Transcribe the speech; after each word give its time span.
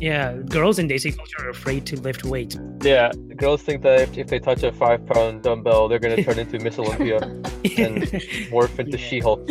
Yeah, 0.00 0.34
girls 0.34 0.78
in 0.78 0.88
Desi 0.88 1.16
culture 1.16 1.46
are 1.46 1.50
afraid 1.50 1.86
to 1.86 2.00
lift 2.00 2.24
weights. 2.24 2.58
Yeah, 2.82 3.12
girls 3.36 3.62
think 3.62 3.82
that 3.82 4.00
if, 4.00 4.18
if 4.18 4.26
they 4.26 4.38
touch 4.38 4.62
a 4.62 4.72
five 4.72 5.06
pound 5.06 5.42
dumbbell, 5.42 5.88
they're 5.88 5.98
gonna 5.98 6.22
turn 6.22 6.38
into 6.38 6.58
Miss 6.58 6.78
Olympia 6.78 7.18
and 7.22 8.02
morph 8.52 8.78
into 8.78 8.98
She 8.98 9.20
Hulk. 9.20 9.46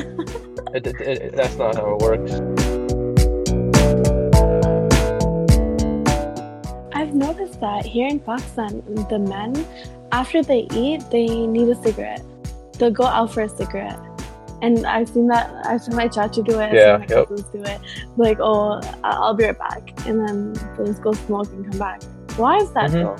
That's 0.74 1.56
not 1.58 1.76
how 1.76 1.96
it 1.96 2.02
works. 2.02 2.32
I've 6.94 7.16
noticed 7.16 7.60
that 7.62 7.86
here 7.86 8.08
in 8.08 8.20
Pakistan, 8.20 8.84
the 9.10 9.20
men, 9.20 9.66
after 10.12 10.44
they 10.44 10.68
eat, 10.74 11.04
they 11.10 11.28
need 11.48 11.70
a 11.70 11.82
cigarette. 11.82 12.22
They'll 12.74 12.92
go 12.92 13.06
out 13.06 13.34
for 13.34 13.42
a 13.42 13.50
cigarette. 13.50 14.00
And 14.66 14.84
I've 14.88 15.08
seen 15.10 15.28
that, 15.28 15.48
I've 15.68 15.80
seen 15.84 15.96
my 15.96 16.08
chacha 16.08 16.42
do 16.42 16.60
it, 16.60 16.70
I've 16.70 16.74
Yeah, 16.74 16.98
seen 16.98 17.08
my 17.08 17.16
yep. 17.18 17.28
cousins 17.28 17.44
do 17.54 17.62
it. 17.62 17.80
Like, 18.18 18.40
oh, 18.40 18.82
I- 19.04 19.12
I'll 19.12 19.36
be 19.36 19.44
right 19.46 19.60
back. 19.60 20.08
And 20.08 20.28
then 20.28 20.54
let's 20.80 20.98
go 20.98 21.12
smoke 21.14 21.54
and 21.54 21.70
come 21.70 21.78
back. 21.78 22.02
Why 22.36 22.58
is 22.58 22.72
that 22.72 22.90
Mhm. 22.90 22.94
though? 23.04 23.16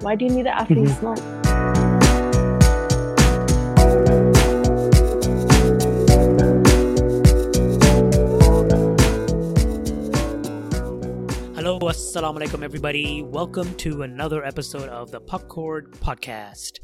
Why 0.00 0.16
do 0.16 0.24
you 0.24 0.32
need 0.32 0.46
it 0.46 0.48
after 0.48 0.74
you 0.74 0.88
Mhm. 0.88 0.98
smoke? 0.98 2.30
Hello, 11.54 11.78
assalamu 11.78 12.40
alaikum, 12.40 12.62
everybody. 12.64 13.22
Welcome 13.22 13.74
to 13.76 14.02
another 14.02 14.44
episode 14.44 14.88
of 14.88 15.10
the 15.12 15.20
Popcorn 15.20 15.92
Podcast. 16.00 16.80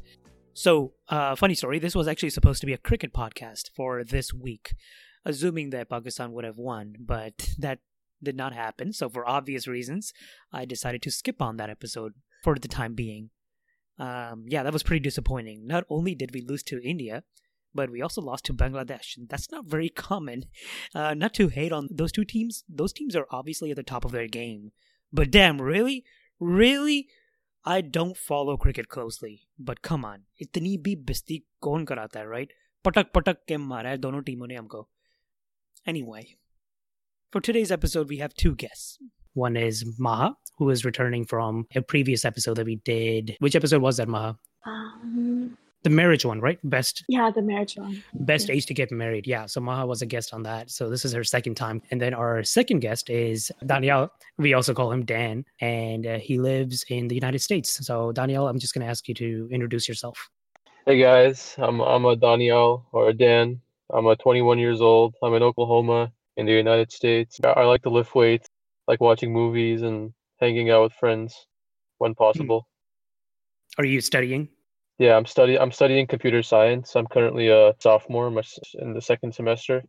So, 0.57 0.95
uh, 1.11 1.37
funny 1.37 1.55
story. 1.55 1.79
This 1.79 1.95
was 1.95 2.09
actually 2.09 2.31
supposed 2.31 2.63
to 2.63 2.67
be 2.67 2.73
a 2.73 2.79
cricket 2.79 3.13
podcast 3.13 3.69
for 3.77 4.03
this 4.03 4.33
week, 4.33 4.75
assuming 5.23 5.69
that 5.69 5.91
Pakistan 5.91 6.33
would 6.33 6.47
have 6.47 6.57
won, 6.57 6.95
but 6.99 7.51
that 7.59 7.81
did 8.23 8.37
not 8.37 8.55
happen. 8.55 8.95
So, 8.95 9.11
for 9.11 9.29
obvious 9.29 9.69
reasons, 9.69 10.15
I 10.51 10.65
decided 10.65 11.03
to 11.03 11.11
skip 11.11 11.43
on 11.43 11.59
that 11.59 11.69
episode 11.69 12.15
for 12.43 12.59
the 12.59 12.69
time 12.69 12.95
being. 12.95 13.29
Um, 13.99 14.47
yeah, 14.49 14.63
that 14.63 14.73
was 14.73 14.83
pretty 14.83 15.01
disappointing. 15.01 15.67
Not 15.67 15.85
only 15.91 16.15
did 16.15 16.33
we 16.33 16.41
lose 16.41 16.63
to 16.65 16.81
India, 16.83 17.23
but 17.75 17.91
we 17.91 18.01
also 18.01 18.23
lost 18.23 18.47
to 18.47 18.55
Bangladesh. 18.55 19.15
And 19.19 19.29
that's 19.29 19.53
not 19.53 19.67
very 19.67 19.89
common. 20.09 20.45
Uh, 20.95 21.13
not 21.13 21.35
to 21.35 21.49
hate 21.49 21.71
on 21.71 21.89
those 21.91 22.13
two 22.13 22.25
teams. 22.25 22.65
Those 22.67 22.95
teams 22.95 23.15
are 23.15 23.27
obviously 23.31 23.73
at 23.73 23.77
the 23.77 23.83
top 23.83 24.07
of 24.07 24.13
their 24.13 24.27
game. 24.27 24.73
But 25.13 25.31
damn, 25.31 25.61
really? 25.61 26.03
Really? 26.41 27.09
I 27.66 27.82
don't 27.82 28.18
follow 28.18 28.58
cricket 28.58 28.88
closely. 28.88 29.36
But 29.60 29.82
come 29.90 30.06
on. 30.06 30.18
इतनी 30.42 30.78
भी 30.78 30.96
बिस्ती 30.96 31.44
कौन 31.62 31.86
कराता 31.86 32.20
है, 32.20 32.26
right? 32.28 32.50
पटक 32.86 33.12
पटक 33.16 33.38
के 33.48 33.58
मारा 33.58 33.90
है 33.90 33.98
दोनों 33.98 34.22
टीमों 34.22 34.48
ने 34.48 34.56
हमको. 34.56 34.88
Anyway, 35.88 36.24
for 37.32 37.42
today's 37.42 37.72
episode, 37.72 38.10
we 38.10 38.18
have 38.18 38.34
two 38.34 38.56
guests. 38.56 38.98
One 39.34 39.56
is 39.56 39.86
Maha, 40.00 40.36
who 40.58 40.70
is 40.70 40.86
returning 40.86 41.26
from 41.26 41.66
a 41.76 41.82
previous 41.82 42.26
episode 42.26 42.58
that 42.58 42.66
we 42.66 42.76
did. 42.76 43.36
Which 43.40 43.56
episode 43.56 43.82
was 43.82 43.98
that, 43.98 44.08
Maha? 44.08 44.38
Um, 44.66 45.58
the 45.87 45.91
marriage 45.91 46.25
one, 46.25 46.41
right? 46.41 46.59
Best 46.65 47.05
yeah, 47.07 47.31
the 47.31 47.43
marriage 47.43 47.77
one. 47.77 48.03
best 48.13 48.51
age 48.51 48.67
to 48.67 48.75
get 48.75 48.91
married. 48.91 49.25
Yeah. 49.25 49.47
So 49.47 49.61
Maha 49.61 49.87
was 49.87 50.03
a 50.03 50.07
guest 50.07 50.35
on 50.35 50.43
that. 50.43 50.69
So 50.69 50.91
this 50.91 51.05
is 51.05 51.13
her 51.13 51.23
second 51.23 51.55
time. 51.55 51.81
And 51.93 52.01
then 52.01 52.13
our 52.13 52.43
second 52.43 52.81
guest 52.81 53.09
is 53.09 53.53
Danielle. 53.65 54.11
We 54.37 54.53
also 54.53 54.75
call 54.75 54.91
him 54.91 55.05
Dan, 55.05 55.45
and 55.61 56.05
uh, 56.05 56.19
he 56.19 56.41
lives 56.41 56.85
in 56.89 57.07
the 57.07 57.15
United 57.15 57.39
States. 57.39 57.87
So 57.87 58.11
Danielle, 58.11 58.49
I'm 58.49 58.59
just 58.59 58.75
going 58.75 58.85
to 58.85 58.91
ask 58.91 59.07
you 59.07 59.15
to 59.15 59.49
introduce 59.53 59.87
yourself. 59.87 60.29
Hey 60.87 60.99
guys, 60.99 61.55
I'm 61.57 61.81
I'm 61.81 62.05
a 62.05 62.17
Daniel 62.17 62.85
or 62.91 63.11
a 63.11 63.13
Dan. 63.13 63.61
I'm 63.89 64.07
a 64.07 64.17
21 64.17 64.59
years 64.59 64.81
old. 64.81 65.15
I'm 65.23 65.35
in 65.35 65.45
Oklahoma 65.45 66.11
in 66.37 66.47
the 66.47 66.53
United 66.53 66.91
States. 66.91 67.39
I, 67.45 67.61
I 67.61 67.65
like 67.65 67.83
to 67.83 67.91
lift 67.91 68.13
weights, 68.13 68.49
like 68.89 69.01
watching 69.01 69.33
movies 69.33 69.83
and 69.83 70.13
hanging 70.41 70.69
out 70.69 70.83
with 70.83 70.95
friends 70.95 71.47
when 71.99 72.17
possible. 72.17 72.67
Are 73.79 73.87
you 73.87 74.01
studying? 74.01 74.49
Yeah, 74.99 75.17
I'm 75.17 75.27
studying 75.27 75.61
I'm 75.61 75.73
studying 75.73 76.07
computer 76.07 76.43
science. 76.43 76.97
I'm 76.97 77.07
currently 77.07 77.49
a 77.49 77.75
sophomore 77.79 78.29
in 78.29 78.95
the 78.95 79.03
second 79.03 79.35
semester. 79.35 79.83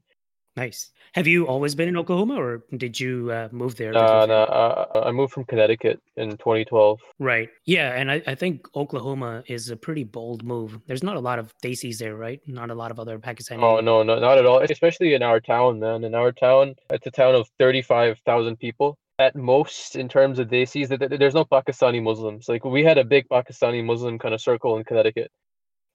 Nice. 0.58 0.92
Have 1.14 1.28
you 1.28 1.46
always 1.48 1.76
been 1.76 1.88
in 1.88 1.96
Oklahoma, 1.96 2.42
or 2.42 2.64
did 2.76 3.00
you 3.00 3.32
uh, 3.32 3.48
move 3.52 3.76
there? 3.76 3.96
Uh, 3.96 4.26
no, 4.26 4.44
uh, 4.44 5.04
I 5.06 5.12
moved 5.12 5.32
from 5.32 5.46
Connecticut 5.46 6.02
in 6.16 6.32
2012. 6.32 7.00
Right. 7.20 7.50
Yeah, 7.66 7.94
and 7.94 8.12
I, 8.12 8.24
I 8.26 8.34
think 8.34 8.68
Oklahoma 8.76 9.44
is 9.46 9.70
a 9.70 9.78
pretty 9.78 10.04
bold 10.04 10.44
move. 10.44 10.80
There's 10.88 11.04
not 11.04 11.16
a 11.16 11.20
lot 11.20 11.38
of 11.38 11.54
Desis 11.64 12.00
there, 12.00 12.16
right? 12.16 12.42
Not 12.48 12.72
a 12.72 12.74
lot 12.74 12.90
of 12.90 13.00
other 13.00 13.20
Pakistani. 13.20 13.62
Oh 13.62 13.80
no, 13.82 14.02
no, 14.02 14.18
not 14.20 14.40
at 14.40 14.48
all. 14.48 14.60
Especially 14.60 15.14
in 15.14 15.22
our 15.22 15.40
town, 15.40 15.80
man. 15.80 16.04
In 16.04 16.16
our 16.16 16.32
town, 16.32 16.74
it's 16.90 17.06
a 17.06 17.12
town 17.12 17.36
of 17.36 17.48
35,000 17.60 18.58
people. 18.58 18.98
At 19.20 19.36
most, 19.36 19.96
in 19.96 20.08
terms 20.08 20.38
of 20.38 20.48
Desis, 20.48 20.90
th- 20.90 21.00
th- 21.00 21.20
there's 21.20 21.34
no 21.34 21.44
Pakistani 21.44 22.02
Muslims. 22.04 22.48
Like 22.48 22.64
we 22.64 22.84
had 22.84 23.00
a 23.00 23.04
big 23.04 23.28
Pakistani 23.30 23.84
Muslim 23.84 24.20
kind 24.20 24.36
of 24.36 24.40
circle 24.42 24.78
in 24.78 24.84
Connecticut. 24.84 25.32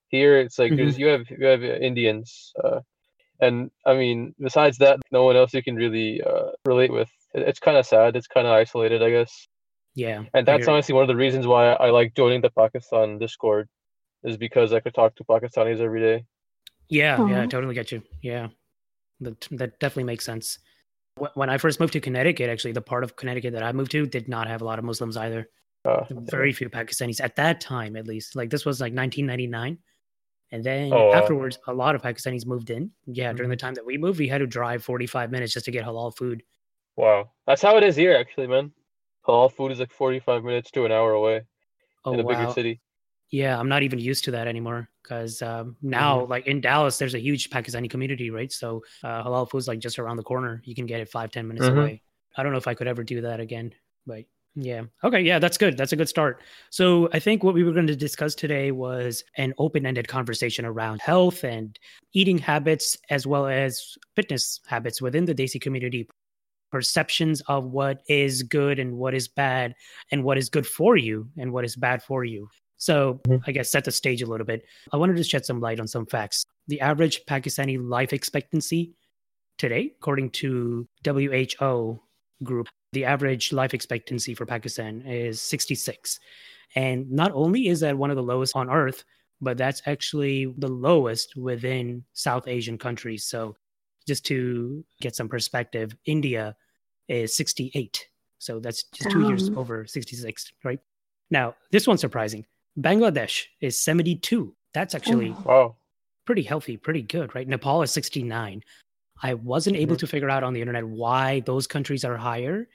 Here, 0.09 0.41
it's 0.41 0.59
like 0.59 0.73
there's 0.77 0.99
you 0.99 1.07
have 1.07 1.31
you 1.31 1.47
have 1.47 1.63
Indians, 1.63 2.53
uh, 2.65 2.81
and 3.41 3.71
I 3.87 3.95
mean, 3.95 4.35
besides 4.41 4.77
that, 4.79 4.99
no 5.13 5.23
one 5.23 5.37
else 5.37 5.55
you 5.55 5.63
can 5.63 5.77
really 5.77 6.21
uh, 6.21 6.51
relate 6.67 6.93
with. 6.93 7.09
It- 7.33 7.47
It's 7.49 7.61
kind 7.61 7.77
of 7.77 7.87
sad. 7.87 8.17
It's 8.17 8.27
kind 8.27 8.47
of 8.49 8.55
isolated, 8.55 9.05
I 9.05 9.11
guess. 9.11 9.47
Yeah. 9.95 10.25
And 10.35 10.45
that's 10.45 10.67
honestly 10.73 10.95
one 10.95 11.05
of 11.05 11.09
the 11.09 11.23
reasons 11.25 11.47
why 11.47 11.73
I 11.75 11.91
like 11.91 12.15
joining 12.17 12.41
the 12.41 12.51
Pakistan 12.51 13.19
Discord, 13.19 13.69
is 14.25 14.37
because 14.37 14.73
I 14.73 14.81
could 14.81 14.95
talk 14.95 15.15
to 15.17 15.25
Pakistanis 15.25 15.79
every 15.81 16.01
day. 16.01 16.25
Yeah, 16.89 17.25
yeah, 17.29 17.43
I 17.43 17.47
totally 17.47 17.75
get 17.75 17.93
you. 17.93 18.03
Yeah, 18.21 18.49
that 19.21 19.47
that 19.53 19.79
definitely 19.79 20.11
makes 20.11 20.25
sense. 20.25 20.59
Wh- 21.19 21.37
When 21.37 21.51
I 21.51 21.59
first 21.59 21.81
moved 21.81 21.93
to 21.95 22.01
Connecticut, 22.01 22.49
actually, 22.51 22.73
the 22.73 22.81
part 22.83 23.05
of 23.05 23.17
Connecticut 23.17 23.53
that 23.55 23.63
I 23.63 23.73
moved 23.73 23.91
to 23.93 24.07
did 24.07 24.29
not 24.29 24.47
have 24.49 24.63
a 24.63 24.65
lot 24.65 24.79
of 24.79 24.85
Muslims 24.85 25.17
either. 25.17 25.49
Uh, 25.85 26.05
Very 26.11 26.53
few 26.53 26.71
Pakistanis 26.71 27.21
at 27.23 27.37
that 27.37 27.61
time, 27.61 27.97
at 27.97 28.07
least. 28.07 28.37
Like 28.37 28.51
this 28.51 28.65
was 28.65 28.81
like 28.81 28.93
1999, 28.93 29.79
and 30.53 30.65
then 30.65 30.93
Oh, 30.93 31.09
wow. 31.09 31.13
afterwards, 31.13 31.59
a 31.67 31.73
lot 31.75 31.95
of 31.95 32.03
Pakistanis 32.03 32.47
moved 32.47 32.71
in. 32.71 32.91
Yeah, 33.07 33.33
during 33.33 33.51
the 33.51 33.57
time 33.57 33.75
that 33.75 33.85
we 33.85 33.99
moved, 33.99 34.19
we 34.21 34.29
had 34.29 34.39
to 34.39 34.47
drive 34.47 34.85
45 34.85 35.31
minutes 35.31 35.53
just 35.53 35.65
to 35.67 35.71
get 35.73 35.85
halal 35.85 36.17
food. 36.17 36.43
Wow, 36.97 37.31
that's 37.47 37.63
how 37.63 37.77
it 37.79 37.85
is 37.85 37.97
here, 37.97 38.15
actually, 38.15 38.47
man. 38.47 38.73
Halal 39.27 39.53
food 39.53 39.73
is 39.73 39.81
like 39.81 39.91
45 39.91 40.45
minutes 40.45 40.71
to 40.73 40.85
an 40.85 40.93
hour 40.93 41.13
away 41.13 41.43
Oh 42.05 42.13
in 42.15 42.21
a 42.21 42.25
bigger 42.25 42.51
city. 42.53 42.81
Yeah, 43.31 43.59
I'm 43.59 43.69
not 43.69 43.83
even 43.83 43.99
used 43.99 44.25
to 44.25 44.31
that 44.33 44.47
anymore 44.47 44.89
because 45.03 45.43
um, 45.43 45.77
now, 45.83 46.21
Mm-hmm. 46.21 46.31
like 46.31 46.47
in 46.47 46.61
Dallas, 46.61 46.99
there's 46.99 47.15
a 47.15 47.21
huge 47.21 47.51
Pakistani 47.51 47.91
community, 47.91 48.31
right? 48.31 48.53
So 48.53 48.83
uh, 49.03 49.25
halal 49.25 49.51
food's 49.51 49.69
like 49.69 49.81
just 49.81 49.99
around 49.99 50.17
the 50.17 50.23
corner. 50.23 50.63
You 50.65 50.75
can 50.75 50.87
get 50.87 51.01
it 51.01 51.09
five, 51.09 51.31
ten 51.31 51.49
minutes 51.49 51.67
Mhm. 51.67 51.77
away. 51.77 52.03
I 52.37 52.43
don't 52.43 52.53
know 52.53 52.59
if 52.59 52.69
I 52.69 52.75
could 52.75 52.87
ever 52.87 53.05
do 53.05 53.21
that 53.23 53.41
again, 53.41 53.75
but 54.07 54.25
yeah. 54.55 54.83
Okay, 55.03 55.21
yeah, 55.23 55.39
that's 55.39 55.59
good. 55.59 55.77
That's 55.77 55.93
a 55.93 55.97
good 55.97 56.09
start. 56.09 56.43
So 56.71 57.09
I 57.13 57.19
think 57.19 57.43
what 57.43 57.55
we 57.55 57.65
were 57.65 57.73
going 57.73 57.87
to 57.87 57.97
discuss 57.97 58.35
today 58.35 58.71
was 58.71 59.25
an 59.37 59.55
open-ended 59.59 60.09
conversation 60.09 60.65
around 60.65 61.01
health 61.01 61.43
and 61.43 61.79
eating 62.13 62.39
habits, 62.39 62.99
as 63.11 63.27
well 63.27 63.47
as 63.47 63.97
fitness 64.15 64.61
habits 64.67 65.01
within 65.01 65.25
the 65.25 65.35
Desi 65.35 65.61
community. 65.61 66.09
Perceptions 66.71 67.43
of 67.49 67.65
what 67.65 68.03
is 68.09 68.43
good 68.43 68.79
and 68.79 68.97
what 68.97 69.15
is 69.15 69.29
bad, 69.29 69.75
and 70.11 70.25
what 70.25 70.39
is 70.39 70.49
good 70.49 70.67
for 70.67 70.97
you 70.97 71.29
and 71.37 71.53
what 71.53 71.65
is 71.67 71.77
bad 71.77 72.03
for 72.03 72.25
you. 72.25 72.49
So, 72.83 73.21
Mhm. 73.29 73.45
I 73.47 73.53
guess 73.53 73.71
set 73.71 73.85
the 73.85 73.93
stage 73.93 74.23
a 74.23 74.27
little 74.27 74.45
bit. 74.45 74.65
I 74.93 74.97
wanted 74.97 75.15
to 75.17 75.23
shed 75.23 75.47
some 75.47 75.61
light 75.61 75.79
on 75.79 75.87
some 75.87 76.05
facts. 76.05 76.45
The 76.67 76.81
average 76.81 77.25
Pakistani 77.27 77.79
life 77.81 78.13
expectancy 78.13 78.93
today, 79.57 79.95
according 80.01 80.31
to 80.43 80.89
WHO 81.05 82.03
group, 82.43 82.67
the 82.91 83.05
average 83.05 83.53
life 83.53 83.73
expectancy 83.73 84.35
for 84.35 84.47
Pakistan 84.47 85.01
is 85.03 85.41
66. 85.41 86.19
And 86.75 87.09
not 87.09 87.31
only 87.35 87.69
is 87.69 87.79
that 87.81 87.97
one 87.97 88.11
of 88.11 88.17
the 88.17 88.23
lowest 88.25 88.57
on 88.57 88.69
earth, 88.69 89.05
but 89.41 89.57
that's 89.57 89.81
actually 89.87 90.47
the 90.59 90.67
lowest 90.69 91.37
within 91.37 92.05
South 92.15 92.49
Asian 92.49 92.79
countries. 92.79 93.25
So, 93.29 93.55
just 94.09 94.27
to 94.27 94.85
get 95.01 95.15
some 95.15 95.29
perspective, 95.29 95.95
India 96.05 96.57
is 97.07 97.33
68. 97.37 98.09
So, 98.39 98.59
that's 98.59 98.83
just 98.91 99.09
two 99.13 99.21
years 99.29 99.51
Um. 99.51 99.59
over 99.59 99.87
66, 99.87 100.51
right? 100.65 100.81
Now, 101.31 101.55
this 101.71 101.87
one's 101.87 102.01
surprising. 102.01 102.45
Bangladesh 102.79 103.45
is 103.61 103.79
72. 103.79 104.55
That's 104.75 104.95
actually 104.95 105.31
Oh. 105.31 105.43
Wow. 105.45 105.77
pretty 106.27 106.43
healthy, 106.43 106.77
pretty 106.77 107.03
good, 107.03 107.35
right? 107.35 107.47
Nepal 107.47 107.83
is 107.83 107.91
69. 107.91 108.63
I 109.23 109.35
wasn't 109.35 109.77
able 109.77 109.97
Mhm. 109.97 110.01
to 110.01 110.07
figure 110.07 110.31
out 110.31 110.43
on 110.43 110.53
the 110.53 110.61
internet 110.61 110.85
why 110.87 111.41
those 111.41 111.67
countries 111.67 112.05
are 112.05 112.17
higher. 112.17 112.69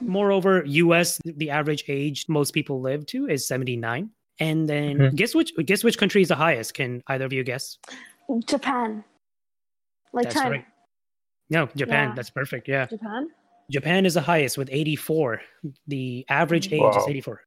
Moreover, 0.00 0.64
US, 0.66 1.20
the 1.24 1.50
average 1.50 1.84
age 1.88 2.26
most 2.28 2.52
people 2.52 2.80
live 2.80 3.06
to 3.06 3.28
is 3.28 3.46
79. 3.46 4.10
And 4.40 4.68
then 4.68 4.98
Mhm. 4.98 5.14
guess 5.16 5.34
which 5.34 5.52
guess 5.66 5.82
which 5.84 5.98
country 5.98 6.22
is 6.22 6.28
the 6.28 6.34
highest? 6.36 6.74
Can 6.74 7.02
either 7.08 7.24
of 7.26 7.32
you 7.32 7.42
guess? 7.44 7.78
Japan. 8.46 9.04
Like 10.12 10.24
That's 10.24 10.34
China. 10.36 10.50
right. 10.50 10.66
No, 11.50 11.66
Japan. 11.76 12.10
Yeah. 12.10 12.14
That's 12.14 12.30
perfect. 12.30 12.68
Yeah. 12.68 12.86
Japan? 12.86 13.30
Japan 13.70 14.06
is 14.06 14.14
the 14.14 14.20
highest 14.20 14.56
with 14.58 14.68
84. 14.72 15.42
The 15.86 16.24
average 16.28 16.72
age 16.72 16.82
is 16.96 17.06
84. 17.08 17.42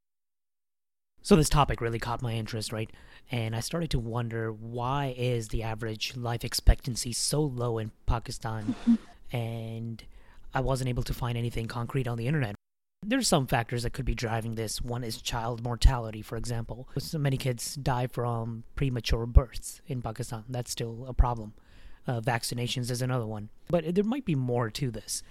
So 1.23 1.35
this 1.35 1.49
topic 1.49 1.81
really 1.81 1.99
caught 1.99 2.21
my 2.21 2.33
interest, 2.33 2.71
right? 2.71 2.89
And 3.31 3.55
I 3.55 3.59
started 3.59 3.91
to 3.91 3.99
wonder 3.99 4.51
why 4.51 5.13
is 5.17 5.49
the 5.49 5.63
average 5.63 6.17
life 6.17 6.43
expectancy 6.43 7.13
so 7.13 7.41
low 7.41 7.77
in 7.77 7.91
Pakistan? 8.07 8.75
and 9.31 10.03
I 10.53 10.61
wasn't 10.61 10.89
able 10.89 11.03
to 11.03 11.13
find 11.13 11.37
anything 11.37 11.67
concrete 11.67 12.07
on 12.07 12.17
the 12.17 12.27
internet. 12.27 12.55
There's 13.03 13.27
some 13.27 13.47
factors 13.47 13.83
that 13.83 13.93
could 13.93 14.05
be 14.05 14.13
driving 14.13 14.55
this. 14.55 14.81
One 14.81 15.03
is 15.03 15.21
child 15.21 15.63
mortality, 15.63 16.21
for 16.21 16.37
example. 16.37 16.87
So 16.97 17.17
many 17.17 17.37
kids 17.37 17.75
die 17.75 18.07
from 18.07 18.63
premature 18.75 19.25
births 19.25 19.81
in 19.87 20.01
Pakistan. 20.01 20.43
That's 20.49 20.71
still 20.71 21.05
a 21.07 21.13
problem. 21.13 21.53
Uh, 22.07 22.19
vaccinations 22.19 22.91
is 22.91 23.01
another 23.01 23.25
one. 23.25 23.49
But 23.69 23.95
there 23.95 24.03
might 24.03 24.25
be 24.25 24.35
more 24.35 24.69
to 24.71 24.91
this. 24.91 25.23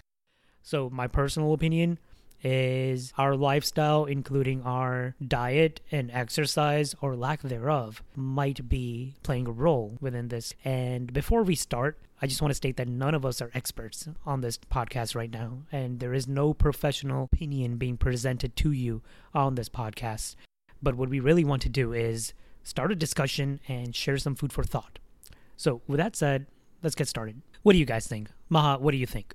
So, 0.63 0.91
my 0.91 1.07
personal 1.07 1.53
opinion 1.53 1.99
is 2.43 3.13
our 3.19 3.37
lifestyle, 3.37 4.05
including 4.05 4.63
our 4.63 5.15
diet 5.27 5.81
and 5.91 6.11
exercise 6.11 6.95
or 7.01 7.17
lack 7.17 7.43
thereof, 7.43 8.03
might 8.17 8.69
be 8.69 9.15
playing 9.23 9.47
a 9.47 9.53
role 9.53 9.99
within 10.01 10.29
this. 10.29 10.55
And 10.65 11.13
before 11.13 11.43
we 11.43 11.55
start, 11.55 11.99
I 12.23 12.27
just 12.27 12.43
want 12.43 12.51
to 12.51 12.57
state 12.57 12.77
that 12.77 12.89
none 12.89 13.15
of 13.15 13.25
us 13.25 13.41
are 13.41 13.51
experts 13.55 14.07
on 14.27 14.43
this 14.43 14.59
podcast 14.59 15.15
right 15.15 15.31
now, 15.31 15.63
and 15.73 16.01
there 16.01 16.13
is 16.13 16.29
no 16.29 16.53
professional 16.53 17.25
opinion 17.25 17.77
being 17.77 17.97
presented 17.97 18.57
to 18.57 18.73
you 18.73 19.01
on 19.33 19.55
this 19.55 19.71
podcast. 19.71 20.37
But 20.83 20.97
what 20.97 21.09
we 21.09 21.21
really 21.21 21.45
want 21.45 21.63
to 21.63 21.71
do 21.71 21.93
is 21.93 22.35
start 22.63 22.93
a 22.93 22.97
discussion 22.97 23.61
and 23.69 23.95
share 23.95 24.19
some 24.19 24.35
food 24.35 24.53
for 24.53 24.65
thought. 24.65 24.99
So, 25.57 25.81
with 25.87 25.99
that 25.99 26.15
said, 26.15 26.47
let's 26.83 26.95
get 26.95 27.09
started. 27.09 27.41
What 27.63 27.73
do 27.73 27.79
you 27.79 27.87
guys 27.87 28.07
think? 28.07 28.31
Maha, 28.49 28.79
what 28.79 28.93
do 28.93 28.99
you 28.99 29.07
think? 29.07 29.35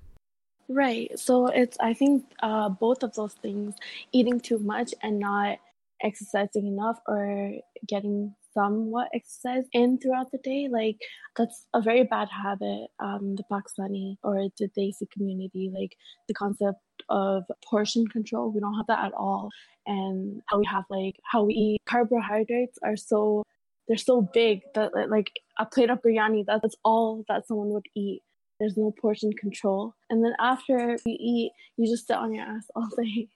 Right. 0.68 1.16
So 1.18 1.46
it's 1.46 1.76
I 1.80 1.94
think 1.94 2.24
uh, 2.42 2.68
both 2.68 3.02
of 3.02 3.14
those 3.14 3.34
things, 3.34 3.74
eating 4.12 4.40
too 4.40 4.58
much 4.58 4.94
and 5.02 5.18
not 5.18 5.58
exercising 6.02 6.66
enough 6.66 6.98
or 7.06 7.52
getting 7.86 8.34
somewhat 8.52 9.08
exercise 9.14 9.64
in 9.72 9.98
throughout 9.98 10.30
the 10.32 10.38
day, 10.38 10.66
like 10.68 10.96
that's 11.36 11.66
a 11.74 11.80
very 11.80 12.02
bad 12.04 12.28
habit. 12.30 12.88
Um, 12.98 13.36
the 13.36 13.44
Pakistani 13.50 14.16
or 14.24 14.48
the 14.58 14.68
Desi 14.76 15.08
community, 15.12 15.70
like 15.72 15.96
the 16.26 16.34
concept 16.34 16.80
of 17.08 17.44
portion 17.64 18.06
control, 18.08 18.50
we 18.50 18.60
don't 18.60 18.74
have 18.74 18.86
that 18.88 19.04
at 19.04 19.12
all. 19.14 19.50
And 19.86 20.42
how 20.46 20.58
we 20.58 20.66
have 20.66 20.84
like 20.90 21.16
how 21.22 21.44
we 21.44 21.54
eat 21.54 21.82
carbohydrates 21.86 22.78
are 22.82 22.96
so 22.96 23.44
they're 23.86 23.96
so 23.96 24.20
big 24.20 24.62
that 24.74 24.90
like 25.08 25.30
a 25.58 25.66
plate 25.66 25.90
of 25.90 26.02
biryani 26.02 26.44
that's 26.44 26.74
all 26.84 27.24
that 27.28 27.46
someone 27.46 27.68
would 27.68 27.86
eat 27.94 28.22
there's 28.58 28.76
no 28.76 28.90
portion 28.90 29.32
control. 29.32 29.94
And 30.08 30.24
then 30.24 30.34
after 30.38 30.96
you 31.04 31.16
eat, 31.18 31.52
you 31.76 31.86
just 31.86 32.06
sit 32.06 32.16
on 32.16 32.34
your 32.34 32.44
ass 32.44 32.66
all 32.74 32.88
day. 32.96 33.28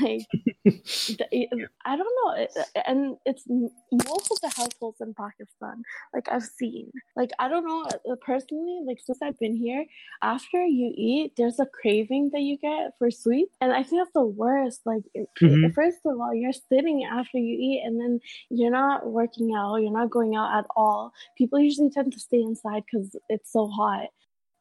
Like, 0.00 0.22
I 1.84 1.96
don't 1.96 2.16
know. 2.24 2.46
And 2.86 3.16
it's 3.26 3.44
most 3.46 4.30
of 4.30 4.40
the 4.40 4.52
households 4.56 5.00
in 5.02 5.12
Pakistan, 5.12 5.82
like 6.14 6.28
I've 6.30 6.44
seen. 6.44 6.90
Like, 7.14 7.30
I 7.38 7.48
don't 7.48 7.66
know 7.66 7.84
uh, 8.10 8.16
personally, 8.24 8.80
like, 8.86 9.00
since 9.04 9.18
I've 9.22 9.38
been 9.38 9.54
here, 9.54 9.84
after 10.22 10.64
you 10.64 10.92
eat, 10.96 11.32
there's 11.36 11.60
a 11.60 11.66
craving 11.66 12.30
that 12.32 12.40
you 12.40 12.56
get 12.56 12.92
for 12.98 13.10
sweets. 13.10 13.54
And 13.60 13.72
I 13.72 13.82
think 13.82 14.00
that's 14.00 14.14
the 14.14 14.24
worst. 14.24 14.80
Like, 14.86 15.02
mm-hmm. 15.14 15.72
first 15.74 15.98
of 16.06 16.18
all, 16.18 16.34
you're 16.34 16.52
sitting 16.52 17.04
after 17.04 17.36
you 17.36 17.56
eat, 17.60 17.82
and 17.84 18.00
then 18.00 18.20
you're 18.48 18.70
not 18.70 19.06
working 19.06 19.54
out, 19.54 19.76
you're 19.76 19.92
not 19.92 20.10
going 20.10 20.36
out 20.36 20.58
at 20.58 20.66
all. 20.74 21.12
People 21.36 21.60
usually 21.60 21.90
tend 21.90 22.12
to 22.12 22.18
stay 22.18 22.40
inside 22.40 22.84
because 22.90 23.14
it's 23.28 23.52
so 23.52 23.68
hot 23.68 24.08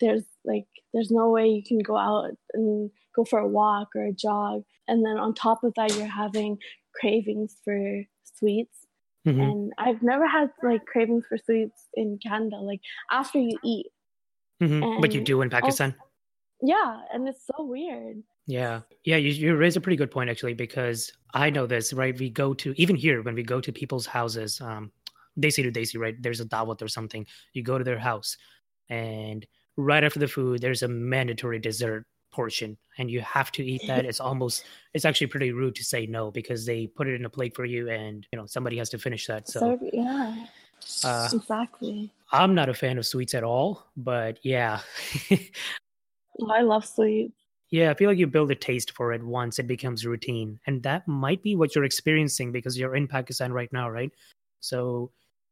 there's 0.01 0.23
like 0.43 0.65
there's 0.93 1.11
no 1.11 1.29
way 1.29 1.47
you 1.47 1.63
can 1.63 1.79
go 1.79 1.95
out 1.95 2.31
and 2.53 2.91
go 3.15 3.23
for 3.23 3.39
a 3.39 3.47
walk 3.47 3.89
or 3.95 4.05
a 4.05 4.11
jog. 4.11 4.63
And 4.87 5.05
then 5.05 5.17
on 5.17 5.33
top 5.33 5.63
of 5.63 5.73
that 5.75 5.95
you're 5.95 6.07
having 6.07 6.57
cravings 6.93 7.55
for 7.63 8.03
sweets. 8.23 8.77
Mm-hmm. 9.27 9.39
and 9.39 9.73
i've 9.77 10.01
never 10.01 10.27
had 10.27 10.49
like 10.63 10.83
cravings 10.87 11.25
for 11.29 11.37
sweets 11.37 11.89
in 11.93 12.17
canada 12.17 12.55
like 12.55 12.81
after 13.11 13.37
you 13.37 13.55
eat. 13.63 13.85
Mm-hmm. 14.59 14.99
but 14.99 15.13
you 15.13 15.21
do 15.21 15.43
in 15.43 15.49
pakistan? 15.51 15.91
Also, 15.91 16.09
yeah 16.63 17.01
and 17.13 17.27
it's 17.27 17.45
so 17.45 17.63
weird. 17.63 18.23
Yeah. 18.47 18.81
Yeah 19.03 19.17
you, 19.17 19.29
you 19.29 19.55
raise 19.55 19.77
a 19.77 19.81
pretty 19.81 19.95
good 19.95 20.09
point 20.09 20.31
actually 20.31 20.55
because 20.55 21.13
i 21.35 21.51
know 21.51 21.67
this 21.67 21.93
right? 21.93 22.17
We 22.17 22.31
go 22.31 22.55
to 22.55 22.73
even 22.77 22.95
here 22.95 23.21
when 23.21 23.35
we 23.35 23.43
go 23.43 23.61
to 23.61 23.71
people's 23.71 24.07
houses 24.07 24.59
um 24.59 24.91
desi 25.39 25.61
to 25.63 25.71
desi 25.71 25.99
right? 25.99 26.19
There's 26.19 26.39
a 26.39 26.45
dawat 26.45 26.81
or 26.81 26.87
something. 26.87 27.27
You 27.53 27.61
go 27.61 27.77
to 27.77 27.83
their 27.83 27.99
house 27.99 28.37
and 28.89 29.45
right 29.77 30.03
after 30.03 30.19
the 30.19 30.27
food, 30.27 30.61
there's 30.61 30.83
a 30.83 30.87
mandatory 30.87 31.59
dessert 31.59 32.05
portion 32.31 32.77
and 32.97 33.11
you 33.11 33.21
have 33.21 33.51
to 33.51 33.63
eat 33.63 33.81
that. 33.87 34.05
It's 34.05 34.19
almost, 34.19 34.65
it's 34.93 35.05
actually 35.05 35.27
pretty 35.27 35.51
rude 35.51 35.75
to 35.75 35.83
say 35.83 36.05
no 36.05 36.31
because 36.31 36.65
they 36.65 36.87
put 36.87 37.07
it 37.07 37.15
in 37.15 37.25
a 37.25 37.29
plate 37.29 37.55
for 37.55 37.65
you 37.65 37.89
and, 37.89 38.25
you 38.31 38.39
know, 38.39 38.45
somebody 38.45 38.77
has 38.77 38.89
to 38.91 38.97
finish 38.97 39.27
that. 39.27 39.47
So, 39.47 39.59
so 39.59 39.79
yeah, 39.93 40.45
uh, 41.03 41.29
exactly. 41.31 42.11
I'm 42.31 42.55
not 42.55 42.69
a 42.69 42.73
fan 42.73 42.97
of 42.97 43.05
sweets 43.05 43.33
at 43.33 43.43
all, 43.43 43.85
but 43.97 44.39
yeah. 44.43 44.79
I 46.49 46.61
love 46.61 46.85
sweets. 46.85 47.33
Yeah, 47.69 47.89
I 47.89 47.93
feel 47.93 48.09
like 48.09 48.17
you 48.17 48.27
build 48.27 48.51
a 48.51 48.55
taste 48.55 48.91
for 48.91 49.13
it 49.13 49.23
once 49.23 49.57
it 49.57 49.67
becomes 49.67 50.05
routine. 50.05 50.59
And 50.67 50.83
that 50.83 51.07
might 51.07 51.41
be 51.41 51.55
what 51.55 51.73
you're 51.73 51.85
experiencing 51.85 52.51
because 52.51 52.77
you're 52.77 52.95
in 52.95 53.07
Pakistan 53.07 53.53
right 53.53 53.71
now, 53.71 53.89
right? 53.89 54.11
So 54.59 55.11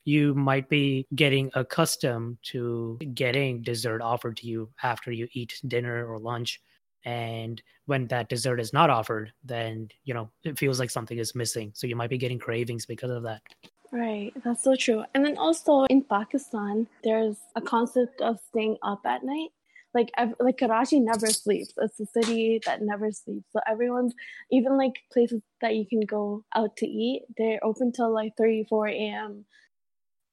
you 0.09 0.33
might 0.33 0.67
be 0.69 1.05
getting 1.13 1.51
accustomed 1.53 2.37
to 2.41 2.97
getting 3.13 3.61
dessert 3.61 4.01
offered 4.01 4.35
to 4.37 4.47
you 4.47 4.67
after 4.81 5.11
you 5.11 5.27
eat 5.33 5.61
dinner 5.67 6.05
or 6.07 6.17
lunch 6.17 6.61
and 7.05 7.61
when 7.85 8.07
that 8.07 8.27
dessert 8.27 8.59
is 8.59 8.73
not 8.73 8.89
offered 8.89 9.31
then 9.43 9.87
you 10.03 10.13
know 10.13 10.29
it 10.43 10.57
feels 10.57 10.79
like 10.79 10.89
something 10.89 11.19
is 11.19 11.35
missing 11.35 11.71
so 11.75 11.85
you 11.85 11.95
might 11.95 12.09
be 12.09 12.17
getting 12.17 12.39
cravings 12.39 12.85
because 12.87 13.11
of 13.11 13.21
that 13.23 13.41
right 13.91 14.33
that's 14.43 14.63
so 14.63 14.75
true 14.75 15.03
and 15.13 15.23
then 15.23 15.37
also 15.37 15.83
in 15.85 16.01
pakistan 16.03 16.87
there's 17.03 17.37
a 17.55 17.61
concept 17.61 18.19
of 18.21 18.39
staying 18.49 18.75
up 18.83 19.01
at 19.05 19.23
night 19.23 19.49
like 19.93 20.11
like 20.39 20.59
Karachi 20.59 20.99
never 20.99 21.25
sleeps. 21.27 21.73
It's 21.77 21.99
a 21.99 22.05
city 22.05 22.61
that 22.67 22.83
never 22.83 23.11
sleeps. 23.11 23.47
So 23.51 23.59
everyone's 23.67 24.13
even 24.51 24.77
like 24.77 24.93
places 25.11 25.41
that 25.61 25.75
you 25.75 25.85
can 25.87 26.01
go 26.01 26.43
out 26.55 26.77
to 26.77 26.87
eat, 26.87 27.23
they're 27.37 27.59
open 27.63 27.91
till 27.91 28.13
like 28.13 28.33
3, 28.37 28.67
4 28.69 28.87
a.m. 28.87 29.45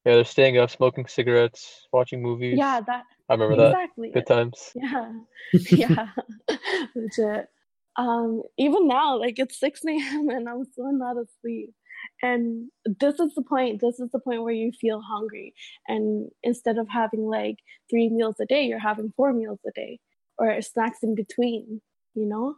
Yeah, 0.07 0.15
they're 0.15 0.25
staying 0.25 0.57
up, 0.57 0.71
smoking 0.71 1.09
cigarettes, 1.09 1.89
watching 1.93 2.23
movies. 2.23 2.57
Yeah, 2.57 2.81
that. 2.87 3.03
I 3.29 3.33
remember 3.35 3.57
that. 3.57 3.73
exactly. 3.73 4.13
that. 4.15 4.25
Good 4.25 4.33
times. 4.33 4.73
Yeah, 4.77 5.13
yeah, 5.73 6.09
legit. 6.95 7.49
Um, 7.97 8.43
even 8.57 8.87
now, 8.87 9.19
like 9.19 9.41
it's 9.41 9.59
six 9.59 9.81
a.m. 9.85 10.29
and 10.31 10.49
I'm 10.49 10.65
still 10.65 10.93
not 10.93 11.17
asleep. 11.17 11.75
And 12.23 12.71
this 13.01 13.19
is 13.19 13.35
the 13.35 13.43
point. 13.43 13.81
This 13.81 13.99
is 13.99 14.09
the 14.13 14.21
point 14.21 14.45
where 14.45 14.55
you 14.55 14.71
feel 14.81 15.03
hungry, 15.03 15.55
and 15.89 16.31
instead 16.45 16.79
of 16.79 16.87
having 16.89 17.27
like 17.27 17.57
three 17.91 18.09
meals 18.09 18.37
a 18.41 18.47
day, 18.47 18.63
you're 18.63 18.79
having 18.79 19.13
four 19.17 19.33
meals 19.33 19.59
a 19.67 19.73
day, 19.73 19.99
or 20.39 20.63
snacks 20.63 20.99
in 21.03 21.17
between. 21.17 21.81
You 22.15 22.27
know. 22.27 22.55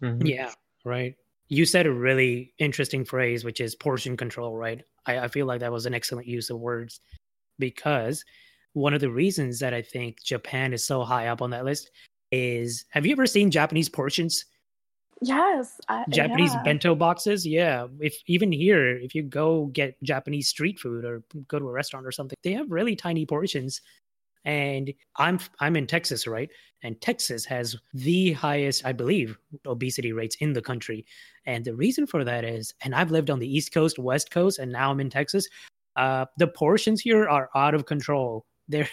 Mm-hmm. 0.00 0.24
Yeah. 0.24 0.52
Right 0.84 1.16
you 1.48 1.64
said 1.64 1.86
a 1.86 1.92
really 1.92 2.52
interesting 2.58 3.04
phrase, 3.04 3.44
which 3.44 3.60
is 3.60 3.74
portion 3.74 4.16
control, 4.16 4.56
right? 4.56 4.82
I, 5.06 5.20
I, 5.20 5.28
feel 5.28 5.46
like 5.46 5.60
that 5.60 5.72
was 5.72 5.86
an 5.86 5.94
excellent 5.94 6.26
use 6.26 6.50
of 6.50 6.58
words 6.58 7.00
because 7.58 8.24
one 8.72 8.94
of 8.94 9.00
the 9.00 9.10
reasons 9.10 9.58
that 9.60 9.72
I 9.72 9.82
think 9.82 10.22
Japan 10.22 10.72
is 10.72 10.84
so 10.84 11.04
high 11.04 11.28
up 11.28 11.42
on 11.42 11.50
that 11.50 11.64
list 11.64 11.90
is 12.32 12.84
have 12.90 13.06
you 13.06 13.12
ever 13.12 13.26
seen 13.26 13.50
Japanese 13.50 13.88
portions? 13.88 14.44
Yes. 15.22 15.80
I, 15.88 16.04
Japanese 16.10 16.52
yeah. 16.52 16.62
bento 16.62 16.94
boxes? 16.94 17.46
Yeah. 17.46 17.86
If 18.00 18.16
even 18.26 18.52
here, 18.52 18.98
if 18.98 19.14
you 19.14 19.22
go 19.22 19.66
get 19.66 20.02
Japanese 20.02 20.48
street 20.48 20.78
food 20.78 21.04
or 21.04 21.22
go 21.48 21.58
to 21.58 21.68
a 21.68 21.72
restaurant 21.72 22.06
or 22.06 22.12
something, 22.12 22.36
they 22.42 22.52
have 22.52 22.70
really 22.70 22.96
tiny 22.96 23.24
portions 23.24 23.80
and 24.46 24.94
I'm 25.16 25.38
I'm 25.60 25.76
in 25.76 25.86
Texas, 25.86 26.26
right? 26.26 26.48
And 26.82 26.98
Texas 27.00 27.44
has 27.46 27.76
the 27.92 28.32
highest, 28.32 28.86
I 28.86 28.92
believe, 28.92 29.36
obesity 29.66 30.12
rates 30.12 30.36
in 30.40 30.52
the 30.52 30.62
country. 30.62 31.04
And 31.44 31.64
the 31.64 31.74
reason 31.74 32.06
for 32.06 32.22
that 32.24 32.44
is, 32.44 32.72
and 32.82 32.94
I've 32.94 33.10
lived 33.10 33.28
on 33.28 33.40
the 33.40 33.52
East 33.52 33.74
Coast, 33.74 33.98
West 33.98 34.30
Coast, 34.30 34.58
and 34.58 34.70
now 34.72 34.92
I'm 34.92 35.00
in 35.00 35.10
Texas. 35.10 35.48
Uh, 35.96 36.26
the 36.38 36.46
portions 36.46 37.00
here 37.00 37.28
are 37.28 37.50
out 37.54 37.74
of 37.74 37.86
control. 37.86 38.46
They're 38.68 38.88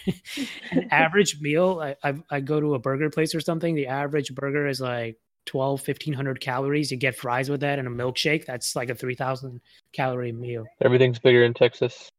an 0.71 0.87
average 0.91 1.39
meal. 1.41 1.79
I, 1.81 1.95
I 2.07 2.13
I 2.29 2.39
go 2.41 2.59
to 2.59 2.75
a 2.75 2.79
burger 2.79 3.09
place 3.09 3.33
or 3.33 3.39
something. 3.39 3.75
The 3.75 3.87
average 3.87 4.33
burger 4.35 4.67
is 4.67 4.81
like 4.81 5.17
12 5.45 5.85
1500 5.85 6.39
calories 6.39 6.89
you 6.89 6.95
get 6.95 7.17
fries 7.17 7.49
with 7.49 7.59
that 7.59 7.77
and 7.77 7.85
a 7.85 7.91
milkshake 7.91 8.45
that's 8.45 8.77
like 8.77 8.89
a 8.89 8.95
3000 8.95 9.59
calorie 9.91 10.31
meal 10.31 10.63
everything's 10.79 11.19
bigger 11.19 11.43
in 11.43 11.53
texas 11.53 12.09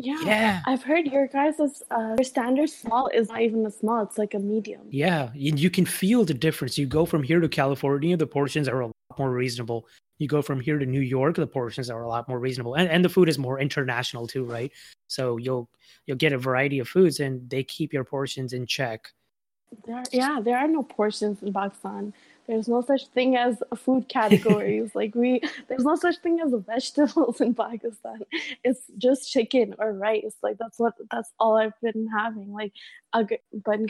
yeah. 0.00 0.20
Yeah. 0.24 0.62
I've 0.66 0.82
heard 0.82 1.06
your 1.06 1.26
guys' 1.26 1.82
uh, 1.90 2.16
your 2.18 2.24
standard 2.24 2.70
small 2.70 3.08
is 3.08 3.28
not 3.28 3.42
even 3.42 3.66
a 3.66 3.70
small, 3.70 4.02
it's 4.02 4.16
like 4.16 4.34
a 4.34 4.38
medium. 4.38 4.82
Yeah. 4.90 5.30
You, 5.34 5.52
you 5.54 5.70
can 5.70 5.84
feel 5.84 6.24
the 6.24 6.34
difference. 6.34 6.78
You 6.78 6.86
go 6.86 7.04
from 7.04 7.22
here 7.22 7.40
to 7.40 7.48
California, 7.48 8.16
the 8.16 8.26
portions 8.26 8.68
are 8.68 8.80
a 8.80 8.86
lot 8.86 9.18
more 9.18 9.30
reasonable. 9.30 9.86
You 10.18 10.26
go 10.26 10.42
from 10.42 10.60
here 10.60 10.78
to 10.78 10.86
New 10.86 11.00
York, 11.00 11.36
the 11.36 11.46
portions 11.46 11.90
are 11.90 12.02
a 12.02 12.08
lot 12.08 12.28
more 12.28 12.38
reasonable. 12.38 12.74
And 12.74 12.88
and 12.88 13.04
the 13.04 13.08
food 13.08 13.28
is 13.28 13.38
more 13.38 13.60
international 13.60 14.26
too, 14.26 14.44
right? 14.44 14.72
So 15.08 15.36
you'll 15.36 15.68
you'll 16.06 16.16
get 16.16 16.32
a 16.32 16.38
variety 16.38 16.78
of 16.78 16.88
foods 16.88 17.20
and 17.20 17.48
they 17.50 17.62
keep 17.62 17.92
your 17.92 18.04
portions 18.04 18.52
in 18.52 18.66
check. 18.66 19.12
There 19.86 20.02
yeah, 20.12 20.40
there 20.42 20.58
are 20.58 20.68
no 20.68 20.82
portions 20.82 21.42
in 21.42 21.52
Pakistan. 21.52 22.12
There's 22.50 22.66
no 22.66 22.82
such 22.82 23.06
thing 23.06 23.36
as 23.36 23.62
food 23.76 24.08
categories. 24.18 24.90
like 24.96 25.14
we, 25.14 25.40
there's 25.68 25.84
no 25.84 25.94
such 25.94 26.16
thing 26.18 26.40
as 26.44 26.52
vegetables 26.66 27.40
in 27.40 27.54
Pakistan. 27.54 28.22
It's 28.64 28.80
just 28.98 29.30
chicken 29.30 29.76
or 29.78 29.92
rice. 29.92 30.34
Like 30.42 30.58
that's 30.58 30.80
what 30.80 30.94
that's 31.12 31.30
all 31.38 31.56
I've 31.56 31.80
been 31.80 32.08
having. 32.08 32.52
Like, 32.52 32.72
ban 33.14 33.86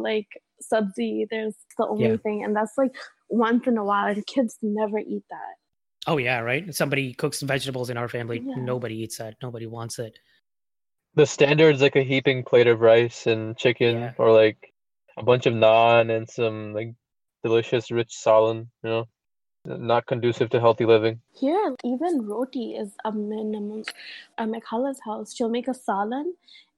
like 0.00 0.28
sabzi. 0.62 1.26
There's 1.28 1.56
the 1.76 1.88
only 1.88 2.10
yeah. 2.10 2.16
thing, 2.18 2.44
and 2.44 2.54
that's 2.54 2.78
like 2.78 2.94
once 3.28 3.66
in 3.66 3.78
a 3.78 3.84
while. 3.84 4.06
And 4.06 4.24
kids 4.24 4.58
never 4.62 5.00
eat 5.00 5.24
that. 5.30 5.56
Oh 6.06 6.18
yeah, 6.18 6.38
right. 6.38 6.72
Somebody 6.72 7.14
cooks 7.14 7.40
some 7.40 7.48
vegetables 7.48 7.90
in 7.90 7.96
our 7.96 8.08
family. 8.08 8.40
Yeah. 8.44 8.54
Nobody 8.58 8.94
eats 9.02 9.18
that. 9.18 9.34
Nobody 9.42 9.66
wants 9.66 9.98
it. 9.98 10.16
The 11.16 11.26
standard's 11.26 11.82
like 11.82 11.96
a 11.96 12.04
heaping 12.04 12.44
plate 12.44 12.68
of 12.68 12.80
rice 12.80 13.26
and 13.26 13.56
chicken, 13.56 13.96
yeah. 13.96 14.12
or 14.18 14.30
like 14.32 14.72
a 15.16 15.24
bunch 15.24 15.46
of 15.46 15.54
naan 15.54 16.16
and 16.16 16.30
some 16.30 16.74
like 16.74 16.94
delicious 17.44 17.90
rich 17.90 18.12
salan. 18.24 18.66
You 18.82 18.90
know, 18.90 19.04
not 19.64 20.06
conducive 20.06 20.50
to 20.50 20.60
healthy 20.60 20.84
living. 20.84 21.20
Here, 21.32 21.74
even 21.84 22.26
roti 22.26 22.74
is 22.74 22.92
a 23.04 23.12
minimum. 23.12 23.84
At 24.38 24.48
my 24.48 24.60
khala's 24.60 25.00
house, 25.04 25.34
she'll 25.34 25.50
make 25.58 25.68
a 25.68 25.78
salan, 25.86 26.32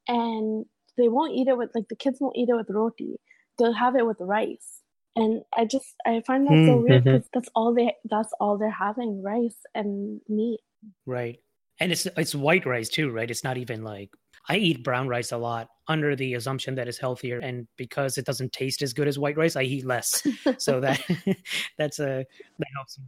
and 0.08 0.66
they 0.98 1.08
won't 1.08 1.34
eat 1.34 1.48
it 1.48 1.56
with 1.56 1.70
like 1.74 1.88
the 1.88 1.96
kids 1.96 2.18
won't 2.20 2.36
eat 2.36 2.48
it 2.48 2.56
with 2.56 2.70
roti. 2.70 3.16
They'll 3.58 3.72
have 3.72 3.96
it 3.96 4.06
with 4.06 4.20
rice 4.20 4.82
and 5.16 5.42
i 5.56 5.64
just 5.64 5.94
i 6.06 6.22
find 6.26 6.46
that 6.46 6.52
mm, 6.52 6.66
so 6.66 6.76
weird 6.76 7.04
because 7.04 7.22
mm-hmm. 7.22 7.28
that's 7.32 7.48
all 7.54 7.74
they 7.74 7.92
that's 8.04 8.32
all 8.38 8.56
they're 8.58 8.70
having 8.70 9.22
rice 9.22 9.56
and 9.74 10.20
meat 10.28 10.60
right 11.06 11.40
and 11.80 11.90
it's 11.90 12.06
it's 12.16 12.34
white 12.34 12.66
rice 12.66 12.88
too 12.88 13.10
right 13.10 13.30
it's 13.30 13.42
not 13.42 13.56
even 13.56 13.82
like 13.82 14.10
i 14.48 14.56
eat 14.56 14.82
brown 14.82 15.08
rice 15.08 15.32
a 15.32 15.36
lot 15.36 15.68
under 15.88 16.16
the 16.16 16.34
assumption 16.34 16.74
that 16.74 16.88
it's 16.88 16.98
healthier 16.98 17.38
and 17.38 17.66
because 17.76 18.18
it 18.18 18.24
doesn't 18.24 18.52
taste 18.52 18.82
as 18.82 18.92
good 18.92 19.08
as 19.08 19.18
white 19.18 19.36
rice 19.36 19.56
i 19.56 19.62
eat 19.62 19.84
less 19.84 20.26
so 20.58 20.80
that 20.86 21.00
that's 21.78 21.98
a 21.98 22.24
that 22.58 22.68
helps 22.74 22.98
me. 22.98 23.04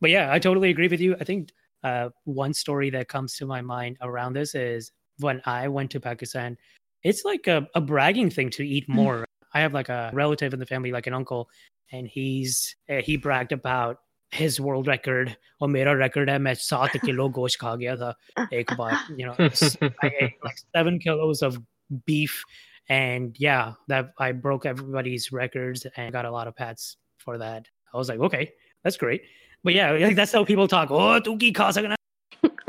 but 0.00 0.10
yeah 0.10 0.32
i 0.32 0.38
totally 0.38 0.70
agree 0.70 0.88
with 0.88 1.00
you 1.00 1.16
i 1.20 1.24
think 1.24 1.50
uh, 1.82 2.10
one 2.24 2.52
story 2.52 2.90
that 2.90 3.08
comes 3.08 3.36
to 3.36 3.46
my 3.46 3.62
mind 3.62 3.96
around 4.02 4.34
this 4.34 4.54
is 4.54 4.92
when 5.18 5.40
i 5.46 5.66
went 5.66 5.90
to 5.90 5.98
pakistan 5.98 6.56
it's 7.02 7.24
like 7.24 7.46
a, 7.46 7.66
a 7.74 7.80
bragging 7.80 8.28
thing 8.28 8.50
to 8.50 8.66
eat 8.66 8.86
mm. 8.86 8.94
more 8.94 9.26
I 9.52 9.60
have 9.60 9.74
like 9.74 9.88
a 9.88 10.10
relative 10.12 10.52
in 10.52 10.60
the 10.60 10.66
family, 10.66 10.92
like 10.92 11.06
an 11.06 11.14
uncle, 11.14 11.48
and 11.92 12.06
he's 12.06 12.76
uh, 12.88 13.00
he 13.02 13.16
bragged 13.16 13.52
about 13.52 13.98
his 14.31 14.59
world 14.59 14.87
record 14.87 15.35
or 15.61 15.69
मेरा 15.69 15.93
record 15.99 16.29
है 16.29 16.37
मैं 16.39 16.53
सात 16.53 16.97
kilo 17.05 17.27
गोश्त 17.39 17.59
खा 17.61 17.75
गया 17.75 17.95
था 17.95 18.13
एक 18.53 18.73
बार 18.79 18.93
you 19.17 19.27
know 19.27 19.35
I 20.03 20.11
ate 20.21 20.37
like 20.43 20.59
seven 20.75 20.99
kilos 20.99 21.41
of 21.41 21.57
beef 22.05 22.43
and 22.89 23.35
yeah 23.39 23.73
that 23.87 24.13
I 24.19 24.31
broke 24.31 24.65
everybody's 24.65 25.31
records 25.31 25.85
and 25.95 26.11
got 26.11 26.25
a 26.25 26.31
lot 26.31 26.47
of 26.47 26.55
pats 26.55 26.97
for 27.17 27.37
that 27.37 27.67
I 27.93 27.97
was 27.97 28.09
like 28.09 28.19
okay 28.29 28.51
that's 28.83 28.97
great 28.97 29.21
but 29.63 29.73
yeah 29.73 29.91
like 29.91 30.15
that's 30.15 30.33
how 30.33 30.43
people 30.43 30.67
talk 30.67 30.91
oh 30.91 31.19
tu 31.19 31.37
ki 31.37 31.53
kha 31.61 31.69
sakna 31.79 31.95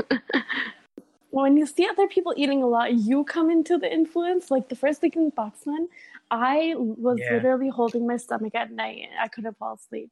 when 1.37 1.57
you 1.59 1.67
see 1.67 1.87
other 1.87 2.07
people 2.09 2.33
eating 2.35 2.63
a 2.63 2.67
lot, 2.67 2.95
you 2.95 3.23
come 3.25 3.51
into 3.51 3.77
the 3.77 3.93
influence. 3.93 4.51
Like 4.51 4.71
the 4.71 4.75
first 4.75 5.03
week 5.03 5.17
in 5.17 5.31
Pakistan, 5.31 5.87
I 6.31 6.75
was 6.77 7.19
yeah. 7.21 7.35
literally 7.35 7.69
holding 7.69 8.07
my 8.07 8.17
stomach 8.17 8.55
at 8.55 8.73
night. 8.73 9.11
I 9.21 9.29
couldn't 9.29 9.59
fall 9.59 9.75
asleep. 9.75 10.11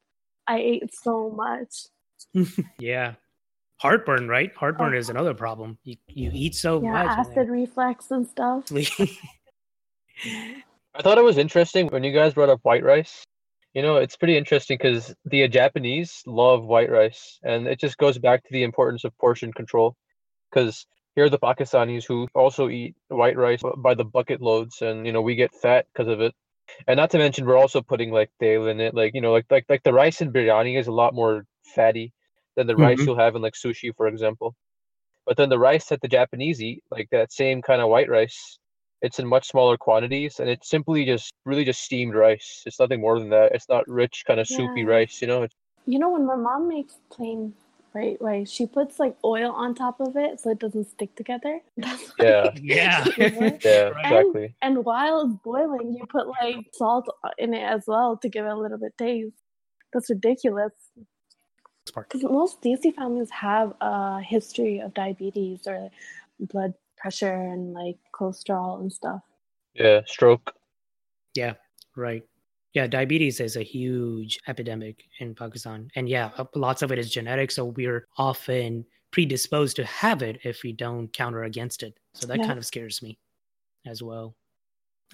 I 0.50 0.58
ate 0.58 0.94
so 0.94 1.30
much. 1.30 1.86
yeah. 2.80 3.14
Heartburn, 3.78 4.28
right? 4.28 4.52
Heartburn 4.56 4.96
oh. 4.96 4.98
is 4.98 5.10
another 5.10 5.36
problem. 5.36 5.78
You, 5.84 5.96
you 6.08 6.32
eat 6.34 6.56
so 6.56 6.82
yeah, 6.82 6.92
much. 6.92 7.20
acid 7.20 7.50
reflux 7.50 8.10
and 8.12 8.28
stuff. 8.28 8.66
I 8.72 9.08
thought 11.02 11.20
it 11.20 11.24
was 11.24 11.38
interesting 11.38 11.88
when 11.88 12.04
you 12.04 12.12
guys 12.12 12.34
brought 12.34 12.50
up 12.50 12.60
white 12.64 12.84
rice. 12.84 13.24
You 13.74 13.82
know, 13.84 13.98
it's 13.98 14.18
pretty 14.18 14.36
interesting 14.36 14.78
because 14.78 15.14
the 15.26 15.44
uh, 15.44 15.48
Japanese 15.48 16.24
love 16.26 16.66
white 16.66 16.90
rice, 16.90 17.40
and 17.44 17.68
it 17.68 17.80
just 17.80 18.00
goes 18.00 18.18
back 18.18 18.44
to 18.44 18.50
the 18.52 18.64
importance 18.64 19.04
of 19.04 19.16
portion 19.20 19.54
control. 19.54 19.96
Because 20.50 20.88
here 21.14 21.26
are 21.26 21.30
the 21.30 21.38
Pakistanis 21.38 22.06
who 22.06 22.28
also 22.34 22.70
eat 22.70 22.96
white 23.10 23.38
rice 23.38 23.64
uh, 23.64 23.76
by 23.78 23.94
the 23.94 24.04
bucket 24.04 24.42
loads, 24.42 24.82
and 24.82 25.06
you 25.06 25.14
know 25.14 25.22
we 25.22 25.36
get 25.36 25.54
fat 25.54 25.86
because 25.94 26.08
of 26.08 26.20
it. 26.20 26.34
And 26.88 26.98
not 26.98 27.10
to 27.12 27.18
mention, 27.18 27.46
we're 27.46 27.58
also 27.58 27.82
putting 27.82 28.12
like 28.12 28.32
dal 28.40 28.68
in 28.68 28.80
it, 28.80 28.94
like 28.94 29.14
you 29.14 29.22
know, 29.22 29.32
like 29.32 29.46
like 29.50 29.66
like 29.70 29.84
the 29.84 29.94
rice 29.94 30.22
in 30.22 30.32
biryani 30.32 30.80
is 30.80 30.88
a 30.88 30.92
lot 30.92 31.14
more 31.14 31.46
fatty 31.64 32.14
than 32.56 32.68
the 32.68 32.74
mm-hmm. 32.74 32.82
rice 32.84 33.00
you'll 33.00 33.18
have 33.18 33.36
in 33.36 33.42
like 33.42 33.54
sushi, 33.54 33.96
for 33.96 34.08
example. 34.08 34.56
But 35.26 35.38
then 35.38 35.50
the 35.50 35.60
rice 35.60 35.86
that 35.86 36.02
the 36.02 36.08
Japanese 36.08 36.62
eat, 36.62 36.84
like 36.92 37.08
that 37.12 37.32
same 37.32 37.62
kind 37.62 37.82
of 37.82 37.90
white 37.90 38.10
rice, 38.10 38.58
it's 39.02 39.20
in 39.20 39.28
much 39.28 39.48
smaller 39.48 39.78
quantities, 39.78 40.40
and 40.40 40.50
it's 40.50 40.70
simply 40.70 41.06
just 41.06 41.34
really 41.46 41.64
just 41.64 41.82
steamed 41.82 42.16
rice. 42.16 42.64
It's 42.66 42.80
nothing 42.80 43.02
more 43.02 43.20
than 43.20 43.30
that. 43.30 43.54
It's 43.54 43.70
not 43.70 43.88
rich, 43.88 44.24
kind 44.26 44.40
of 44.40 44.50
yeah. 44.50 44.58
soupy 44.58 44.86
rice, 44.86 45.22
you 45.22 45.28
know. 45.28 45.44
It's, 45.44 45.56
You 45.86 46.00
know, 46.00 46.10
when 46.10 46.26
my 46.26 46.36
mom 46.36 46.68
makes 46.68 46.96
plain 47.10 47.54
right? 48.00 48.18
Right. 48.20 48.48
She 48.48 48.66
puts 48.66 49.00
like 49.00 49.16
oil 49.24 49.52
on 49.52 49.76
top 49.76 50.00
of 50.00 50.16
it 50.16 50.40
so 50.40 50.52
it 50.52 50.60
doesn't 50.60 50.90
stick 50.90 51.16
together. 51.16 51.60
yeah. 51.78 52.52
yeah. 52.62 53.06
yeah. 53.18 53.92
Exactly. 53.98 54.56
And, 54.62 54.78
and 54.78 54.86
while 54.86 55.22
it's 55.22 55.36
boiling, 55.44 55.94
you 55.94 56.06
put 56.06 56.28
like 56.28 56.58
salt 56.74 57.10
in 57.38 57.54
it 57.54 57.64
as 57.64 57.84
well 57.88 58.18
to 58.18 58.30
give 58.30 58.46
it 58.46 58.50
a 58.50 58.56
little 58.56 58.78
bit 58.78 58.98
taste. 58.98 59.36
That's 59.94 60.10
ridiculous. 60.10 60.74
Because 61.86 62.24
most 62.24 62.62
Desi 62.62 62.94
families 62.94 63.32
have 63.32 63.74
a 63.82 64.22
history 64.22 64.80
of 64.80 64.94
diabetes 64.94 65.68
or 65.68 65.90
blood 66.40 66.76
pressure 66.98 67.34
and 67.34 67.74
like 67.74 67.98
cholesterol 68.14 68.80
and 68.80 68.94
stuff. 68.94 69.22
Yeah, 69.74 70.02
stroke. 70.06 70.54
Yeah, 71.34 71.54
right. 71.96 72.24
Yeah, 72.74 72.88
diabetes 72.88 73.40
is 73.40 73.56
a 73.56 73.64
huge 73.64 74.40
epidemic 74.48 75.04
in 75.20 75.34
Pakistan. 75.34 75.90
And 75.96 76.08
yeah, 76.08 76.30
lots 76.56 76.82
of 76.82 76.92
it 76.92 77.00
is 77.00 77.12
genetic. 77.12 77.52
So 77.52 77.66
we're 77.66 78.08
often 78.18 78.86
predisposed 79.12 79.76
to 79.78 79.86
have 79.86 80.22
it 80.22 80.40
if 80.44 80.62
we 80.64 80.72
don't 80.72 81.12
counter 81.12 81.44
against 81.44 81.82
it. 81.82 81.98
So 82.14 82.28
that 82.28 82.40
yeah. 82.40 82.46
kind 82.46 82.60
of 82.60 82.66
scares 82.66 83.02
me 83.02 83.18
as 83.88 84.04
well. 84.04 84.36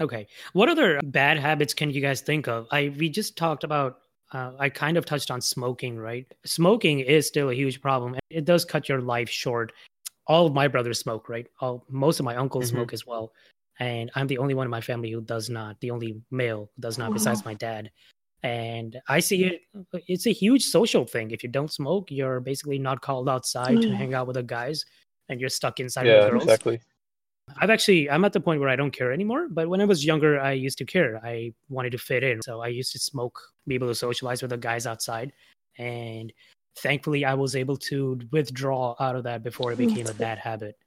Okay. 0.01 0.27
What 0.51 0.67
other 0.67 0.99
bad 1.05 1.37
habits 1.39 1.73
can 1.73 1.89
you 1.91 2.01
guys 2.01 2.19
think 2.19 2.47
of? 2.47 2.67
I 2.71 2.93
we 2.97 3.07
just 3.07 3.37
talked 3.37 3.63
about 3.63 3.99
uh, 4.33 4.51
I 4.59 4.69
kind 4.69 4.97
of 4.97 5.05
touched 5.05 5.31
on 5.31 5.39
smoking, 5.39 5.97
right? 5.97 6.25
Smoking 6.45 6.99
is 6.99 7.27
still 7.27 7.49
a 7.51 7.53
huge 7.53 7.81
problem. 7.81 8.15
It 8.29 8.43
does 8.43 8.65
cut 8.65 8.89
your 8.89 8.99
life 8.99 9.29
short. 9.29 9.71
All 10.27 10.47
of 10.47 10.53
my 10.53 10.67
brothers 10.67 10.99
smoke, 10.99 11.29
right? 11.29 11.47
All 11.61 11.85
most 11.89 12.19
of 12.19 12.25
my 12.25 12.35
uncles 12.35 12.65
mm-hmm. 12.65 12.77
smoke 12.77 12.93
as 12.93 13.07
well 13.07 13.31
and 13.79 14.11
I'm 14.15 14.27
the 14.27 14.37
only 14.37 14.53
one 14.53 14.65
in 14.65 14.71
my 14.71 14.81
family 14.81 15.11
who 15.11 15.21
does 15.21 15.49
not, 15.49 15.79
the 15.81 15.91
only 15.91 16.21
male 16.31 16.69
who 16.75 16.81
does 16.81 16.97
not, 16.97 17.13
besides 17.13 17.43
my 17.45 17.53
dad. 17.53 17.91
And 18.43 18.97
I 19.07 19.19
see 19.19 19.45
it; 19.45 19.61
it's 20.07 20.27
a 20.27 20.31
huge 20.31 20.63
social 20.63 21.05
thing. 21.05 21.31
If 21.31 21.41
you 21.43 21.49
don't 21.49 21.71
smoke, 21.71 22.11
you're 22.11 22.39
basically 22.39 22.77
not 22.77 23.01
called 23.01 23.27
outside 23.27 23.77
mm. 23.77 23.81
to 23.81 23.95
hang 23.95 24.13
out 24.13 24.27
with 24.27 24.35
the 24.35 24.43
guys, 24.43 24.85
and 25.29 25.39
you're 25.39 25.49
stuck 25.49 25.79
inside 25.79 26.05
yeah, 26.05 26.25
with 26.25 26.31
girls. 26.31 26.43
exactly. 26.43 26.81
I've 27.57 27.69
actually, 27.69 28.09
I'm 28.09 28.25
at 28.25 28.33
the 28.33 28.39
point 28.39 28.59
where 28.59 28.69
I 28.69 28.75
don't 28.75 28.91
care 28.91 29.11
anymore. 29.11 29.47
But 29.49 29.69
when 29.69 29.79
I 29.79 29.85
was 29.85 30.03
younger, 30.03 30.39
I 30.39 30.53
used 30.53 30.77
to 30.79 30.85
care. 30.85 31.19
I 31.23 31.53
wanted 31.69 31.91
to 31.91 31.97
fit 31.97 32.23
in, 32.23 32.41
so 32.41 32.61
I 32.61 32.67
used 32.67 32.91
to 32.93 32.99
smoke, 32.99 33.39
be 33.67 33.75
able 33.75 33.87
to 33.87 33.95
socialize 33.95 34.41
with 34.41 34.51
the 34.51 34.57
guys 34.57 34.85
outside, 34.85 35.31
and 35.77 36.31
thankfully, 36.77 37.25
I 37.25 37.33
was 37.33 37.55
able 37.55 37.77
to 37.77 38.19
withdraw 38.31 38.95
out 38.99 39.15
of 39.15 39.23
that 39.23 39.43
before 39.43 39.71
it 39.71 39.77
became 39.77 40.07
a 40.07 40.13
bad 40.13 40.37
habit. 40.37 40.77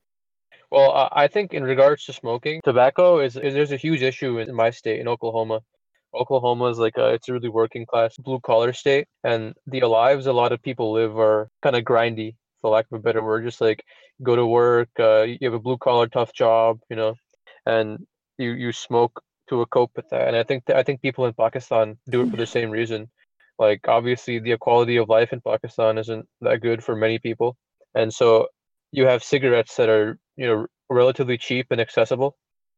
Well, 0.70 1.08
I 1.12 1.28
think 1.28 1.54
in 1.54 1.64
regards 1.64 2.04
to 2.04 2.12
smoking, 2.12 2.60
tobacco 2.62 3.20
is, 3.20 3.36
is 3.36 3.54
there's 3.54 3.72
a 3.72 3.76
huge 3.76 4.02
issue 4.02 4.38
in 4.38 4.54
my 4.54 4.70
state 4.70 5.00
in 5.00 5.08
Oklahoma. 5.08 5.60
Oklahoma 6.14 6.66
is 6.66 6.78
like 6.78 6.96
a 6.98 7.14
it's 7.14 7.28
a 7.28 7.32
really 7.32 7.48
working 7.48 7.86
class 7.86 8.16
blue 8.16 8.40
collar 8.40 8.72
state, 8.72 9.06
and 9.24 9.54
the 9.66 9.80
lives 9.82 10.26
a 10.26 10.32
lot 10.32 10.52
of 10.52 10.62
people 10.62 10.92
live 10.92 11.18
are 11.18 11.48
kind 11.62 11.76
of 11.76 11.84
grindy, 11.84 12.36
for 12.60 12.70
lack 12.70 12.86
of 12.90 12.98
a 12.98 13.02
better 13.02 13.22
word. 13.22 13.44
Just 13.44 13.60
like 13.60 13.82
go 14.22 14.36
to 14.36 14.46
work, 14.46 14.88
uh, 14.98 15.22
you 15.22 15.38
have 15.42 15.54
a 15.54 15.58
blue 15.58 15.78
collar 15.78 16.06
tough 16.06 16.32
job, 16.34 16.80
you 16.90 16.96
know, 16.96 17.14
and 17.66 18.06
you 18.38 18.52
you 18.52 18.72
smoke 18.72 19.22
to 19.48 19.64
cope 19.66 19.92
with 19.96 20.08
that. 20.10 20.28
And 20.28 20.36
I 20.36 20.42
think 20.42 20.66
th- 20.66 20.76
I 20.78 20.82
think 20.82 21.00
people 21.02 21.26
in 21.26 21.34
Pakistan 21.34 21.98
do 22.10 22.22
it 22.22 22.30
for 22.30 22.36
the 22.36 22.46
same 22.46 22.70
reason. 22.70 23.08
Like 23.58 23.88
obviously 23.88 24.38
the 24.38 24.52
equality 24.52 24.96
of 24.96 25.08
life 25.08 25.32
in 25.32 25.40
Pakistan 25.40 25.98
isn't 25.98 26.26
that 26.42 26.60
good 26.60 26.84
for 26.84 26.94
many 26.96 27.18
people, 27.18 27.56
and 27.94 28.12
so 28.12 28.48
you 28.92 29.06
have 29.06 29.22
cigarettes 29.22 29.76
that 29.76 29.88
are 29.88 30.18
you 30.36 30.46
know 30.46 30.66
relatively 30.90 31.38
cheap 31.38 31.66
and 31.70 31.80
accessible, 31.80 32.36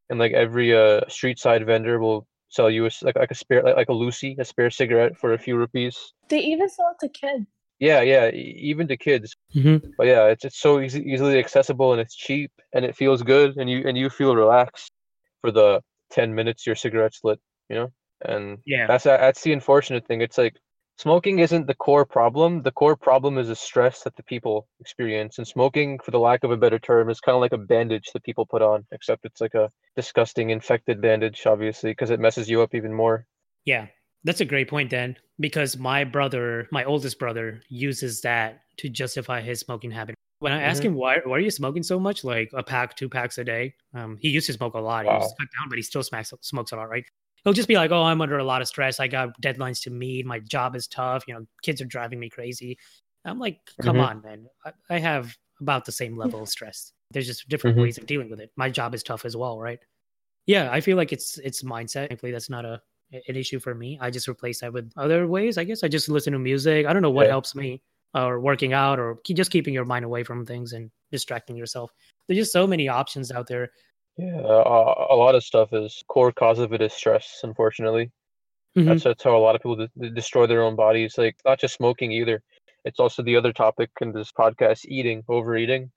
and 0.09 0.19
like 0.19 0.33
every 0.33 0.77
uh, 0.77 1.01
street 1.09 1.39
side 1.39 1.65
vendor 1.67 1.99
will 1.99 2.27
sell 2.49 2.71
you 2.71 2.87
a, 2.87 2.91
like 3.03 3.17
like 3.17 3.31
a 3.31 3.35
spare 3.35 3.63
like, 3.63 3.77
like 3.77 3.89
a 3.89 3.93
loosie 3.93 4.37
a 4.39 4.45
spare 4.45 4.71
cigarette 4.71 5.17
for 5.17 5.33
a 5.33 5.39
few 5.39 5.57
rupees. 5.57 6.13
They 6.29 6.41
even 6.41 6.69
sell 6.69 6.95
it 7.01 7.07
to 7.07 7.09
kids. 7.09 7.47
Yeah, 7.79 8.03
yeah, 8.03 8.31
even 8.31 8.89
to 8.89 8.97
kids. 8.97 9.35
Mm-hmm. 9.55 9.93
But 9.97 10.07
yeah, 10.07 10.27
it's 10.27 10.45
it's 10.45 10.61
so 10.61 10.81
easy, 10.81 11.01
easily 11.01 11.39
accessible 11.39 11.93
and 11.93 12.01
it's 12.01 12.15
cheap 12.15 12.53
and 12.75 12.85
it 12.85 12.95
feels 12.95 13.23
good 13.23 13.57
and 13.57 13.71
you 13.71 13.85
and 13.87 13.97
you 13.97 14.11
feel 14.11 14.37
relaxed 14.37 14.93
for 15.41 15.51
the 15.51 15.81
ten 16.11 16.35
minutes 16.35 16.67
your 16.67 16.77
cigarette's 16.77 17.21
lit, 17.25 17.41
you 17.71 17.77
know. 17.77 17.89
And 18.23 18.59
yeah, 18.67 18.87
that's 18.87 19.05
that's 19.05 19.43
the 19.43 19.55
unfortunate 19.55 20.07
thing. 20.07 20.21
It's 20.21 20.37
like 20.37 20.57
smoking 21.01 21.39
isn't 21.41 21.67
the 21.67 21.75
core 21.75 22.05
problem. 22.05 22.63
The 22.63 22.71
core 22.73 22.97
problem 22.97 23.39
is 23.39 23.49
the 23.49 23.57
stress 23.57 24.03
that 24.05 24.15
the 24.17 24.23
people 24.23 24.69
experience. 24.81 25.39
And 25.39 25.47
smoking, 25.49 25.99
for 25.99 26.11
the 26.11 26.19
lack 26.21 26.45
of 26.45 26.51
a 26.51 26.57
better 26.57 26.79
term, 26.79 27.11
is 27.11 27.21
kind 27.21 27.35
of 27.35 27.41
like 27.41 27.53
a 27.53 27.59
bandage 27.59 28.11
that 28.13 28.23
people 28.25 28.47
put 28.47 28.63
on, 28.63 28.87
except 28.93 29.25
it's 29.25 29.41
like 29.41 29.55
a 29.55 29.71
disgusting 29.97 30.51
infected 30.51 31.01
bandage, 31.01 31.47
obviously, 31.47 31.91
because 31.93 32.11
it 32.11 32.21
messes 32.21 32.49
you 32.51 32.63
up 32.63 32.75
even 32.75 32.93
more. 32.95 33.27
Yeah. 33.65 33.87
That's 34.25 34.41
a 34.43 34.45
great 34.45 34.69
point, 34.69 34.91
Dan, 34.91 35.17
because 35.39 35.79
my 35.79 36.05
brother, 36.05 36.69
my 36.71 36.85
oldest 36.85 37.19
brother, 37.19 37.63
uses 37.71 38.21
that 38.21 38.61
to 38.79 38.89
justify 38.91 39.41
his 39.41 39.61
smoking 39.61 39.91
habit. 39.91 40.15
When 40.41 40.53
I 40.53 40.63
ask 40.63 40.83
Mhm. 40.83 40.85
him 40.85 40.95
why 40.95 41.19
why 41.25 41.37
are 41.37 41.41
you 41.41 41.51
smoking 41.51 41.83
so 41.83 41.99
much, 41.99 42.23
like 42.25 42.51
a 42.55 42.63
pack, 42.63 42.97
two 42.97 43.09
packs 43.09 43.39
a 43.39 43.45
day, 43.45 43.75
um, 43.95 44.19
he 44.21 44.29
used 44.29 44.47
to 44.49 44.53
smoke 44.53 44.75
a 44.75 44.79
lot. 44.81 45.07
He 45.07 45.11
Wow. 45.11 45.19
just 45.19 45.37
cut 45.39 45.49
down, 45.59 45.69
but 45.71 45.79
he 45.79 45.83
still 45.83 46.03
smacks, 46.03 46.33
smokes 46.43 46.73
a 46.73 46.77
lot, 46.77 46.89
right? 46.91 47.05
He'll 47.45 47.53
just 47.55 47.69
be 47.69 47.75
like, 47.77 47.91
"Oh, 47.91 48.03
I'm 48.03 48.21
under 48.21 48.39
a 48.39 48.45
lot 48.45 48.61
of 48.63 48.69
stress. 48.69 49.01
I 49.01 49.09
got 49.09 49.41
deadlines 49.41 49.83
to 49.85 49.91
meet. 49.91 50.27
My 50.27 50.41
job 50.41 50.77
is 50.77 50.87
tough. 50.87 51.25
You 51.27 51.35
know, 51.35 51.47
kids 51.63 51.81
are 51.81 51.87
driving 51.87 52.21
me 52.21 52.29
crazy." 52.31 52.79
I'm 53.25 53.39
like, 53.39 53.61
"Come 53.81 53.99
Mhm. 53.99 54.01
on, 54.01 54.23
man. 54.23 54.47
I, 54.65 54.73
I 54.91 54.99
have 54.99 55.37
about 55.61 55.85
the 55.87 55.93
same 55.93 56.17
level 56.17 56.43
of 56.43 56.49
stress. 56.49 56.93
There's 57.11 57.27
just 57.27 57.49
different 57.49 57.77
Mhm. 57.77 57.79
ways 57.79 57.99
of 57.99 58.07
dealing 58.07 58.31
with 58.31 58.41
it. 58.41 58.51
My 58.57 58.71
job 58.71 58.95
is 58.95 59.03
tough 59.03 59.25
as 59.25 59.37
well, 59.37 59.61
right?" 59.61 59.81
Yeah, 60.47 60.71
I 60.73 60.81
feel 60.81 60.97
like 60.97 61.13
it's 61.13 61.39
it's 61.39 61.63
mindset. 61.63 62.09
Thankfully, 62.09 62.33
that's 62.33 62.51
not 62.51 62.65
a 62.65 62.83
an 63.13 63.37
issue 63.37 63.59
for 63.61 63.75
me. 63.75 63.99
I 64.01 64.11
just 64.11 64.29
replace 64.29 64.61
that 64.61 64.73
with 64.73 64.93
other 64.97 65.27
ways. 65.27 65.59
I 65.59 65.65
guess 65.65 65.83
I 65.85 65.89
just 65.89 66.09
listen 66.09 66.33
to 66.33 66.39
music. 66.39 66.87
I 66.87 66.93
don't 66.93 67.03
know 67.03 67.11
what 67.11 67.27
Yeah. 67.27 67.29
helps 67.29 67.55
me, 67.55 67.83
or 68.15 68.41
working 68.41 68.73
out, 68.73 68.99
or 69.01 69.17
keep, 69.25 69.37
just 69.37 69.51
keeping 69.51 69.75
your 69.75 69.85
mind 69.85 70.05
away 70.05 70.23
from 70.25 70.47
things 70.47 70.73
and 70.73 70.91
distracting 71.11 71.57
yourself. 71.57 71.93
There's 72.29 72.39
just 72.39 72.53
so 72.53 72.67
many 72.67 72.89
options 72.89 73.33
out 73.33 73.49
there. 73.49 73.71
Yeah, 74.17 74.37
uh, 74.37 75.07
a 75.11 75.17
lot 75.17 75.35
of 75.35 75.43
stuff 75.45 75.73
is 75.73 76.05
core 76.09 76.33
cause 76.33 76.59
of 76.59 76.73
it 76.73 76.83
is 76.83 76.93
stress. 76.93 77.41
Unfortunately, 77.43 78.11
Mhm. 78.77 78.87
that's 78.87 79.05
that's 79.05 79.25
how 79.25 79.37
a 79.37 79.39
lot 79.39 79.55
of 79.55 79.63
people 79.63 79.77
de- 79.77 79.91
de- 79.99 80.11
destroy 80.11 80.47
their 80.47 80.63
own 80.63 80.77
bodies. 80.77 81.17
Like 81.17 81.37
not 81.45 81.59
just 81.59 81.75
smoking 81.75 82.13
either. 82.13 82.43
It's 82.85 83.01
also 83.01 83.23
the 83.23 83.37
other 83.37 83.53
topic 83.53 83.91
in 84.01 84.13
this 84.13 84.33
podcast: 84.33 84.85
eating, 84.87 85.25
overeating. 85.29 85.91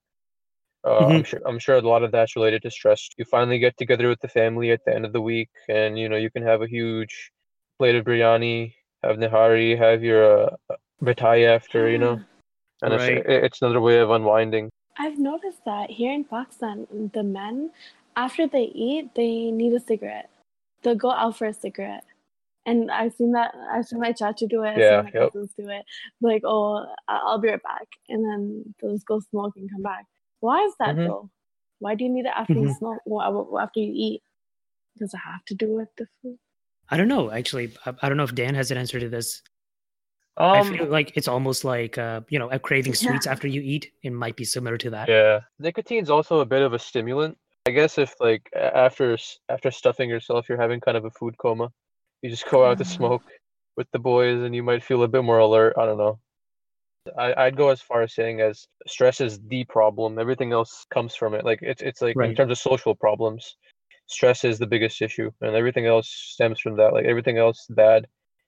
Uh, 0.86 1.08
I'm 1.08 1.24
sure 1.24 1.42
I'm 1.46 1.60
sure 1.60 1.76
a 1.78 1.82
lot 1.82 2.04
of 2.04 2.12
that's 2.12 2.36
related 2.36 2.62
to 2.64 2.72
stress. 2.72 3.10
You 3.18 3.26
finally 3.26 3.60
get 3.60 3.78
together 3.78 4.10
with 4.10 4.20
the 4.20 4.28
family 4.28 4.72
at 4.72 4.84
the 4.86 4.94
end 4.94 5.06
of 5.06 5.14
the 5.14 5.22
week, 5.22 5.50
and 5.70 5.98
you 5.98 6.10
know 6.10 6.18
you 6.18 6.30
can 6.30 6.44
have 6.44 6.62
a 6.62 6.68
huge 6.68 7.32
plate 7.80 7.96
of 7.96 8.06
biryani, 8.06 8.74
have 9.04 9.18
nihari, 9.18 9.78
have 9.78 10.04
your 10.04 10.52
uh, 10.70 10.76
mitai 11.02 11.48
after, 11.48 11.90
you 11.90 11.98
know, 11.98 12.22
and 12.82 12.94
Right. 12.94 13.18
it's 13.18 13.26
it's 13.28 13.62
another 13.62 13.82
way 13.82 14.00
of 14.00 14.10
unwinding. 14.12 14.70
I've 14.98 15.18
noticed 15.18 15.64
that 15.66 15.90
here 15.90 16.14
in 16.14 16.24
Pakistan, 16.24 16.86
the 17.14 17.24
men, 17.24 17.72
after 18.16 18.48
they 18.48 18.64
eat, 18.64 19.14
they 19.16 19.52
need 19.52 19.74
a 19.74 19.80
cigarette. 19.80 20.30
They'll 20.82 20.96
go 20.96 21.12
out 21.12 21.38
for 21.38 21.46
a 21.48 21.54
cigarette. 21.54 22.04
And 22.66 22.90
I've 22.92 23.14
seen 23.14 23.34
that, 23.34 23.54
I've 23.72 23.86
seen 23.86 24.00
my 24.00 24.14
chachu 24.14 24.48
do 24.48 24.64
it, 24.64 24.70
I've 24.70 24.80
Yeah, 24.80 24.96
seen 24.98 25.04
my 25.04 25.12
yep. 25.14 25.32
cousins 25.34 25.54
do 25.58 25.70
it. 25.70 25.84
Like, 26.22 26.44
oh, 26.46 26.86
I- 27.08 27.22
I'll 27.26 27.40
be 27.40 27.50
right 27.50 27.62
back. 27.64 27.88
And 28.10 28.24
then 28.24 28.76
they'll 28.80 28.94
just 28.94 29.06
go 29.06 29.20
smoke 29.20 29.54
and 29.58 29.70
come 29.70 29.82
back. 29.82 30.06
Why 30.40 30.64
is 30.64 30.74
that 30.80 30.96
Mhm. 30.96 31.06
though? 31.06 31.30
Why 31.80 31.96
do 31.96 32.06
you 32.06 32.10
need 32.10 32.26
it 32.26 32.34
after 32.36 32.54
you 32.54 32.68
Mhm. 32.68 32.78
smoke, 32.78 33.02
well, 33.06 33.58
after 33.60 33.80
you 33.82 33.92
eat? 33.94 34.24
Does 34.98 35.14
it 35.14 35.18
have 35.18 35.44
to 35.46 35.56
do 35.56 35.74
with 35.74 35.90
the 35.98 36.08
food? 36.22 36.38
I 36.90 36.98
don't 36.98 37.08
know. 37.08 37.32
Actually, 37.32 37.76
I, 37.86 37.94
I 38.02 38.08
don't 38.08 38.18
know 38.18 38.24
if 38.24 38.36
Dan 38.36 38.56
has 38.56 38.72
an 38.72 38.78
answer 38.78 39.00
to 39.00 39.10
this. 39.10 39.42
I 40.38 40.60
Um, 40.60 40.66
feel 40.66 40.88
like 40.88 41.16
it's 41.16 41.28
almost 41.28 41.64
like 41.64 41.98
uh, 41.98 42.22
you 42.30 42.40
know, 42.40 42.50
a 42.50 42.60
craving 42.60 42.94
sweets 42.96 43.26
Yeah. 43.26 43.32
after 43.32 43.48
you 43.48 43.62
eat. 43.62 43.92
It 44.04 44.12
might 44.12 44.36
be 44.36 44.46
similar 44.46 44.78
to 44.78 44.90
that. 44.92 45.10
Yeah, 45.10 45.42
nicotine's 45.60 46.10
also 46.10 46.40
a 46.40 46.46
bit 46.46 46.62
of 46.62 46.74
a 46.74 46.80
stimulant. 46.80 47.38
I 47.66 47.72
guess 47.72 47.98
if 47.98 48.16
like 48.20 48.50
after 48.54 49.18
after 49.50 49.72
stuffing 49.72 50.10
yourself, 50.10 50.50
you're 50.50 50.60
having 50.60 50.82
kind 50.82 50.98
of 50.98 51.06
a 51.06 51.12
food 51.12 51.38
coma. 51.38 51.72
You 52.22 52.30
just 52.30 52.50
go 52.50 52.66
out 52.66 52.78
to 52.80 52.84
Ah. 52.84 52.88
smoke 52.88 53.24
with 53.78 53.90
the 53.92 54.00
boys, 54.00 54.42
and 54.42 54.54
you 54.54 54.64
might 54.64 54.84
feel 54.84 55.04
a 55.04 55.08
bit 55.08 55.24
more 55.24 55.40
alert. 55.40 55.74
I 55.78 55.86
don't 55.86 55.98
know. 55.98 56.20
I, 57.18 57.34
I'd 57.46 57.58
go 57.58 57.70
as 57.70 57.82
far 57.82 58.02
as 58.02 58.14
saying 58.14 58.40
as 58.42 58.66
stress 58.88 59.20
is 59.22 59.40
the 59.48 59.66
problem. 59.66 60.20
Everything 60.20 60.54
else 60.54 60.86
comes 60.90 61.16
from 61.16 61.34
it. 61.34 61.46
Like 61.46 61.60
it's 61.62 61.82
it's 61.82 62.02
like 62.02 62.16
in 62.18 62.36
terms 62.36 62.52
of 62.52 62.58
social 62.58 62.96
problems, 62.96 63.56
stress 64.08 64.44
is 64.44 64.60
the 64.60 64.68
biggest 64.68 65.02
issue, 65.02 65.32
and 65.42 65.56
everything 65.56 65.86
else 65.86 66.10
stems 66.10 66.60
from 66.60 66.78
that. 66.78 66.94
Like 66.94 67.06
everything 67.06 67.38
else 67.38 67.66
bad, 67.70 68.08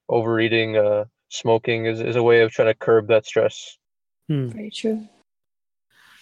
overeating, 0.09 0.77
uh, 0.77 1.05
smoking 1.29 1.85
is, 1.85 2.01
is 2.01 2.15
a 2.17 2.23
way 2.23 2.41
of 2.41 2.51
trying 2.51 2.67
to 2.67 2.75
curb 2.75 3.07
that 3.07 3.25
stress. 3.25 3.77
Hmm. 4.27 4.47
Very 4.47 4.71
true. 4.71 5.07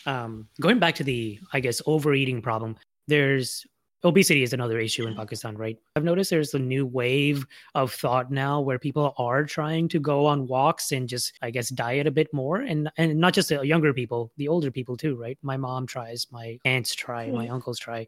Um, 0.05 0.47
going 0.59 0.79
back 0.79 0.95
to 0.95 1.03
the 1.03 1.39
i 1.53 1.59
guess 1.59 1.81
overeating 1.85 2.41
problem 2.41 2.75
there's 3.07 3.65
obesity 4.03 4.43
is 4.43 4.53
another 4.53 4.79
issue 4.79 5.07
in 5.07 5.15
pakistan 5.15 5.55
right? 5.55 5.77
I've 5.95 6.03
noticed 6.03 6.29
there's 6.29 6.53
a 6.53 6.59
new 6.59 6.85
wave 6.85 7.45
of 7.75 7.93
thought 7.93 8.31
now 8.31 8.59
where 8.59 8.77
people 8.77 9.13
are 9.17 9.45
trying 9.45 9.87
to 9.89 9.99
go 9.99 10.25
on 10.25 10.47
walks 10.47 10.91
and 10.91 11.07
just 11.07 11.33
i 11.41 11.49
guess 11.49 11.69
diet 11.69 12.07
a 12.07 12.11
bit 12.11 12.33
more. 12.33 12.61
And 12.61 12.89
and 12.97 13.17
not 13.17 13.33
just 13.33 13.49
the 13.49 13.61
younger 13.61 13.93
people 13.93 14.31
the 14.37 14.47
older 14.47 14.71
people 14.71 14.97
too 14.97 15.15
right? 15.15 15.37
My 15.41 15.57
mom 15.57 15.87
tries 15.87 16.27
my 16.31 16.59
aunts 16.65 16.93
try 16.95 17.29
my 17.29 17.47
uncles 17.47 17.79
try 17.79 18.07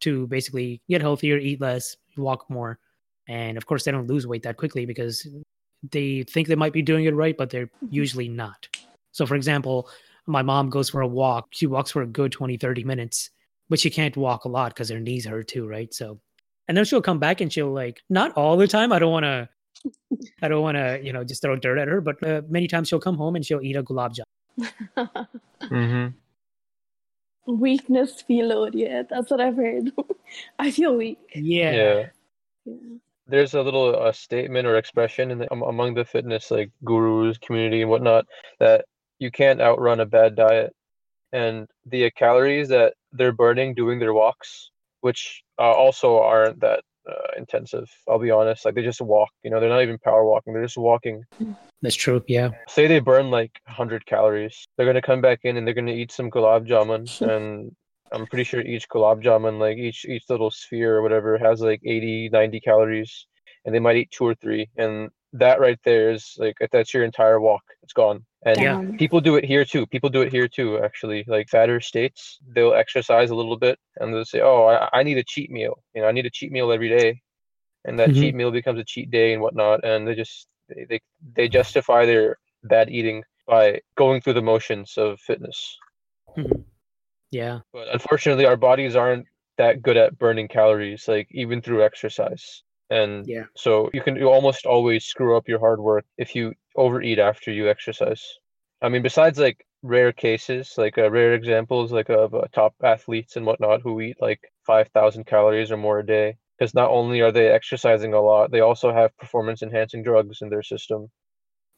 to 0.00 0.26
basically 0.28 0.80
get 0.88 1.00
healthier 1.00 1.38
eat 1.38 1.60
less 1.60 1.96
walk 2.16 2.48
more. 2.48 2.78
And 3.28 3.56
of 3.56 3.66
course 3.66 3.84
they 3.84 3.92
don't 3.92 4.08
lose 4.08 4.26
weight 4.26 4.42
that 4.44 4.56
quickly 4.56 4.86
because 4.86 5.26
they 5.90 6.22
think 6.24 6.46
they 6.48 6.54
might 6.54 6.72
be 6.72 6.82
doing 6.82 7.06
it 7.06 7.14
right 7.14 7.36
but 7.36 7.50
they're 7.50 7.70
usually 7.90 8.28
not. 8.28 8.68
So 9.12 9.26
for 9.26 9.34
example 9.34 9.88
my 10.26 10.42
mom 10.42 10.70
goes 10.70 10.90
for 10.90 11.00
a 11.00 11.06
walk. 11.06 11.48
She 11.50 11.66
walks 11.66 11.90
for 11.90 12.02
a 12.02 12.06
good 12.06 12.32
20, 12.32 12.56
30 12.56 12.84
minutes, 12.84 13.30
but 13.68 13.80
she 13.80 13.90
can't 13.90 14.16
walk 14.16 14.44
a 14.44 14.48
lot 14.48 14.72
because 14.72 14.88
her 14.90 15.00
knees 15.00 15.26
hurt 15.26 15.48
too, 15.48 15.66
right? 15.66 15.92
So, 15.92 16.20
and 16.68 16.76
then 16.76 16.84
she'll 16.84 17.02
come 17.02 17.18
back 17.18 17.40
and 17.40 17.52
she'll 17.52 17.72
like, 17.72 18.00
not 18.08 18.32
all 18.32 18.56
the 18.56 18.68
time. 18.68 18.92
I 18.92 18.98
don't 18.98 19.12
want 19.12 19.24
to, 19.24 19.48
I 20.42 20.48
don't 20.48 20.62
want 20.62 20.76
to, 20.76 21.00
you 21.02 21.12
know, 21.12 21.24
just 21.24 21.42
throw 21.42 21.56
dirt 21.56 21.78
at 21.78 21.88
her, 21.88 22.00
but 22.00 22.24
uh, 22.26 22.42
many 22.48 22.68
times 22.68 22.88
she'll 22.88 23.00
come 23.00 23.16
home 23.16 23.36
and 23.36 23.44
she'll 23.44 23.62
eat 23.62 23.76
a 23.76 23.82
gulab 23.82 24.14
jamun. 24.14 25.26
Mm-hmm. 25.62 26.08
Weakness 27.46 28.22
feel 28.22 28.68
yeah, 28.72 29.02
that's 29.08 29.30
what 29.30 29.40
I've 29.40 29.56
heard. 29.56 29.90
I 30.58 30.70
feel 30.70 30.96
weak. 30.96 31.18
Yeah. 31.34 31.72
yeah. 31.72 32.06
Yeah. 32.64 32.74
there's 33.26 33.54
a 33.54 33.62
little 33.62 33.96
uh, 33.96 34.12
statement 34.12 34.66
or 34.66 34.76
expression 34.76 35.32
in 35.32 35.38
the, 35.38 35.52
am- 35.52 35.62
among 35.62 35.94
the 35.94 36.04
fitness 36.04 36.50
like 36.50 36.70
gurus 36.84 37.38
community 37.38 37.82
and 37.82 37.90
whatnot 37.90 38.26
that 38.60 38.84
you 39.22 39.30
can't 39.30 39.60
outrun 39.60 40.00
a 40.00 40.06
bad 40.06 40.34
diet 40.34 40.74
and 41.32 41.66
the 41.86 42.10
calories 42.10 42.68
that 42.68 42.94
they're 43.12 43.32
burning 43.32 43.74
doing 43.74 43.98
their 43.98 44.12
walks 44.12 44.70
which 45.00 45.42
uh, 45.58 45.72
also 45.72 46.18
aren't 46.18 46.60
that 46.60 46.82
uh, 47.08 47.30
intensive 47.36 47.88
i'll 48.08 48.18
be 48.18 48.30
honest 48.30 48.64
like 48.64 48.74
they 48.74 48.82
just 48.82 49.00
walk 49.00 49.30
you 49.42 49.50
know 49.50 49.60
they're 49.60 49.68
not 49.68 49.82
even 49.82 49.98
power 49.98 50.24
walking 50.24 50.52
they're 50.52 50.64
just 50.64 50.76
walking 50.76 51.22
That's 51.82 51.96
true. 51.96 52.22
Yeah. 52.28 52.50
say 52.68 52.86
they 52.86 53.00
burn 53.00 53.30
like 53.30 53.52
100 53.64 54.06
calories 54.06 54.66
they're 54.76 54.86
going 54.86 55.02
to 55.02 55.02
come 55.02 55.20
back 55.20 55.40
in 55.44 55.56
and 55.56 55.66
they're 55.66 55.74
going 55.74 55.86
to 55.86 56.00
eat 56.02 56.12
some 56.12 56.30
gulab 56.30 56.66
jamun 56.66 57.04
and 57.30 57.72
i'm 58.12 58.26
pretty 58.26 58.44
sure 58.44 58.60
each 58.60 58.88
gulab 58.88 59.22
jamun 59.22 59.58
like 59.58 59.78
each 59.78 60.04
each 60.04 60.24
little 60.28 60.50
sphere 60.50 60.96
or 60.96 61.02
whatever 61.02 61.38
has 61.38 61.60
like 61.60 61.80
80 61.84 62.28
90 62.32 62.60
calories 62.60 63.26
and 63.64 63.74
they 63.74 63.80
might 63.80 63.96
eat 63.96 64.10
two 64.10 64.26
or 64.26 64.34
three 64.34 64.68
and 64.76 65.10
that 65.32 65.60
right 65.60 65.78
there 65.84 66.10
is 66.10 66.34
like 66.38 66.56
if 66.60 66.70
that's 66.70 66.92
your 66.92 67.04
entire 67.04 67.40
walk 67.40 67.62
it's 67.82 67.92
gone 67.92 68.24
and 68.44 68.60
Yeah. 68.60 68.82
People 68.98 69.20
do 69.20 69.36
it 69.36 69.44
here 69.44 69.64
too 69.64 69.86
people 69.86 70.10
do 70.10 70.20
it 70.22 70.32
here 70.32 70.48
too 70.48 70.78
actually 70.82 71.24
like 71.26 71.48
fatter 71.48 71.80
states 71.80 72.38
they'll 72.54 72.74
exercise 72.74 73.30
a 73.30 73.34
little 73.34 73.56
bit 73.56 73.78
and 73.96 74.12
they'll 74.12 74.24
say 74.24 74.40
oh 74.40 74.66
i, 74.66 74.98
I 74.98 75.02
need 75.02 75.16
a 75.18 75.24
cheat 75.24 75.50
meal 75.50 75.82
you 75.94 76.02
know 76.02 76.08
i 76.08 76.12
need 76.12 76.26
a 76.26 76.30
cheat 76.30 76.52
meal 76.52 76.70
every 76.70 76.88
day 76.88 77.20
and 77.84 77.98
that 77.98 78.10
Mhm. 78.10 78.14
cheat 78.20 78.34
meal 78.34 78.50
becomes 78.50 78.78
a 78.78 78.84
cheat 78.84 79.10
day 79.10 79.32
and 79.32 79.40
whatnot 79.40 79.84
and 79.84 80.06
they 80.06 80.14
just 80.14 80.48
they, 80.68 80.84
they, 80.84 81.00
they 81.36 81.48
justify 81.48 82.04
their 82.04 82.38
bad 82.64 82.90
eating 82.90 83.24
by 83.46 83.80
going 83.96 84.20
through 84.20 84.34
the 84.34 84.42
motions 84.42 84.98
of 84.98 85.18
fitness 85.20 85.78
Mhm. 86.36 86.64
Yeah. 87.30 87.60
but 87.72 87.88
unfortunately 87.92 88.44
our 88.44 88.56
bodies 88.56 88.96
aren't 88.96 89.26
that 89.56 89.82
good 89.82 89.96
at 89.96 90.18
burning 90.18 90.48
calories 90.48 91.08
like 91.08 91.28
even 91.30 91.62
through 91.62 91.82
exercise 91.84 92.62
and 92.98 93.28
Yeah. 93.28 93.46
so 93.56 93.90
you 93.94 94.02
can 94.02 94.16
you 94.16 94.28
almost 94.28 94.66
always 94.66 95.04
screw 95.04 95.36
up 95.36 95.48
your 95.48 95.60
hard 95.60 95.80
work 95.80 96.04
if 96.18 96.34
you 96.36 96.54
overeat 96.76 97.18
after 97.18 97.50
you 97.52 97.68
exercise 97.70 98.22
i 98.82 98.88
mean 98.88 99.02
besides 99.02 99.38
like 99.38 99.58
rare 99.82 100.12
cases 100.12 100.74
like 100.78 100.98
uh, 100.98 101.10
rare 101.10 101.34
examples 101.34 101.92
like 101.92 102.10
of 102.10 102.34
uh, 102.34 102.42
top 102.52 102.74
athletes 102.82 103.36
and 103.36 103.46
whatnot 103.46 103.82
who 103.82 104.00
eat 104.00 104.16
like 104.20 104.40
5000 104.66 105.26
calories 105.26 105.72
or 105.72 105.76
more 105.78 106.00
a 106.00 106.06
day 106.06 106.36
because 106.58 106.74
not 106.74 106.90
only 106.90 107.20
are 107.22 107.32
they 107.32 107.48
exercising 107.48 108.14
a 108.14 108.20
lot 108.20 108.50
they 108.52 108.60
also 108.60 108.92
have 108.92 109.16
performance 109.18 109.62
enhancing 109.62 110.02
drugs 110.04 110.38
in 110.42 110.48
their 110.50 110.62
system 110.62 111.10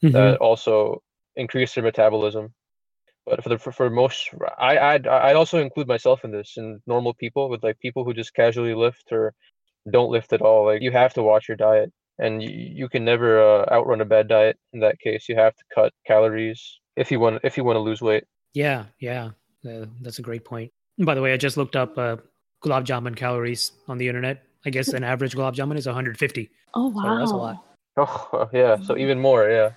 Mhm. 0.03 0.13
that 0.13 0.39
also 0.39 1.03
increase 1.37 1.75
their 1.75 1.85
metabolism. 1.85 2.55
But 3.27 3.43
for 3.43 3.51
the 3.51 3.59
for, 3.59 3.73
for 3.73 3.91
most, 3.91 4.31
I 4.59 4.79
I'd 4.79 5.07
I'd 5.07 5.37
also 5.37 5.59
include 5.59 5.89
myself 5.89 6.25
in 6.25 6.31
this 6.33 6.57
and 6.57 6.81
normal 6.87 7.15
people 7.15 7.49
with 7.51 7.63
like 7.65 7.79
people 7.81 8.05
who 8.05 8.15
just 8.15 8.35
casually 8.35 8.75
lift 8.75 9.13
or 9.13 9.35
don't 9.91 10.11
lift 10.11 10.33
at 10.33 10.43
all. 10.43 10.67
Like 10.67 10.83
you 10.83 10.91
have 10.93 11.15
to 11.15 11.23
watch 11.23 11.49
your 11.49 11.57
diet, 11.57 11.93
and 12.19 12.43
you, 12.43 12.51
you 12.51 12.89
can 12.89 13.05
never 13.05 13.41
uh, 13.41 13.67
outrun 13.73 14.01
a 14.01 14.05
bad 14.05 14.29
diet. 14.29 14.59
In 14.73 14.81
that 14.81 14.99
case, 15.01 15.29
you 15.29 15.37
have 15.37 15.55
to 15.55 15.65
cut 15.75 15.93
calories 16.07 16.81
if 16.97 17.11
you 17.11 17.21
want 17.21 17.41
if 17.45 17.57
you 17.57 17.65
want 17.65 17.77
to 17.77 17.81
lose 17.81 18.01
weight. 18.01 18.25
Yeah. 18.55 18.85
Yeah. 19.01 19.31
Uh, 19.69 19.87
that's 20.03 20.19
a 20.19 20.23
great 20.23 20.45
point. 20.45 20.71
And 20.99 21.07
by 21.07 21.15
the 21.15 21.23
way, 21.23 21.33
I 21.33 21.37
just 21.37 21.57
looked 21.57 21.75
up 21.77 21.97
uh, 21.99 22.17
gulab 22.63 22.85
jamun 22.85 23.17
calories 23.17 23.73
on 23.89 23.99
the 23.99 24.07
internet. 24.09 24.43
I 24.67 24.71
guess 24.71 24.89
an 24.89 25.05
average 25.05 25.35
gulab 25.35 25.55
jamun 25.55 25.77
is 25.77 25.87
150. 25.87 26.51
Oh 26.75 26.91
So 26.91 26.97
wow. 26.97 27.19
that's 27.19 27.31
a 27.33 27.37
lot. 27.37 27.65
Oh 27.97 28.49
yeah, 28.53 28.77
so 28.83 28.97
even 28.97 29.21
more. 29.21 29.49
Yeah, 29.51 29.71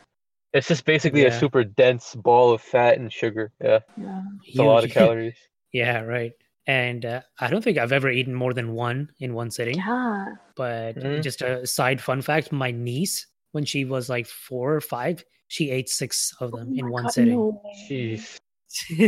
it's 0.53 0.67
just 0.67 0.85
basically 0.85 1.25
a 1.25 1.31
super 1.31 1.63
dense 1.63 2.15
ball 2.15 2.51
of 2.53 2.61
fat 2.61 2.97
and 2.97 3.11
sugar. 3.11 3.51
Yeah, 3.63 3.79
Yeah. 3.97 4.21
it's 4.43 4.57
a 4.59 4.63
lot 4.63 4.83
of 4.83 4.91
calories. 4.99 5.37
Yeah, 5.73 6.01
right. 6.01 6.31
And 6.67 7.05
uh, 7.05 7.21
I 7.39 7.49
don't 7.49 7.63
think 7.63 7.77
I've 7.77 7.91
ever 7.91 8.09
eaten 8.09 8.33
more 8.33 8.53
than 8.53 8.73
one 8.73 9.09
in 9.19 9.33
one 9.33 9.49
sitting. 9.51 9.77
Yeah. 9.77 10.25
But 10.55 10.95
Mhm. 10.97 11.23
just 11.23 11.41
a 11.41 11.65
side 11.65 11.99
fun 12.01 12.21
fact: 12.21 12.51
my 12.51 12.71
niece, 12.71 13.25
when 13.53 13.65
she 13.65 13.85
was 13.85 14.09
like 14.09 14.27
four 14.27 14.73
or 14.75 14.81
five, 14.81 15.23
she 15.47 15.69
ate 15.71 15.89
six 15.89 16.33
of 16.41 16.51
them 16.51 16.69
Oh 16.73 16.79
in 16.79 16.89
one 16.91 17.03
God, 17.03 17.13
sitting. 17.13 17.35
no. 17.37 17.61
Jeez. 17.89 18.39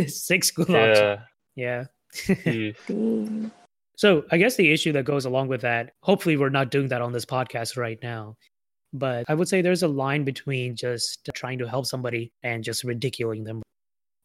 six 0.09 0.51
gulags. 0.51 1.21
Yeah. 1.55 1.85
Yeah. 2.45 2.71
So 3.97 4.23
I 4.31 4.37
guess 4.37 4.55
the 4.55 4.71
issue 4.71 4.93
that 4.93 5.03
goes 5.03 5.25
along 5.25 5.49
with 5.49 5.59
that, 5.61 5.91
hopefully 6.03 6.37
we're 6.37 6.47
not 6.47 6.71
doing 6.71 6.87
that 6.87 7.01
on 7.01 7.11
this 7.11 7.25
podcast 7.25 7.75
right 7.75 7.99
now. 8.01 8.37
But 8.93 9.25
I 9.27 9.33
would 9.33 9.49
say 9.49 9.61
there's 9.61 9.83
a 9.83 9.89
line 9.89 10.23
between 10.23 10.73
just 10.77 11.29
trying 11.35 11.59
to 11.59 11.67
help 11.67 11.85
somebody 11.85 12.31
and 12.41 12.63
just 12.63 12.85
ridiculing 12.85 13.43
them. 13.43 13.61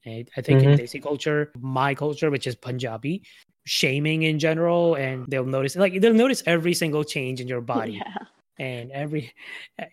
And 0.07 0.29
I 0.37 0.41
think 0.43 0.63
in 0.63 0.71
Mhm. 0.71 0.79
Desi 0.79 1.03
culture, 1.03 1.51
my 1.61 1.95
culture, 1.95 2.31
which 2.31 2.47
is 2.47 2.55
Punjabi, 2.55 3.23
shaming 3.65 4.23
in 4.25 4.39
general, 4.39 4.95
and 4.97 5.25
they'll 5.29 5.47
notice 5.47 5.77
like 5.77 6.01
they'll 6.01 6.13
notice 6.15 6.43
every 6.47 6.75
single 6.75 7.05
change 7.05 7.41
in 7.41 7.49
your 7.49 7.61
body 7.75 7.95
Yeah. 8.05 8.27
and 8.59 8.93
every 8.93 9.33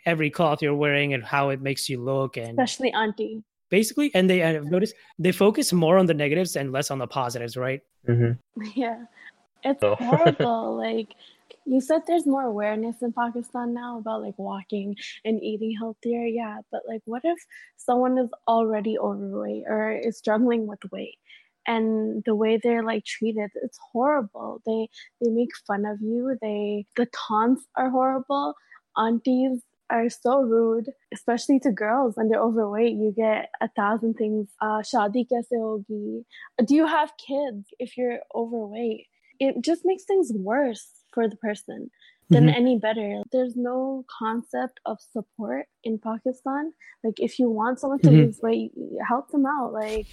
every 0.06 0.30
cloth 0.30 0.62
you're 0.62 0.76
wearing 0.76 1.14
and 1.14 1.24
how 1.24 1.50
it 1.50 1.62
makes 1.62 1.88
you 1.90 2.02
look 2.04 2.36
and 2.38 2.60
Especially 2.60 2.92
auntie. 2.94 3.42
basically 3.70 4.12
and 4.14 4.30
they 4.30 4.44
I've 4.44 4.66
noticed 4.66 4.94
they 5.18 5.32
focus 5.32 5.72
more 5.72 5.98
on 5.98 6.06
the 6.06 6.14
negatives 6.14 6.56
and 6.58 6.72
less 6.72 6.92
on 6.92 7.00
the 7.00 7.08
positives, 7.08 7.56
right? 7.56 7.82
hmm 8.06 8.32
Yeah. 8.76 9.06
It's 9.64 9.82
No. 9.82 9.96
horrible. 10.00 10.76
like 10.78 11.10
you 11.66 11.82
said 11.82 12.02
there's 12.08 12.26
more 12.28 12.44
awareness 12.44 13.02
in 13.02 13.14
Pakistan 13.14 13.74
now 13.74 14.00
about 14.00 14.22
like 14.22 14.38
walking 14.38 14.96
and 15.26 15.42
eating 15.44 15.76
healthier. 15.80 16.26
Yeah, 16.26 16.60
but 16.72 16.82
like 16.88 17.02
what 17.06 17.22
if 17.26 17.40
someone 17.78 18.18
is 18.18 18.30
already 18.48 18.98
overweight 18.98 19.64
or 19.68 19.92
is 19.92 20.18
struggling 20.18 20.68
with 20.68 20.80
weight 20.92 21.18
and 21.68 22.24
the 22.26 22.36
way 22.36 22.60
they're 22.62 22.84
like 22.84 23.06
treated 23.06 23.52
it's 23.56 23.80
horrible. 23.92 24.62
They 24.66 24.90
they 25.22 25.32
make 25.32 25.50
fun 25.68 25.86
of 25.86 26.02
you. 26.02 26.38
They 26.42 26.86
the 26.96 27.08
taunts 27.28 27.66
are 27.76 27.90
horrible. 27.90 28.56
Aunties 28.98 29.62
are 29.90 30.10
so 30.10 30.42
rude, 30.42 30.90
especially 31.14 31.60
to 31.60 31.72
girls 31.72 32.16
when 32.16 32.30
they're 32.30 32.42
overweight. 32.42 32.94
You 32.94 33.14
get 33.16 33.50
a 33.62 33.70
thousand 33.70 34.16
things. 34.16 34.50
Uh, 34.62 34.82
shadi 34.82 35.26
kaise 35.32 35.52
hogi? 35.54 36.24
Do 36.66 36.76
you 36.76 36.88
have 36.88 37.12
kids 37.18 37.68
if 37.80 37.98
you're 37.98 38.20
overweight? 38.36 39.08
It 39.40 39.62
just 39.64 39.82
makes 39.86 40.04
things 40.06 40.32
worse 40.34 41.01
for 41.14 41.28
the 41.28 41.36
person 41.38 41.90
than 42.30 42.48
Mhm. 42.48 42.56
any 42.56 42.80
better. 42.80 43.22
There's 43.32 43.56
no 43.58 44.06
concept 44.20 44.80
of 44.86 45.00
support 45.02 45.68
in 45.84 46.00
Pakistan. 46.00 46.74
Like 47.04 47.20
if 47.20 47.40
you 47.40 47.50
want 47.50 47.80
someone 47.80 48.00
to 48.02 48.12
Mhm. 48.12 48.18
lose 48.26 48.40
weight, 48.42 48.72
help 49.08 49.30
them 49.32 49.46
out. 49.46 49.74
Like 49.74 50.08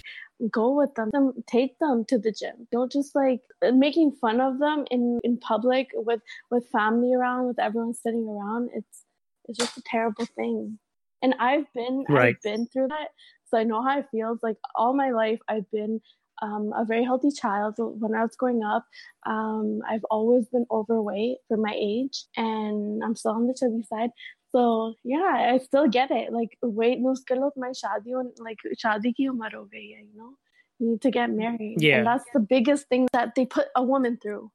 go 0.51 0.71
with 0.75 0.93
them, 0.95 1.09
them 1.11 1.43
take 1.47 1.77
them 1.79 2.05
to 2.05 2.17
the 2.17 2.31
gym. 2.31 2.67
Don't 2.71 2.91
just 2.91 3.15
like 3.15 3.41
making 3.73 4.13
fun 4.13 4.41
of 4.41 4.59
them 4.59 4.85
in 4.91 5.19
in 5.23 5.37
public 5.37 5.89
with 5.93 6.21
with 6.51 6.67
family 6.69 7.13
around, 7.13 7.47
with 7.47 7.59
everyone 7.59 7.93
sitting 7.93 8.27
around. 8.27 8.69
It's 8.73 9.05
it's 9.47 9.57
just 9.57 9.77
a 9.77 9.81
terrible 9.85 10.25
thing. 10.35 10.79
And 11.21 11.35
I've 11.39 11.71
been 11.73 12.05
Right. 12.09 12.35
I've 12.35 12.41
been 12.41 12.67
through 12.67 12.87
that, 12.89 13.09
so 13.45 13.57
I 13.57 13.63
know 13.63 13.81
how 13.83 13.99
it 13.99 14.07
feels. 14.11 14.39
Like 14.43 14.57
all 14.75 14.93
my 14.93 15.11
life, 15.11 15.39
I've 15.47 15.69
been 15.71 16.01
um, 16.41 16.73
a 16.75 16.85
very 16.85 17.03
healthy 17.03 17.31
child. 17.31 17.75
When 17.77 18.15
I 18.15 18.23
was 18.23 18.35
growing 18.35 18.63
up, 18.63 18.85
um, 19.25 19.81
I've 19.89 20.05
always 20.09 20.47
been 20.47 20.65
overweight 20.71 21.37
for 21.47 21.57
my 21.57 21.75
age, 21.75 22.25
and 22.37 23.03
I'm 23.03 23.15
still 23.15 23.31
on 23.31 23.47
the 23.47 23.53
chubby 23.53 23.83
side. 23.83 24.11
So 24.51 24.95
yeah, 25.03 25.51
I 25.53 25.57
still 25.59 25.87
get 25.87 26.11
it. 26.11 26.33
Like 26.33 26.57
wait, 26.61 26.99
no 26.99 27.13
skill 27.13 27.45
of 27.45 27.53
my 27.55 27.69
shadi 27.69 28.19
and 28.19 28.31
like 28.39 28.57
shadi 28.83 29.15
ki 29.15 29.27
umar 29.27 29.51
ho 29.53 29.67
gayi 29.73 29.95
hai, 29.95 30.05
you 30.11 30.17
know. 30.17 30.33
You 30.79 30.91
need 30.91 31.01
to 31.01 31.11
get 31.11 31.29
married. 31.29 31.81
Yeah. 31.81 31.97
And 31.97 32.07
that's 32.07 32.23
the 32.33 32.39
biggest 32.39 32.87
thing 32.87 33.07
that 33.11 33.35
they 33.35 33.45
put 33.45 33.67
a 33.75 33.83
woman 33.83 34.17
through. 34.21 34.49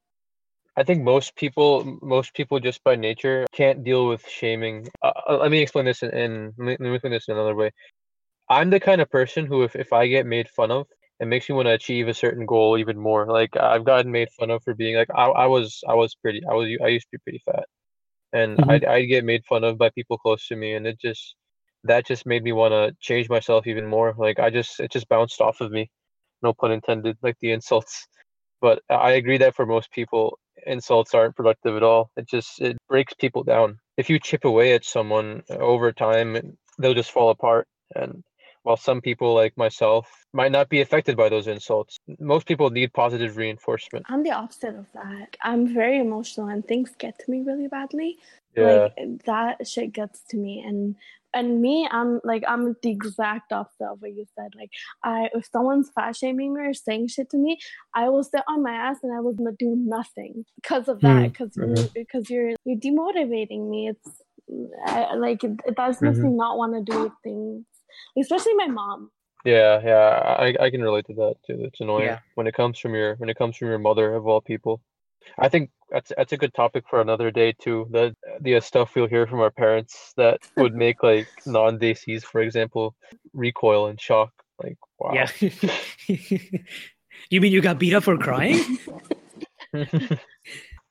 I 0.77 0.83
think 0.83 1.05
most 1.05 1.37
people, 1.37 1.99
most 2.03 2.35
people 2.35 2.59
just 2.59 2.83
by 2.83 2.97
nature 2.97 3.47
can't 3.53 3.85
deal 3.85 4.09
with 4.09 4.27
shaming. 4.29 4.88
Uh, 5.03 5.12
uh, 5.29 5.37
let 5.37 5.51
me 5.51 5.61
explain 5.61 5.85
this 5.85 6.03
in, 6.03 6.11
in 6.11 6.53
let 6.59 6.66
me 6.66 6.77
let 6.81 6.81
me 6.81 6.94
explain 6.94 7.12
this 7.12 7.29
in 7.29 7.35
another 7.35 7.55
way. 7.55 7.70
I'm 8.49 8.70
the 8.70 8.81
kind 8.81 9.01
of 9.01 9.11
person 9.11 9.47
who, 9.47 9.62
if, 9.62 9.77
if 9.77 9.92
I 9.92 10.07
get 10.07 10.27
made 10.27 10.49
fun 10.49 10.70
of, 10.70 10.87
it 11.20 11.27
makes 11.27 11.48
me 11.48 11.55
want 11.55 11.66
to 11.66 11.72
achieve 11.74 12.09
a 12.09 12.14
certain 12.14 12.46
goal 12.46 12.79
even 12.79 12.98
more. 12.98 13.27
Like 13.27 13.57
I've 13.57 13.85
gotten 13.85 14.12
made 14.12 14.31
fun 14.38 14.50
of 14.50 14.62
for 14.64 14.74
being 14.74 14.96
like 14.96 15.09
I, 15.14 15.27
I 15.27 15.46
was 15.46 15.81
I 15.88 15.94
was 15.94 16.14
pretty 16.16 16.42
I 16.50 16.55
was 16.55 16.68
I 16.85 16.88
used 16.88 17.07
to 17.07 17.18
be 17.18 17.22
pretty 17.24 17.42
fat, 17.46 17.64
and 18.33 18.59
Mhm. 18.59 18.68
I'd 18.68 18.85
I'd 18.85 19.07
get 19.07 19.24
made 19.24 19.44
fun 19.46 19.64
of 19.64 19.79
by 19.79 19.90
people 19.90 20.18
close 20.18 20.46
to 20.48 20.57
me, 20.57 20.74
and 20.74 20.87
it 20.87 21.00
just 21.00 21.37
that 21.85 22.07
just 22.07 22.27
made 22.27 22.42
me 22.44 22.53
want 22.53 22.72
to 22.72 22.96
change 23.00 23.29
myself 23.29 23.66
even 23.66 23.87
more. 23.87 24.14
Like 24.18 24.38
I 24.40 24.50
just 24.50 24.81
it 24.81 24.90
just 24.92 25.09
bounced 25.09 25.40
off 25.40 25.61
of 25.61 25.70
me, 25.72 25.90
no 26.42 26.53
pun 26.55 26.72
intended, 26.72 27.18
like 27.22 27.37
the 27.40 27.53
insults. 27.53 28.07
But 28.61 28.83
I 28.90 29.12
agree 29.12 29.38
that 29.38 29.55
for 29.55 29.66
most 29.66 29.92
people, 29.92 30.38
insults 30.66 31.14
aren't 31.14 31.37
productive 31.37 31.77
at 31.77 31.83
all. 31.85 32.11
It 32.16 32.29
just 32.29 32.61
it 32.61 32.77
breaks 32.88 33.14
people 33.14 33.44
down. 33.44 33.79
If 33.96 34.11
you 34.11 34.18
chip 34.18 34.44
away 34.44 34.74
at 34.74 34.85
someone 34.85 35.42
over 35.50 35.92
time, 35.92 36.57
they'll 36.79 36.94
just 36.94 37.12
fall 37.12 37.31
apart. 37.31 37.68
And 37.94 38.24
while 38.64 38.77
some 38.79 39.00
people 39.00 39.35
like 39.35 39.57
myself 39.57 40.09
might 40.33 40.50
not 40.50 40.68
be 40.68 40.81
affected 40.81 41.16
by 41.16 41.29
those 41.29 41.46
insults, 41.46 41.98
most 42.18 42.46
people 42.46 42.70
need 42.70 42.92
positive 42.92 43.37
reinforcement. 43.37 44.05
I'm 44.09 44.22
the 44.22 44.33
opposite 44.33 44.74
of 44.74 44.87
that. 44.94 45.37
I'm 45.42 45.72
very 45.72 45.98
emotional 46.00 46.48
and 46.48 46.66
things 46.66 46.90
get 46.98 47.18
to 47.20 47.31
me 47.31 47.42
really 47.46 47.68
badly. 47.68 48.16
Yeah. 48.57 48.88
Like 48.96 49.24
that 49.27 49.68
shit 49.68 49.92
gets 49.92 50.22
to 50.31 50.37
me 50.37 50.64
and 50.66 50.96
and 51.37 51.61
me, 51.61 51.87
I'm 51.90 52.20
like 52.24 52.44
I'm 52.48 52.74
the 52.83 52.90
exact 52.90 53.53
opposite 53.53 53.87
of 53.92 54.00
what 54.00 54.14
you 54.14 54.24
said. 54.37 54.50
Like 54.57 54.70
I 55.03 55.29
if 55.35 55.46
someone's 55.53 55.90
fat 55.94 56.16
shaming 56.16 56.55
me 56.55 56.61
or 56.62 56.72
saying 56.74 57.09
shit 57.09 57.29
to 57.31 57.37
me, 57.37 57.59
I 57.94 58.09
will 58.09 58.24
sit 58.24 58.42
on 58.48 58.62
my 58.62 58.72
ass 58.72 58.98
and 59.03 59.12
I 59.12 59.20
will 59.20 59.35
not 59.38 59.59
do 59.59 59.77
nothing 59.77 60.44
because 60.62 60.88
of 60.88 61.00
that. 61.00 61.22
Hmm. 61.22 61.29
Because 61.29 61.50
Mhm. 61.57 61.92
because 61.92 62.31
you're 62.31 62.53
you're 62.64 62.79
demotivating 62.79 63.68
me. 63.68 63.88
It's 63.88 64.22
I, 64.87 65.14
like 65.14 65.42
it, 65.44 65.53
it 65.66 65.74
does 65.77 66.00
makes 66.00 66.18
me 66.18 66.31
not 66.31 66.57
want 66.57 66.74
to 66.74 66.92
do 66.92 67.12
things. 67.22 67.64
Especially 68.18 68.54
my 68.54 68.66
mom. 68.66 69.11
Yeah, 69.44 69.80
yeah, 69.85 70.37
I 70.38 70.54
I 70.59 70.70
can 70.70 70.83
relate 70.83 71.07
to 71.07 71.14
that 71.14 71.35
too. 71.46 71.64
It's 71.64 71.80
annoying 71.80 72.07
Yeah. 72.07 72.20
when 72.35 72.46
it 72.46 72.54
comes 72.54 72.78
from 72.78 72.94
your 72.94 73.16
when 73.16 73.28
it 73.28 73.37
comes 73.37 73.57
from 73.57 73.68
your 73.68 73.78
mother 73.78 74.14
of 74.14 74.26
all 74.26 74.40
people. 74.40 74.80
I 75.38 75.48
think 75.48 75.70
that's 75.90 76.12
that's 76.16 76.33
a 76.33 76.37
good 76.37 76.54
topic 76.54 76.85
for 76.88 77.00
another 77.00 77.30
day 77.30 77.52
too. 77.52 77.87
The 77.90 78.16
the 78.40 78.57
uh, 78.57 78.61
stuff 78.61 78.94
we'll 78.94 79.07
hear 79.07 79.26
from 79.26 79.40
our 79.40 79.50
parents 79.50 80.12
that 80.16 80.40
would 80.57 80.74
make 80.74 81.02
like 81.11 81.28
non 81.46 81.78
Desis, 81.78 82.22
for 82.24 82.40
example, 82.40 82.94
recoil 83.33 83.87
and 83.87 84.00
shock. 84.00 84.33
Like 84.62 84.78
wow. 84.98 85.12
Yeah. 85.12 85.28
you 87.28 87.40
mean 87.40 87.52
you 87.52 87.61
got 87.61 87.78
beat 87.78 87.94
up 87.94 88.04
for 88.04 88.16
crying? 88.16 88.78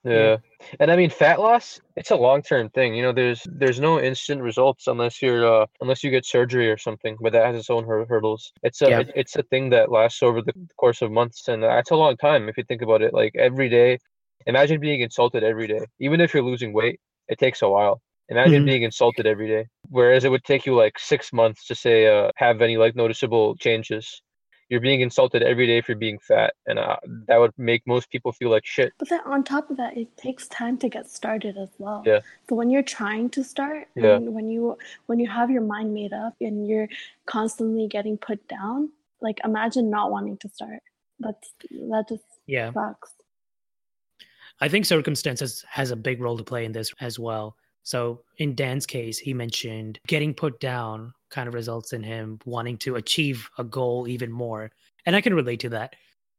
Yeah. 0.04 0.36
And 0.80 0.90
I 0.90 0.96
mean 0.96 1.10
fat 1.10 1.40
loss, 1.40 1.80
it's 1.96 2.10
a 2.10 2.16
long-term 2.16 2.70
thing. 2.70 2.94
You 2.94 3.02
know, 3.02 3.12
there's 3.12 3.42
there's 3.50 3.80
no 3.80 4.00
instant 4.00 4.42
results 4.42 4.86
unless 4.86 5.22
you're 5.22 5.46
uh 5.46 5.66
unless 5.80 6.04
you 6.04 6.10
get 6.10 6.26
surgery 6.26 6.70
or 6.70 6.76
something, 6.76 7.16
but 7.20 7.32
that 7.32 7.46
has 7.46 7.56
its 7.56 7.70
own 7.70 7.84
hur- 7.86 8.04
hurdles. 8.06 8.52
It's 8.62 8.82
a 8.82 8.90
Yeah. 8.90 9.00
it- 9.00 9.12
it's 9.14 9.36
a 9.36 9.42
thing 9.44 9.70
that 9.70 9.90
lasts 9.90 10.22
over 10.22 10.42
the 10.42 10.52
course 10.76 11.00
of 11.02 11.10
months 11.10 11.48
and 11.48 11.62
that's 11.62 11.90
a 11.90 11.96
long 11.96 12.16
time 12.18 12.48
if 12.48 12.58
you 12.58 12.64
think 12.64 12.82
about 12.82 13.02
it. 13.02 13.14
Like 13.14 13.34
every 13.36 13.68
day, 13.70 13.98
imagine 14.46 14.80
being 14.80 15.00
insulted 15.00 15.42
every 15.42 15.66
day. 15.68 15.86
Even 16.00 16.20
if 16.20 16.34
you're 16.34 16.42
losing 16.42 16.72
weight, 16.74 17.00
it 17.28 17.38
takes 17.38 17.62
a 17.62 17.68
while. 17.68 18.02
Imagine 18.28 18.62
Mhm. 18.62 18.64
being 18.64 18.82
insulted 18.82 19.26
every 19.26 19.48
day. 19.48 19.66
Whereas 19.88 20.24
it 20.24 20.30
would 20.30 20.44
take 20.44 20.66
you 20.66 20.74
like 20.74 20.98
6 20.98 21.32
months 21.32 21.66
to 21.68 21.74
say 21.74 22.06
uh 22.08 22.30
have 22.36 22.60
any 22.62 22.76
like 22.76 22.94
noticeable 22.94 23.56
changes. 23.56 24.22
You're 24.74 24.80
being 24.80 25.02
insulted 25.02 25.40
every 25.44 25.68
day 25.68 25.80
for 25.82 25.94
being 25.94 26.18
fat 26.18 26.54
and 26.66 26.80
uh, 26.80 26.96
that 27.28 27.38
would 27.38 27.52
make 27.56 27.86
most 27.86 28.10
people 28.10 28.32
feel 28.32 28.50
like 28.50 28.66
shit. 28.66 28.92
But 28.98 29.08
then 29.08 29.20
on 29.24 29.44
top 29.44 29.70
of 29.70 29.76
that, 29.76 29.96
it 29.96 30.16
takes 30.16 30.48
time 30.48 30.78
to 30.78 30.88
get 30.88 31.08
started 31.08 31.56
as 31.56 31.68
well. 31.78 32.02
Yeah. 32.04 32.18
So 32.48 32.56
when 32.56 32.70
you're 32.70 32.82
trying 32.82 33.30
to 33.30 33.44
start, 33.44 33.86
Yeah. 33.94 34.16
and 34.16 34.34
when 34.34 34.50
you 34.50 34.76
when 35.06 35.20
you 35.20 35.28
have 35.28 35.48
your 35.48 35.62
mind 35.62 35.94
made 35.94 36.12
up 36.12 36.34
and 36.40 36.66
you're 36.66 36.88
constantly 37.26 37.86
getting 37.86 38.18
put 38.18 38.48
down, 38.48 38.90
like 39.20 39.38
imagine 39.44 39.90
not 39.90 40.10
wanting 40.10 40.38
to 40.38 40.48
start. 40.48 40.82
That's 41.20 41.52
that 41.70 42.06
just 42.08 42.24
Yeah. 42.46 42.72
sucks. 42.72 43.14
I 44.60 44.66
think 44.68 44.86
circumstances 44.86 45.64
has 45.68 45.92
a 45.92 45.96
big 46.08 46.20
role 46.20 46.36
to 46.36 46.42
play 46.42 46.64
in 46.64 46.72
this 46.72 46.92
as 47.00 47.16
well. 47.16 47.56
So 47.84 48.22
in 48.38 48.56
Dan's 48.56 48.86
case, 48.86 49.18
he 49.20 49.34
mentioned 49.34 50.00
getting 50.08 50.34
put 50.34 50.58
down 50.58 51.14
kind 51.34 51.48
of 51.48 51.54
results 51.54 51.92
in 51.92 52.02
him 52.02 52.38
wanting 52.46 52.78
to 52.78 52.96
achieve 52.96 53.50
a 53.58 53.64
goal 53.64 54.06
even 54.08 54.30
more. 54.30 54.70
And 55.04 55.16
I 55.16 55.20
can 55.20 55.34
relate 55.34 55.60
to 55.60 55.68
that. 55.70 55.96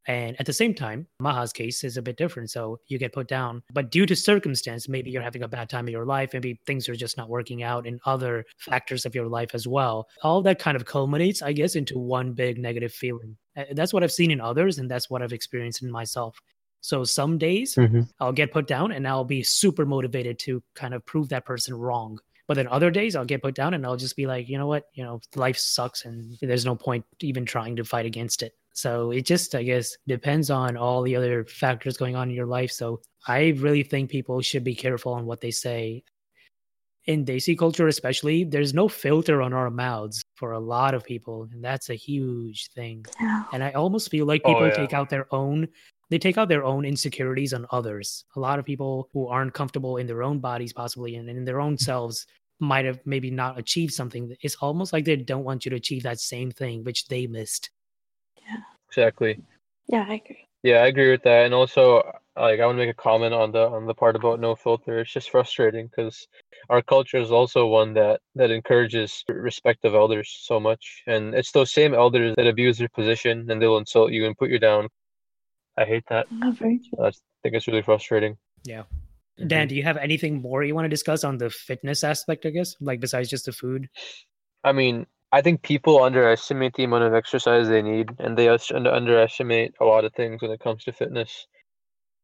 And 0.07 0.39
at 0.39 0.45
the 0.45 0.53
same 0.53 0.73
time, 0.75 1.07
Maha's 1.19 1.51
case 1.51 1.83
is 1.83 1.97
a 1.97 2.01
bit 2.01 2.15
different. 2.15 2.51
So 2.51 2.79
you 2.87 2.99
get 2.99 3.11
put 3.11 3.27
down, 3.27 3.63
but 3.73 3.89
due 3.91 4.05
to 4.05 4.15
circumstance, 4.15 4.87
maybe 4.87 5.09
you're 5.09 5.23
having 5.23 5.43
a 5.43 5.47
bad 5.47 5.67
time 5.67 5.87
in 5.87 5.91
your 5.91 6.05
life, 6.05 6.29
maybe 6.31 6.59
things 6.67 6.87
are 6.87 6.95
just 6.95 7.17
not 7.17 7.27
working 7.27 7.63
out 7.63 7.87
in 7.87 7.99
other 8.05 8.45
factors 8.59 9.05
of 9.05 9.15
your 9.15 9.27
life 9.27 9.49
as 9.53 9.67
well. 9.67 10.07
All 10.21 10.43
that 10.43 10.59
kind 10.59 10.75
of 10.77 10.85
culminates, 10.85 11.41
I 11.41 11.53
guess, 11.53 11.75
into 11.75 11.97
one 11.97 12.33
big 12.33 12.59
negative 12.59 12.93
feeling. 12.93 13.35
Uh, 13.57 13.63
That's 13.71 13.93
what 13.93 14.03
I've 14.03 14.11
seen 14.11 14.29
in 14.31 14.39
others, 14.39 14.77
and 14.77 14.89
that's 14.89 15.09
what 15.09 15.21
I've 15.23 15.33
experienced 15.33 15.81
in 15.81 15.89
myself. 15.91 16.39
So 16.81 17.03
some 17.03 17.39
days 17.39 17.73
I'll 18.19 18.31
get 18.31 18.53
put 18.53 18.67
down 18.67 18.91
and 18.91 19.07
I'll 19.07 19.25
be 19.25 19.41
super 19.41 19.87
motivated 19.87 20.37
to 20.45 20.61
kind 20.75 20.93
of 20.93 21.03
prove 21.07 21.29
that 21.29 21.43
person 21.43 21.73
wrong. 21.73 22.19
But 22.47 22.55
then 22.55 22.67
other 22.67 22.91
days 22.91 23.15
I'll 23.15 23.25
get 23.25 23.41
put 23.41 23.55
down 23.55 23.73
and 23.73 23.85
I'll 23.85 23.95
just 23.97 24.15
be 24.15 24.27
like, 24.27 24.47
you 24.47 24.57
know 24.57 24.67
what, 24.67 24.85
you 24.93 25.03
know, 25.03 25.19
life 25.35 25.57
sucks 25.57 26.05
and 26.05 26.37
there's 26.41 26.65
no 26.65 26.75
point 26.75 27.03
even 27.21 27.45
trying 27.45 27.75
to 27.77 27.83
fight 27.83 28.05
against 28.05 28.43
it. 28.43 28.53
So 28.73 29.11
it 29.11 29.25
just, 29.25 29.55
I 29.55 29.63
guess, 29.63 29.97
depends 30.05 30.51
on 30.51 30.75
all 30.77 31.01
the 31.01 31.15
other 31.15 31.45
factors 31.45 31.97
going 31.97 32.15
on 32.15 32.29
in 32.29 32.35
your 32.35 32.45
life. 32.45 32.71
So 32.71 33.01
I 33.27 33.53
really 33.57 33.83
think 33.83 34.09
people 34.11 34.41
should 34.41 34.63
be 34.63 34.75
careful 34.75 35.13
on 35.13 35.25
what 35.25 35.41
they 35.41 35.51
say. 35.51 36.03
In 37.05 37.23
Desi 37.23 37.57
culture, 37.57 37.87
especially, 37.87 38.43
there's 38.43 38.73
no 38.73 38.87
filter 38.87 39.41
on 39.41 39.53
our 39.53 39.69
mouths 39.69 40.23
for 40.33 40.53
a 40.53 40.59
lot 40.59 40.95
of 40.95 41.03
people, 41.03 41.47
and 41.51 41.63
that's 41.63 41.91
a 41.91 41.93
huge 41.93 42.67
thing. 42.71 43.05
Yeah. 43.21 43.43
And 43.53 43.63
I 43.63 43.71
almost 43.73 44.09
feel 44.09 44.25
like 44.25 44.41
Oh, 44.43 44.49
people 44.53 44.67
yeah. 44.67 44.75
take 44.75 44.91
out 44.91 45.11
their 45.11 45.27
own 45.31 45.67
they 46.09 46.19
take 46.19 46.37
out 46.37 46.49
their 46.49 46.63
own 46.63 46.85
insecurities 46.85 47.53
on 47.53 47.65
others. 47.71 48.25
A 48.35 48.39
lot 48.39 48.59
of 48.59 48.65
people 48.65 49.09
who 49.13 49.27
aren't 49.27 49.53
comfortable 49.53 49.97
in 49.97 50.07
their 50.07 50.23
own 50.23 50.39
bodies 50.39 50.73
possibly 50.73 51.15
and 51.15 51.29
in 51.29 51.45
their 51.45 51.61
own 51.61 51.77
selves 51.77 52.25
might 52.59 52.85
have 52.85 52.99
maybe 53.05 53.31
not 53.31 53.59
achieved 53.59 53.93
something. 53.93 54.35
It's 54.41 54.55
almost 54.55 54.93
like 54.93 55.05
they 55.05 55.15
don't 55.15 55.43
want 55.43 55.65
you 55.65 55.71
to 55.71 55.75
achieve 55.75 56.03
that 56.03 56.19
same 56.19 56.51
thing 56.51 56.83
which 56.83 57.07
they 57.07 57.27
missed. 57.27 57.69
Yeah. 58.47 58.57
Exactly. 58.89 59.41
Yeah, 59.87 60.05
I 60.07 60.13
agree. 60.15 60.47
Yeah, 60.63 60.77
I 60.77 60.87
agree 60.87 61.11
with 61.11 61.21
that. 61.23 61.45
And 61.45 61.53
also, 61.53 62.01
like, 62.35 62.59
I 62.59 62.65
want 62.65 62.77
to 62.77 62.85
make 62.85 62.89
a 62.89 63.01
comment 63.01 63.33
on 63.33 63.51
the 63.51 63.67
on 63.67 63.85
the 63.85 63.93
part 63.93 64.15
about 64.15 64.39
no 64.39 64.55
filter. 64.55 64.99
It's 64.99 65.13
just 65.13 65.29
frustrating 65.29 65.87
because 65.87 66.27
our 66.69 66.81
culture 66.81 67.17
is 67.17 67.31
also 67.31 67.67
one 67.67 67.93
that 67.93 68.21
that 68.33 68.49
encourages 68.49 69.23
respect 69.27 69.85
of 69.85 69.93
elders 69.93 70.35
so 70.41 70.59
much, 70.59 71.03
and 71.05 71.35
it's 71.35 71.51
those 71.51 71.71
same 71.71 71.93
elders 71.93 72.33
that 72.37 72.47
abuse 72.47 72.79
their 72.79 72.89
position 72.89 73.49
and 73.51 73.61
they'll 73.61 73.77
insult 73.77 74.11
you 74.11 74.25
and 74.25 74.35
put 74.37 74.49
you 74.49 74.57
down. 74.57 74.89
I 75.77 75.85
hate 75.85 76.03
that. 76.09 76.27
Yeah, 76.31 76.51
very 76.51 76.79
true. 76.79 77.05
I 77.05 77.11
think 77.43 77.55
it's 77.55 77.67
really 77.67 77.81
frustrating. 77.81 78.37
Yeah. 78.63 78.83
Mm-hmm. 79.39 79.47
Dan, 79.47 79.67
do 79.67 79.75
you 79.75 79.83
have 79.83 79.97
anything 79.97 80.41
more 80.41 80.63
you 80.63 80.73
want 80.73 80.85
to 80.85 80.89
discuss 80.89 81.23
on 81.23 81.37
the 81.37 81.49
fitness 81.49 82.03
aspect, 82.03 82.45
I 82.45 82.51
guess? 82.51 82.75
Like 82.79 82.99
besides 82.99 83.29
just 83.29 83.45
the 83.45 83.51
food? 83.51 83.89
I 84.63 84.71
mean, 84.71 85.05
I 85.31 85.41
think 85.41 85.61
people 85.61 86.01
underestimate 86.01 86.73
the 86.75 86.85
amount 86.85 87.03
of 87.03 87.13
exercise 87.13 87.67
they 87.67 87.81
need, 87.81 88.09
and 88.19 88.37
they 88.37 88.47
under- 88.47 88.93
underestimate 88.93 89.73
a 89.81 89.85
lot 89.85 90.05
of 90.05 90.13
things 90.13 90.41
when 90.41 90.51
it 90.51 90.61
comes 90.61 90.83
to 90.85 90.93
fitness. 90.93 91.45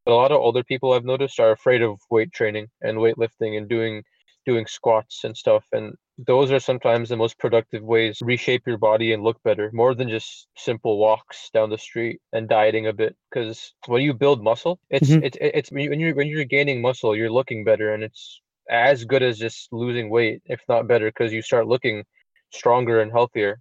But 0.05 0.13
a 0.13 0.15
lot 0.15 0.31
of 0.31 0.39
older 0.39 0.63
people 0.63 0.93
I've 0.93 1.03
noticed 1.03 1.39
are 1.39 1.51
afraid 1.51 1.81
of 1.81 1.99
weight 2.09 2.31
training 2.31 2.67
and 2.81 2.97
weightlifting 2.97 3.57
and 3.57 3.67
doing 3.67 4.03
doing 4.45 4.65
squats 4.65 5.23
and 5.23 5.35
stuff. 5.35 5.65
And 5.71 5.93
those 6.27 6.51
are 6.51 6.59
sometimes 6.59 7.09
the 7.09 7.17
most 7.17 7.37
productive 7.39 7.83
ways 7.83 8.17
to 8.19 8.25
reshape 8.25 8.67
your 8.67 8.77
body 8.77 9.13
and 9.13 9.23
look 9.23 9.41
better, 9.43 9.69
more 9.73 9.93
than 9.95 10.09
just 10.09 10.47
simple 10.57 10.97
walks 10.97 11.49
down 11.51 11.69
the 11.69 11.77
street 11.77 12.21
and 12.33 12.47
dieting 12.49 12.87
a 12.87 12.93
bit. 12.93 13.15
Because 13.29 13.73
when 13.87 14.01
you 14.01 14.13
build 14.13 14.43
muscle, 14.43 14.79
it's 14.89 15.15
Mhm. 15.15 15.21
it's 15.21 15.37
it's 15.41 15.71
when 15.71 15.83
you- 15.83 15.89
when 15.91 15.99
you're 15.99 16.15
when 16.15 16.27
you're 16.27 16.45
gaining 16.45 16.81
muscle, 16.81 17.15
you're 17.15 17.31
looking 17.39 17.63
better, 17.63 17.93
and 17.93 18.03
it's 18.03 18.41
as 18.69 19.05
good 19.05 19.23
as 19.23 19.37
just 19.39 19.71
losing 19.73 20.09
weight, 20.09 20.41
if 20.45 20.61
not 20.69 20.87
better, 20.87 21.07
because 21.07 21.33
you 21.33 21.41
start 21.41 21.67
looking 21.67 22.03
stronger 22.51 23.01
and 23.01 23.11
healthier. 23.11 23.59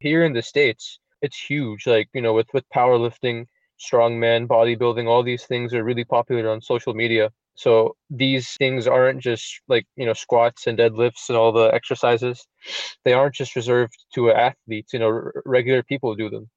Here 0.00 0.24
in 0.24 0.32
the 0.32 0.42
States, 0.42 0.98
it's 1.22 1.38
huge. 1.40 1.86
Like, 1.86 2.08
you 2.14 2.20
know, 2.22 2.34
with, 2.34 2.52
with 2.52 2.68
powerlifting, 2.70 3.46
strongman, 3.78 4.46
bodybuilding, 4.46 5.06
all 5.08 5.22
these 5.22 5.44
things 5.46 5.72
are 5.74 5.84
really 5.84 6.04
popular 6.04 6.50
on 6.50 6.60
social 6.60 6.94
media. 6.94 7.30
So 7.54 7.96
these 8.10 8.54
things 8.56 8.86
aren't 8.86 9.20
just 9.22 9.60
like, 9.68 9.86
you 9.96 10.06
know, 10.06 10.14
squats 10.14 10.66
and 10.66 10.78
deadlifts 10.78 11.28
and 11.28 11.36
all 11.36 11.52
the 11.52 11.66
exercises. 11.74 12.46
They 13.04 13.12
aren't 13.12 13.34
just 13.34 13.54
reserved 13.56 13.94
to 14.14 14.30
athletes, 14.32 14.92
you 14.92 14.98
know, 14.98 15.08
r- 15.08 15.42
regular 15.44 15.82
people 15.82 16.14
do 16.14 16.30
them. 16.30 16.48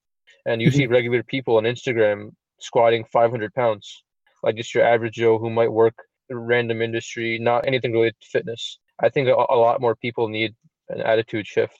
And 0.45 0.61
you 0.61 0.71
see 0.71 0.87
regular 0.87 1.21
people 1.23 1.57
on 1.57 1.63
Instagram 1.63 2.31
squatting 2.59 3.03
500 3.11 3.53
pounds, 3.53 4.03
like 4.43 4.55
just 4.55 4.73
your 4.73 4.85
average 4.85 5.15
Joe 5.15 5.37
who 5.37 5.49
might 5.49 5.71
work 5.71 5.95
a 6.31 6.35
random 6.35 6.81
industry, 6.81 7.37
not 7.39 7.67
anything 7.67 7.91
related 7.91 8.15
to 8.21 8.27
fitness. 8.27 8.79
I 8.99 9.09
think 9.09 9.27
a, 9.27 9.33
a 9.33 9.57
lot 9.57 9.81
more 9.81 9.95
people 9.95 10.27
need 10.29 10.55
an 10.89 11.01
attitude 11.01 11.45
shift 11.47 11.77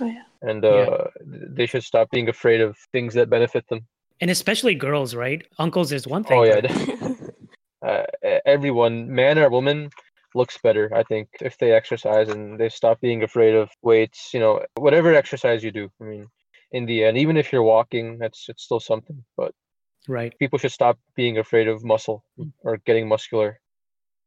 Oh 0.00 0.06
yeah. 0.06 0.22
and 0.42 0.62
Yeah. 0.62 0.70
uh, 0.70 1.06
they 1.24 1.66
should 1.66 1.82
stop 1.84 2.10
being 2.10 2.28
afraid 2.28 2.60
of 2.60 2.76
things 2.92 3.14
that 3.14 3.30
benefit 3.30 3.66
them. 3.68 3.86
And 4.20 4.30
especially 4.30 4.74
girls, 4.74 5.14
right? 5.14 5.42
Uncles 5.58 5.90
is 5.92 6.06
one 6.06 6.24
thing. 6.24 6.38
Oh 6.38 6.42
yeah, 6.44 6.60
but- 6.60 7.16
everyone, 8.48 9.08
man 9.14 9.38
or 9.38 9.48
woman, 9.50 9.90
looks 10.34 10.58
better. 10.58 10.90
I 10.94 11.02
think 11.02 11.28
if 11.40 11.58
they 11.58 11.72
exercise 11.72 12.28
and 12.28 12.58
they 12.58 12.68
stop 12.68 13.00
being 13.00 13.22
afraid 13.22 13.54
of 13.54 13.70
weights. 13.82 14.32
You 14.34 14.40
know, 14.40 14.64
whatever 14.76 15.14
exercise 15.14 15.62
you 15.64 15.70
do. 15.70 15.90
I 16.00 16.04
mean, 16.04 16.26
in 16.72 16.86
the 16.86 17.04
end, 17.04 17.18
even 17.18 17.36
if 17.36 17.52
you're 17.52 17.62
walking, 17.62 18.18
that's 18.18 18.48
it's 18.48 18.64
still 18.64 18.80
something. 18.80 19.24
But 19.36 19.54
right. 20.08 20.32
people 20.38 20.58
should 20.58 20.72
stop 20.72 20.98
being 21.14 21.38
afraid 21.38 21.68
of 21.68 21.84
muscle 21.84 22.24
or 22.62 22.76
getting 22.78 23.08
muscular. 23.08 23.60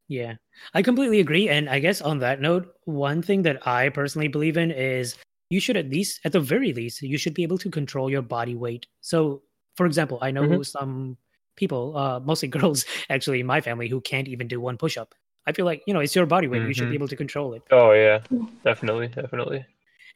Yeah, 0.08 0.36
I 0.74 0.82
completely 0.82 1.20
agree. 1.20 1.48
And 1.48 1.70
I 1.70 1.80
guess 1.80 2.02
on 2.02 2.20
that 2.20 2.42
note, 2.42 2.74
one 2.86 3.22
thing 3.22 3.44
that 3.44 3.66
I 3.66 3.90
personally 3.90 4.28
believe 4.28 4.58
in 4.58 4.72
is 4.72 5.16
you 5.50 5.60
should 5.60 5.78
at 5.78 5.90
least, 5.90 6.20
at 6.26 6.34
the 6.34 6.40
very 6.40 6.74
least, 6.74 7.02
you 7.02 7.18
should 7.18 7.34
be 7.34 7.44
able 7.44 7.58
to 7.60 7.70
control 7.70 8.10
your 8.10 8.22
body 8.22 8.56
weight. 8.56 8.88
So, 9.02 9.44
for 9.76 9.86
example, 9.86 10.20
I 10.22 10.32
know 10.32 10.48
Mhm. 10.48 10.66
some 10.66 11.18
people, 11.62 11.96
uh, 11.96 12.20
mostly 12.20 12.50
girls 12.58 12.84
actually 13.10 13.40
in 13.40 13.46
my 13.46 13.62
family, 13.62 13.88
who 13.88 14.02
can't 14.02 14.28
even 14.28 14.48
do 14.48 14.60
one 14.60 14.78
push 14.78 14.98
up. 14.98 15.16
I 15.48 15.54
feel 15.54 15.66
like, 15.66 15.82
you 15.88 15.94
know, 15.94 16.02
it's 16.02 16.16
your 16.16 16.26
body 16.26 16.48
weight. 16.48 16.64
You 16.68 16.74
should 16.74 16.90
be 16.90 16.96
Mhm. 16.96 17.00
able 17.02 17.08
to 17.08 17.16
control 17.16 17.54
it. 17.54 17.64
Oh 17.72 17.94
yeah, 17.94 18.20
definitely, 18.64 19.08
definitely. 19.08 19.66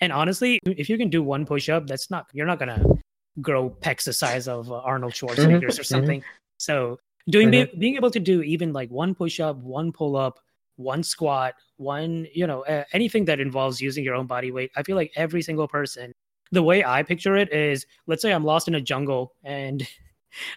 And 0.01 0.11
honestly, 0.11 0.59
if 0.65 0.89
you 0.89 0.97
can 0.97 1.09
do 1.09 1.23
one 1.23 1.45
push 1.45 1.69
up, 1.69 1.87
that's 1.87 2.11
not, 2.11 2.25
you're 2.33 2.45
not 2.45 2.59
going 2.59 2.73
to 2.77 2.97
grow 3.41 3.69
pecs 3.69 4.03
the 4.05 4.13
size 4.13 4.47
of 4.47 4.71
uh, 4.71 4.75
Arnold 4.91 5.13
Schwarzenegger's 5.13 5.79
or 5.79 5.83
mhm. 5.83 5.85
something. 5.85 6.23
So, 6.57 6.99
doing 7.29 7.49
be, 7.51 7.65
being 7.79 7.95
able 7.95 8.11
to 8.11 8.19
do 8.19 8.41
even 8.41 8.73
like 8.73 8.89
one 8.89 9.15
push 9.15 9.39
up, 9.39 9.57
one 9.57 9.91
pull 9.91 10.15
up, 10.15 10.39
one 10.75 11.03
squat, 11.03 11.53
one, 11.77 12.27
you 12.33 12.47
know, 12.47 12.65
uh, 12.65 12.83
anything 12.93 13.25
that 13.25 13.39
involves 13.39 13.79
using 13.81 14.03
your 14.03 14.15
own 14.15 14.27
body 14.27 14.51
weight, 14.51 14.71
I 14.75 14.83
feel 14.83 14.95
like 14.95 15.11
every 15.15 15.41
single 15.41 15.67
person, 15.67 16.11
the 16.51 16.63
way 16.63 16.83
I 16.83 17.03
picture 17.03 17.35
it 17.35 17.51
is 17.51 17.85
let's 18.07 18.21
say 18.21 18.31
I'm 18.31 18.43
lost 18.43 18.67
in 18.67 18.75
a 18.75 18.81
jungle 18.81 19.33
and 19.43 19.87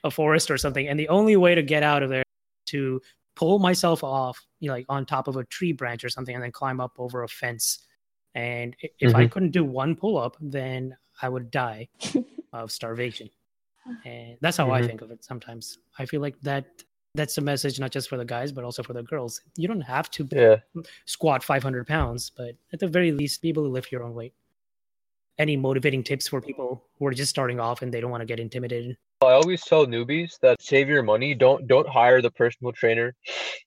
a 0.04 0.10
forest 0.10 0.50
or 0.50 0.58
something, 0.58 0.88
and 0.88 0.98
the 0.98 1.08
only 1.08 1.36
way 1.36 1.54
to 1.54 1.62
get 1.62 1.82
out 1.82 2.02
of 2.02 2.10
there 2.10 2.24
to 2.66 3.00
pull 3.36 3.58
myself 3.58 4.02
off, 4.02 4.44
you 4.60 4.68
know, 4.68 4.74
like 4.74 4.86
on 4.88 5.06
top 5.06 5.28
of 5.28 5.36
a 5.36 5.44
tree 5.44 5.72
branch 5.72 6.04
or 6.04 6.08
something, 6.08 6.34
and 6.34 6.42
then 6.42 6.52
climb 6.52 6.80
up 6.80 6.92
over 6.98 7.22
a 7.22 7.28
fence. 7.28 7.86
And 8.34 8.76
i- 8.82 8.90
if 9.00 9.14
I 9.14 9.26
couldn't 9.26 9.52
do 9.52 9.64
one 9.64 9.94
pull 9.96 10.18
up, 10.18 10.36
then 10.40 10.96
I 11.22 11.28
would 11.28 11.50
die 11.50 11.88
of 12.52 12.70
starvation. 12.72 13.30
And 14.04 14.36
that's 14.40 14.56
how 14.56 14.70
I 14.70 14.80
Mhm. 14.82 14.86
think 14.86 15.00
of 15.02 15.10
it 15.10 15.24
sometimes. 15.24 15.78
I 15.98 16.04
feel 16.06 16.20
like 16.20 16.38
that 16.42 16.66
that's 17.14 17.38
a 17.38 17.40
message 17.40 17.80
not 17.80 17.90
just 17.90 18.08
for 18.08 18.16
the 18.16 18.24
guys, 18.24 18.52
but 18.52 18.64
also 18.64 18.82
for 18.82 18.92
the 18.92 19.02
girls. 19.02 19.40
You 19.56 19.66
don't 19.66 19.80
have 19.80 20.10
to 20.12 20.28
Yeah. 20.30 20.56
squat 21.06 21.42
500 21.42 21.86
pounds, 21.86 22.30
but 22.30 22.54
at 22.72 22.80
the 22.80 22.86
very 22.86 23.12
least, 23.12 23.40
be 23.40 23.48
able 23.48 23.64
to 23.64 23.70
lift 23.70 23.90
your 23.90 24.02
own 24.04 24.14
weight. 24.14 24.34
Any 25.38 25.56
motivating 25.56 26.02
tips 26.02 26.28
for 26.28 26.40
people 26.40 26.84
who 26.98 27.06
are 27.06 27.12
just 27.14 27.30
starting 27.30 27.60
off 27.60 27.82
and 27.82 27.92
they 27.94 28.00
don't 28.00 28.10
want 28.10 28.20
to 28.20 28.26
get 28.26 28.40
intimidated? 28.40 28.98
I 29.20 29.32
always 29.32 29.62
tell 29.64 29.84
newbies 29.84 30.38
that 30.42 30.62
save 30.62 30.88
your 30.88 31.02
money. 31.02 31.34
Don't 31.34 31.66
don't 31.66 31.88
hire 31.88 32.22
the 32.22 32.30
personal 32.30 32.72
trainer. 32.72 33.14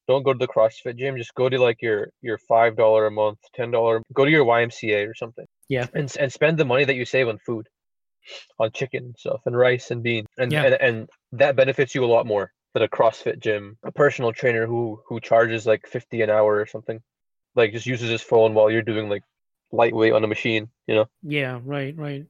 Don't 0.08 0.24
go 0.24 0.32
to 0.32 0.40
the 0.40 0.48
CrossFit 0.48 0.98
gym. 0.98 1.18
Just 1.18 1.36
go 1.36 1.50
to 1.50 1.60
like 1.60 1.82
your 1.82 2.10
your 2.22 2.38
five 2.38 2.78
dollar 2.78 3.06
a 3.06 3.12
month, 3.12 3.40
ten 3.54 3.70
dollar. 3.70 4.02
Go 4.14 4.24
to 4.24 4.32
your 4.32 4.46
YMCA 4.46 5.10
or 5.10 5.14
something. 5.14 5.46
Yeah. 5.68 5.88
And 5.94 6.14
and 6.18 6.32
spend 6.32 6.58
the 6.58 6.66
money 6.66 6.86
that 6.86 6.96
you 6.96 7.04
save 7.04 7.28
on 7.28 7.38
food, 7.38 7.68
on 8.60 8.72
chicken 8.72 9.04
and 9.04 9.16
stuff, 9.18 9.42
and 9.46 9.58
rice 9.58 9.92
and 9.92 10.02
beans, 10.02 10.30
and 10.38 10.54
Yeah. 10.54 10.64
and, 10.64 10.74
and 10.76 11.10
that 11.34 11.58
benefits 11.58 11.94
you 11.96 12.06
a 12.06 12.08
lot 12.08 12.26
more 12.26 12.54
than 12.74 12.84
a 12.84 12.88
CrossFit 12.88 13.40
gym, 13.40 13.78
a 13.84 13.92
personal 13.92 14.32
trainer 14.32 14.66
who 14.66 15.02
who 15.06 15.20
charges 15.20 15.66
like 15.66 15.86
fifty 15.86 16.22
an 16.22 16.30
hour 16.30 16.56
or 16.56 16.66
something, 16.66 17.02
like 17.56 17.74
just 17.74 17.86
uses 17.86 18.10
his 18.10 18.22
phone 18.22 18.54
while 18.54 18.72
you're 18.72 18.82
doing 18.82 19.10
like 19.10 19.24
lightweight 19.74 20.14
on 20.14 20.24
a 20.24 20.28
machine. 20.28 20.70
You 20.88 20.96
know. 20.96 21.06
Yeah, 21.24 21.60
right, 21.62 21.94
right. 21.98 22.26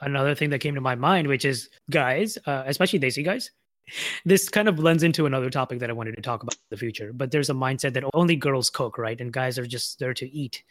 Another 0.00 0.34
thing 0.34 0.50
that 0.50 0.60
came 0.60 0.74
to 0.74 0.80
my 0.80 0.94
mind, 0.94 1.26
which 1.26 1.44
is 1.44 1.68
guys, 1.90 2.38
uh, 2.46 2.62
especially 2.66 3.00
Desi 3.00 3.24
guys, 3.24 3.50
this 4.24 4.48
kind 4.48 4.68
of 4.68 4.76
blends 4.76 5.02
into 5.02 5.26
another 5.26 5.50
topic 5.50 5.78
that 5.80 5.90
I 5.90 5.92
wanted 5.92 6.16
to 6.16 6.22
talk 6.22 6.42
about 6.42 6.54
in 6.54 6.60
the 6.70 6.76
future. 6.76 7.12
But 7.12 7.30
there's 7.30 7.50
a 7.50 7.54
mindset 7.54 7.94
that 7.94 8.04
only 8.14 8.36
girls 8.36 8.70
cook, 8.70 8.98
right? 8.98 9.20
And 9.20 9.32
guys 9.32 9.58
are 9.58 9.66
just 9.66 9.98
there 9.98 10.14
to 10.14 10.30
eat. 10.30 10.62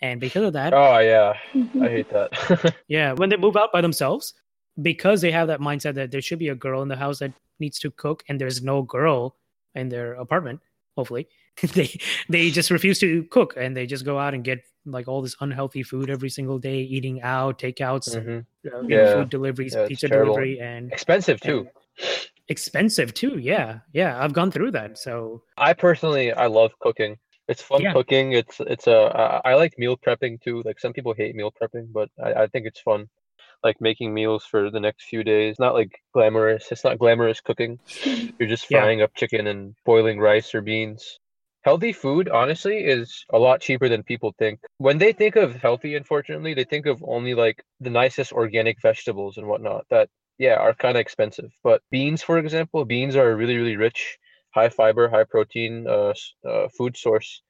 And 0.00 0.20
because 0.20 0.44
of 0.44 0.52
that, 0.54 0.72
Oh 0.74 0.98
yeah, 0.98 1.34
I 1.80 1.88
hate 1.88 2.10
that. 2.10 2.74
yeah, 2.88 3.12
when 3.12 3.28
they 3.28 3.36
move 3.36 3.56
out 3.56 3.72
by 3.72 3.80
themselves, 3.80 4.34
because 4.80 5.20
they 5.20 5.30
have 5.30 5.48
that 5.48 5.60
mindset 5.60 5.94
that 5.94 6.10
there 6.10 6.22
should 6.22 6.38
be 6.38 6.48
a 6.48 6.54
girl 6.54 6.82
in 6.82 6.88
the 6.88 6.96
house 6.96 7.18
that 7.18 7.32
needs 7.60 7.78
to 7.80 7.90
cook, 7.90 8.22
and 8.28 8.40
there's 8.40 8.62
no 8.62 8.82
girl 8.82 9.36
in 9.74 9.88
their 9.88 10.14
apartment, 10.14 10.60
hopefully, 10.96 11.28
they 11.74 11.90
they 12.28 12.50
just 12.50 12.70
refuse 12.70 12.98
to 13.00 13.24
cook, 13.24 13.54
and 13.56 13.76
they 13.76 13.86
just 13.86 14.04
go 14.04 14.18
out 14.18 14.34
and 14.34 14.44
get 14.44 14.64
like 14.84 15.08
all 15.08 15.22
this 15.22 15.36
unhealthy 15.40 15.82
food 15.82 16.10
every 16.10 16.30
single 16.30 16.58
day, 16.58 16.78
eating 16.80 17.22
out, 17.22 17.58
takeouts, 17.58 18.12
hmm 18.12 18.40
uh, 18.66 18.82
Yeah. 18.86 19.14
food 19.14 19.30
deliveries, 19.30 19.74
Yeah, 19.74 19.86
pizza 19.88 20.08
terrible. 20.08 20.34
delivery, 20.34 20.60
and 20.60 20.92
Expensive 20.92 21.40
too. 21.40 21.68
expensive 22.48 23.14
too. 23.14 23.38
Yeah, 23.38 23.80
yeah, 23.92 24.22
I've 24.22 24.32
gone 24.32 24.50
through 24.50 24.72
that. 24.72 24.98
So 24.98 25.42
I 25.56 25.72
personally, 25.72 26.32
I 26.32 26.46
love 26.46 26.72
cooking. 26.80 27.18
It's 27.48 27.62
fun 27.62 27.82
Yeah. 27.82 27.92
cooking. 27.92 28.32
It's 28.32 28.60
it's 28.60 28.86
a 28.86 29.40
I 29.44 29.52
I 29.52 29.54
like 29.54 29.74
meal 29.78 29.96
prepping 29.96 30.40
too. 30.40 30.62
Like 30.64 30.78
some 30.80 30.92
people 30.92 31.14
hate 31.14 31.34
meal 31.34 31.52
prepping, 31.52 31.92
but 31.92 32.08
I, 32.22 32.44
I 32.44 32.46
think 32.48 32.66
it's 32.66 32.80
fun. 32.80 33.08
Like 33.64 33.80
making 33.80 34.12
meals 34.12 34.44
for 34.44 34.70
the 34.70 34.80
next 34.80 35.04
few 35.04 35.22
days. 35.22 35.58
Not 35.58 35.74
like 35.74 35.92
glamorous. 36.12 36.72
It's 36.72 36.84
not 36.84 36.98
glamorous 36.98 37.40
cooking. 37.40 37.78
You're 38.38 38.48
just 38.48 38.66
frying 38.66 39.02
up 39.02 39.14
chicken 39.14 39.46
and 39.46 39.74
boiling 39.84 40.18
rice 40.18 40.54
or 40.54 40.62
beans. 40.62 41.18
Healthy 41.62 41.92
food, 41.92 42.28
honestly, 42.28 42.78
is 42.78 43.24
a 43.30 43.38
lot 43.38 43.60
cheaper 43.60 43.88
than 43.88 44.02
people 44.02 44.34
think. 44.38 44.60
When 44.78 44.98
they 44.98 45.12
think 45.12 45.36
of 45.36 45.54
healthy, 45.54 45.94
unfortunately, 45.94 46.54
they 46.54 46.64
think 46.64 46.86
of 46.86 47.02
only 47.06 47.34
like 47.34 47.62
the 47.80 47.90
nicest 47.90 48.32
organic 48.32 48.82
vegetables 48.82 49.36
and 49.36 49.46
whatnot 49.46 49.86
that 49.90 50.08
yeah, 50.38 50.56
are 50.56 50.74
kind 50.74 50.96
of 50.96 51.00
expensive. 51.00 51.52
But 51.62 51.82
beans, 51.90 52.20
for 52.20 52.38
example, 52.38 52.84
beans 52.84 53.14
are 53.14 53.30
a 53.30 53.36
really, 53.36 53.56
really 53.56 53.76
rich, 53.76 54.18
high 54.50 54.70
fiber, 54.70 55.08
high 55.08 55.24
protein 55.24 55.86
uh, 55.86 56.14
uh, 56.44 56.68
food 56.76 56.96
source. 56.96 57.42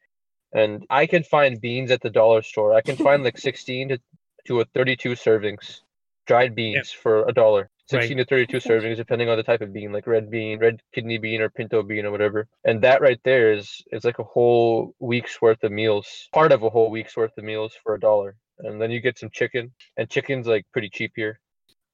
And 0.52 0.84
I 0.90 1.06
can 1.06 1.22
find 1.22 1.58
beans 1.58 1.90
at 1.90 2.02
the 2.02 2.10
dollar 2.10 2.42
store. 2.42 2.74
I 2.74 2.82
can 2.82 2.96
find 2.96 3.24
like 3.24 3.38
16 3.48 3.88
to, 3.88 3.98
to 4.46 4.60
a 4.60 4.64
32 4.66 5.12
servings, 5.12 5.80
dried 6.26 6.54
beans 6.54 6.90
for 6.90 7.26
a 7.26 7.32
dollar. 7.32 7.70
16 7.92 8.16
right. 8.16 8.28
to 8.28 8.34
32 8.34 8.56
servings, 8.58 8.96
depending 8.96 9.28
on 9.28 9.36
the 9.36 9.42
type 9.42 9.60
of 9.60 9.72
bean, 9.72 9.92
like 9.92 10.06
red 10.06 10.30
bean, 10.30 10.58
red 10.58 10.80
kidney 10.92 11.18
bean, 11.18 11.40
or 11.40 11.48
pinto 11.48 11.82
bean, 11.82 12.04
or 12.04 12.10
whatever. 12.10 12.48
And 12.64 12.82
that 12.82 13.00
right 13.00 13.20
there 13.24 13.52
is 13.52 13.82
it's 13.92 14.04
like 14.04 14.18
a 14.18 14.24
whole 14.24 14.94
week's 14.98 15.40
worth 15.40 15.62
of 15.62 15.72
meals, 15.72 16.28
part 16.32 16.52
of 16.52 16.62
a 16.62 16.70
whole 16.70 16.90
week's 16.90 17.16
worth 17.16 17.36
of 17.38 17.44
meals 17.44 17.74
for 17.82 17.94
a 17.94 18.00
dollar. 18.00 18.36
And 18.58 18.80
then 18.80 18.90
you 18.90 19.00
get 19.00 19.18
some 19.18 19.30
chicken, 19.30 19.72
and 19.96 20.10
chicken's 20.10 20.46
like 20.46 20.66
pretty 20.72 20.88
cheap 20.88 21.12
here. 21.14 21.38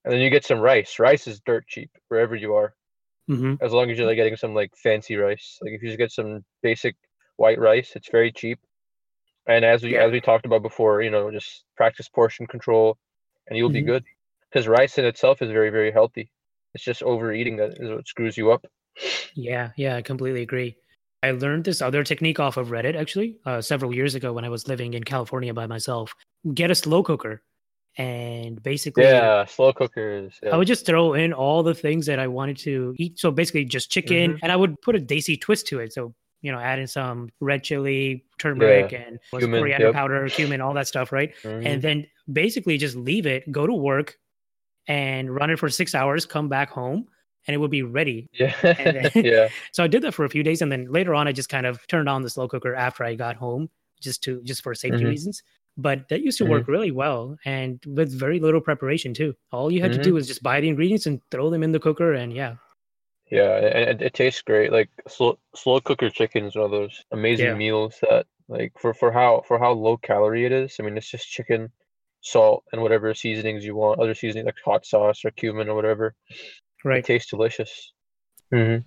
And 0.04 0.12
then 0.12 0.20
you 0.20 0.30
get 0.30 0.44
some 0.44 0.60
rice. 0.60 0.98
Rice 0.98 1.26
is 1.26 1.40
dirt 1.44 1.66
cheap 1.66 1.90
wherever 2.08 2.34
you 2.34 2.54
are, 2.54 2.74
mm-hmm. 3.28 3.54
as 3.60 3.72
long 3.72 3.90
as 3.90 3.98
you're 3.98 4.06
like 4.06 4.16
getting 4.16 4.36
some 4.36 4.54
like 4.54 4.72
fancy 4.76 5.16
rice. 5.16 5.58
Like 5.60 5.72
if 5.72 5.82
you 5.82 5.88
just 5.88 5.98
get 5.98 6.12
some 6.12 6.44
basic 6.62 6.96
white 7.36 7.58
rice, 7.58 7.92
it's 7.94 8.10
very 8.10 8.32
cheap. 8.32 8.58
And 9.46 9.64
as 9.64 9.82
we 9.82 9.94
yeah. 9.94 10.04
as 10.04 10.12
we 10.12 10.20
talked 10.20 10.46
about 10.46 10.62
before, 10.62 11.02
you 11.02 11.10
know, 11.10 11.30
just 11.30 11.64
practice 11.76 12.08
portion 12.08 12.46
control, 12.46 12.98
and 13.48 13.56
you'll 13.56 13.68
mm-hmm. 13.68 13.74
be 13.74 13.82
good. 13.82 14.04
Because 14.50 14.66
rice 14.66 14.98
in 14.98 15.04
itself 15.04 15.42
is 15.42 15.50
very 15.50 15.70
very 15.70 15.92
healthy. 15.92 16.30
It's 16.74 16.84
just 16.84 17.02
overeating 17.02 17.56
that 17.56 17.78
is 17.78 17.90
what 17.90 18.06
screws 18.06 18.36
you 18.36 18.52
up. 18.52 18.66
Yeah, 19.34 19.70
yeah, 19.76 19.96
I 19.96 20.02
completely 20.02 20.42
agree. 20.42 20.76
I 21.22 21.32
learned 21.32 21.64
this 21.64 21.82
other 21.82 22.04
technique 22.04 22.38
off 22.38 22.56
of 22.56 22.68
Reddit 22.68 22.94
actually 22.94 23.38
uh, 23.44 23.60
several 23.60 23.94
years 23.94 24.14
ago 24.14 24.32
when 24.32 24.44
I 24.44 24.48
was 24.48 24.68
living 24.68 24.94
in 24.94 25.02
California 25.02 25.52
by 25.52 25.66
myself. 25.66 26.14
Get 26.54 26.70
a 26.70 26.74
slow 26.74 27.02
cooker 27.02 27.42
and 27.98 28.62
basically 28.62 29.02
yeah 29.02 29.44
slow 29.44 29.72
cookers 29.72 30.38
yeah. 30.42 30.50
i 30.50 30.56
would 30.56 30.68
just 30.68 30.86
throw 30.86 31.14
in 31.14 31.32
all 31.32 31.64
the 31.64 31.74
things 31.74 32.06
that 32.06 32.20
i 32.20 32.28
wanted 32.28 32.56
to 32.56 32.94
eat 32.96 33.18
so 33.18 33.30
basically 33.30 33.64
just 33.64 33.90
chicken 33.90 34.32
mm-hmm. 34.32 34.38
and 34.42 34.52
i 34.52 34.56
would 34.56 34.80
put 34.82 34.94
a 34.94 35.00
desi 35.00 35.38
twist 35.38 35.66
to 35.66 35.80
it 35.80 35.92
so 35.92 36.14
you 36.40 36.52
know 36.52 36.58
add 36.58 36.78
in 36.78 36.86
some 36.86 37.28
red 37.40 37.64
chili 37.64 38.24
turmeric 38.38 38.92
yeah. 38.92 38.98
and 38.98 39.18
cumin, 39.30 39.60
coriander 39.60 39.86
yep. 39.86 39.94
powder 39.94 40.28
cumin 40.28 40.60
all 40.60 40.72
that 40.72 40.86
stuff 40.86 41.10
right 41.10 41.34
mm-hmm. 41.42 41.66
and 41.66 41.82
then 41.82 42.06
basically 42.32 42.78
just 42.78 42.94
leave 42.94 43.26
it 43.26 43.50
go 43.50 43.66
to 43.66 43.74
work 43.74 44.16
and 44.88 45.34
run 45.34 45.50
it 45.50 45.58
for 45.58 45.68
six 45.68 45.94
hours 45.94 46.26
come 46.26 46.48
back 46.48 46.70
home 46.70 47.06
and 47.46 47.54
it 47.54 47.58
would 47.58 47.70
be 47.70 47.82
ready 47.82 48.28
yeah 48.32 48.54
then, 48.62 49.10
yeah 49.14 49.48
so 49.72 49.84
i 49.84 49.86
did 49.86 50.02
that 50.02 50.12
for 50.12 50.24
a 50.24 50.28
few 50.28 50.42
days 50.42 50.60
and 50.60 50.72
then 50.72 50.90
later 50.90 51.14
on 51.14 51.28
i 51.28 51.32
just 51.32 51.48
kind 51.48 51.66
of 51.66 51.86
turned 51.86 52.08
on 52.08 52.22
the 52.22 52.30
slow 52.30 52.48
cooker 52.48 52.74
after 52.74 53.04
i 53.04 53.14
got 53.14 53.36
home 53.36 53.68
just 54.00 54.22
to 54.22 54.42
just 54.42 54.62
for 54.62 54.74
safety 54.74 54.98
mm-hmm. 54.98 55.08
reasons 55.08 55.42
but 55.78 56.08
that 56.08 56.22
used 56.22 56.36
to 56.38 56.44
mm-hmm. 56.44 56.54
work 56.54 56.68
really 56.68 56.90
well 56.90 57.38
and 57.44 57.80
with 57.86 58.12
very 58.12 58.40
little 58.40 58.60
preparation 58.60 59.14
too. 59.14 59.34
All 59.52 59.72
you 59.72 59.80
had 59.80 59.92
mm-hmm. 59.92 60.00
to 60.00 60.04
do 60.04 60.14
was 60.14 60.26
just 60.26 60.42
buy 60.42 60.60
the 60.60 60.68
ingredients 60.68 61.06
and 61.06 61.20
throw 61.30 61.48
them 61.48 61.62
in 61.62 61.72
the 61.72 61.78
cooker, 61.78 62.12
and 62.12 62.32
yeah. 62.32 62.56
Yeah, 63.30 63.56
and 63.56 63.90
it, 63.90 64.02
it 64.02 64.14
tastes 64.14 64.42
great. 64.42 64.72
Like 64.72 64.90
slow 65.06 65.38
slow 65.54 65.80
cooker 65.80 66.10
chicken 66.10 66.46
is 66.46 66.56
one 66.56 66.64
of 66.64 66.70
those 66.72 67.04
amazing 67.12 67.46
yeah. 67.46 67.54
meals 67.54 67.96
that, 68.02 68.26
like, 68.48 68.72
for 68.78 68.92
for 68.92 69.12
how 69.12 69.42
for 69.46 69.58
how 69.58 69.72
low 69.72 69.96
calorie 69.96 70.44
it 70.44 70.52
is. 70.52 70.76
I 70.80 70.82
mean, 70.82 70.96
it's 70.96 71.10
just 71.10 71.30
chicken, 71.30 71.70
salt, 72.20 72.64
and 72.72 72.82
whatever 72.82 73.14
seasonings 73.14 73.64
you 73.64 73.74
want. 73.74 74.00
Other 74.00 74.14
seasonings 74.14 74.46
like 74.46 74.56
hot 74.64 74.86
sauce 74.86 75.24
or 75.24 75.30
cumin 75.32 75.68
or 75.68 75.74
whatever. 75.74 76.14
Right. 76.84 76.98
It 76.98 77.04
tastes 77.04 77.30
delicious. 77.30 77.92
Mm-hmm. 78.52 78.82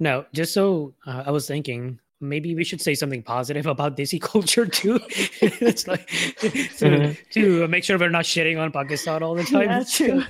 Now, 0.00 0.26
just 0.32 0.52
so 0.52 0.94
uh, 1.06 1.24
I 1.26 1.30
was 1.30 1.46
thinking, 1.46 2.00
maybe 2.20 2.54
we 2.54 2.64
should 2.64 2.80
say 2.80 2.94
something 2.94 3.22
positive 3.22 3.66
about 3.74 3.96
Desi 3.96 4.20
culture 4.20 4.66
too. 4.66 5.00
it's 5.08 5.86
like 5.86 6.06
to, 6.38 6.48
mm-hmm. 6.50 7.12
to 7.32 7.68
make 7.68 7.84
sure 7.84 7.98
we're 7.98 8.10
not 8.10 8.24
shitting 8.24 8.60
on 8.60 8.72
Pakistan 8.72 9.22
all 9.22 9.34
the 9.34 9.44
time. 9.44 9.68
That's 9.68 9.96
true. 9.96 10.22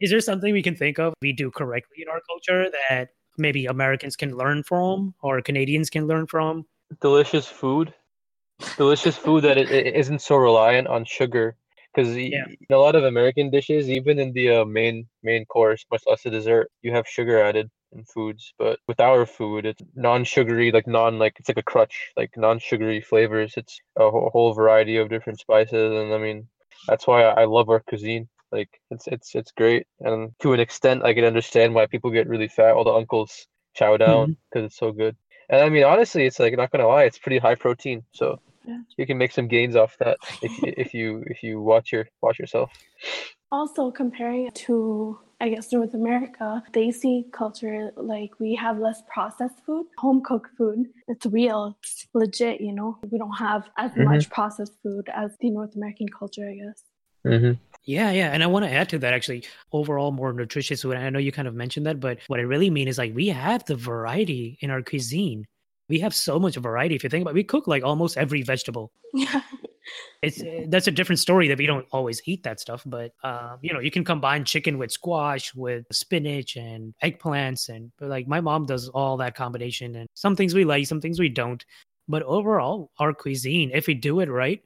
Is 0.00 0.10
there 0.10 0.20
something 0.20 0.52
we 0.52 0.62
can 0.62 0.76
think 0.76 0.98
of 0.98 1.14
we 1.22 1.32
do 1.32 1.50
correctly 1.50 2.02
in 2.02 2.08
our 2.08 2.20
culture 2.28 2.70
that 2.90 3.10
maybe 3.38 3.64
Americans 3.66 4.14
can 4.14 4.36
learn 4.36 4.62
from 4.62 5.14
or 5.22 5.40
Canadians 5.40 5.88
can 5.88 6.06
learn 6.06 6.26
from? 6.26 6.66
Delicious 7.00 7.46
food. 7.46 7.94
Delicious 8.76 9.16
food 9.16 9.44
that 9.44 9.58
it, 9.58 9.70
it 9.70 9.94
isn't 9.94 10.22
so 10.22 10.36
reliant 10.36 10.88
on 10.88 11.04
sugar. 11.04 11.56
Because 11.94 12.14
yeah. 12.14 12.44
a 12.70 12.76
lot 12.76 12.94
of 12.94 13.04
American 13.04 13.48
dishes, 13.48 13.88
even 13.88 14.18
in 14.18 14.32
the 14.32 14.50
uh, 14.50 14.64
main 14.66 15.06
main 15.22 15.46
course, 15.46 15.86
much 15.90 16.02
less 16.06 16.22
the 16.22 16.30
dessert, 16.30 16.70
you 16.82 16.92
have 16.92 17.08
sugar 17.08 17.40
added 17.40 17.70
in 17.92 18.04
foods, 18.04 18.52
but 18.58 18.78
with 18.86 19.00
our 19.00 19.26
food, 19.26 19.64
it's 19.66 19.82
non-sugary, 19.94 20.70
like 20.72 20.86
non 20.86 21.18
like 21.18 21.34
it's 21.38 21.48
like 21.48 21.56
a 21.56 21.62
crutch, 21.62 22.12
like 22.16 22.36
non-sugary 22.36 23.00
flavors. 23.00 23.54
It's 23.56 23.80
a 23.96 24.10
whole, 24.10 24.30
whole 24.32 24.52
variety 24.52 24.96
of 24.98 25.08
different 25.08 25.40
spices, 25.40 25.92
and 25.92 26.12
I 26.12 26.18
mean 26.18 26.48
that's 26.86 27.06
why 27.06 27.22
I 27.24 27.44
love 27.44 27.68
our 27.70 27.80
cuisine. 27.80 28.28
Like 28.52 28.68
it's 28.90 29.06
it's 29.06 29.34
it's 29.34 29.52
great, 29.52 29.86
and 30.00 30.32
to 30.40 30.52
an 30.52 30.60
extent, 30.60 31.04
I 31.04 31.14
can 31.14 31.24
understand 31.24 31.74
why 31.74 31.86
people 31.86 32.10
get 32.10 32.28
really 32.28 32.48
fat. 32.48 32.74
All 32.74 32.84
the 32.84 32.92
uncles 32.92 33.46
chow 33.74 33.96
down 33.96 34.36
because 34.50 34.60
mm-hmm. 34.60 34.66
it's 34.66 34.76
so 34.76 34.92
good. 34.92 35.16
And 35.48 35.60
I 35.60 35.68
mean, 35.68 35.84
honestly, 35.84 36.26
it's 36.26 36.38
like 36.38 36.56
not 36.56 36.70
gonna 36.70 36.86
lie, 36.86 37.04
it's 37.04 37.18
pretty 37.18 37.38
high 37.38 37.54
protein, 37.54 38.04
so 38.12 38.40
yeah. 38.66 38.78
you 38.96 39.06
can 39.06 39.18
make 39.18 39.32
some 39.32 39.48
gains 39.48 39.76
off 39.76 39.96
that 39.98 40.18
if 40.42 40.52
if 40.62 40.94
you 40.94 41.22
if 41.26 41.42
you 41.42 41.60
watch 41.60 41.92
your 41.92 42.06
watch 42.22 42.38
yourself. 42.38 42.70
Also, 43.52 43.90
comparing 43.90 44.50
to 44.52 45.18
I 45.40 45.50
guess 45.50 45.72
North 45.72 45.94
America, 45.94 46.62
Desi 46.72 47.30
culture 47.30 47.92
like 47.96 48.30
we 48.40 48.54
have 48.54 48.78
less 48.78 49.02
processed 49.12 49.60
food, 49.66 49.86
home 49.98 50.22
cooked 50.24 50.50
food. 50.56 50.86
It's 51.08 51.26
real, 51.26 51.76
it's 51.82 52.06
legit, 52.14 52.60
you 52.60 52.72
know. 52.72 52.98
We 53.10 53.18
don't 53.18 53.36
have 53.36 53.68
as 53.76 53.92
mm-hmm. 53.92 54.04
much 54.04 54.30
processed 54.30 54.74
food 54.82 55.08
as 55.14 55.36
the 55.40 55.50
North 55.50 55.76
American 55.76 56.08
culture, 56.08 56.48
I 56.48 56.54
guess. 56.54 56.82
Mm-hmm. 57.26 57.52
Yeah, 57.84 58.10
yeah. 58.10 58.30
And 58.32 58.42
I 58.42 58.46
want 58.46 58.64
to 58.64 58.70
add 58.70 58.88
to 58.90 58.98
that 58.98 59.14
actually, 59.14 59.44
overall 59.72 60.10
more 60.10 60.32
nutritious 60.32 60.82
food. 60.82 60.96
I 60.96 61.10
know 61.10 61.18
you 61.18 61.32
kind 61.32 61.48
of 61.48 61.54
mentioned 61.54 61.86
that, 61.86 62.00
but 62.00 62.18
what 62.28 62.40
I 62.40 62.44
really 62.44 62.70
mean 62.70 62.88
is 62.88 62.98
like 62.98 63.14
we 63.14 63.28
have 63.28 63.64
the 63.64 63.76
variety 63.76 64.58
in 64.60 64.70
our 64.70 64.82
cuisine. 64.82 65.46
We 65.88 66.00
have 66.00 66.14
so 66.14 66.38
much 66.38 66.56
variety. 66.56 66.96
If 66.96 67.04
you 67.04 67.10
think 67.10 67.22
about 67.22 67.30
it, 67.30 67.34
we 67.34 67.44
cook 67.44 67.66
like 67.66 67.84
almost 67.84 68.16
every 68.16 68.42
vegetable. 68.42 68.92
Yeah 69.14 69.40
it's 70.22 70.42
eh, 70.42 70.64
that's 70.68 70.86
a 70.86 70.90
different 70.90 71.18
story 71.18 71.48
that 71.48 71.58
we 71.58 71.66
don't 71.66 71.86
always 71.92 72.20
eat 72.26 72.42
that 72.42 72.60
stuff 72.60 72.82
but 72.86 73.12
uh, 73.22 73.56
you 73.60 73.72
know 73.72 73.80
you 73.80 73.90
can 73.90 74.04
combine 74.04 74.44
chicken 74.44 74.78
with 74.78 74.90
squash 74.90 75.54
with 75.54 75.84
spinach 75.92 76.56
and 76.56 76.94
eggplants 77.02 77.68
and 77.68 77.90
like 78.00 78.26
my 78.26 78.40
mom 78.40 78.66
does 78.66 78.88
all 78.88 79.16
that 79.16 79.34
combination 79.34 79.94
and 79.96 80.08
some 80.14 80.36
things 80.36 80.54
we 80.54 80.64
like 80.64 80.86
some 80.86 81.00
things 81.00 81.18
we 81.18 81.28
don't 81.28 81.64
but 82.08 82.22
overall 82.22 82.90
our 82.98 83.12
cuisine 83.12 83.70
if 83.72 83.86
we 83.86 83.94
do 83.94 84.20
it 84.20 84.30
right 84.30 84.62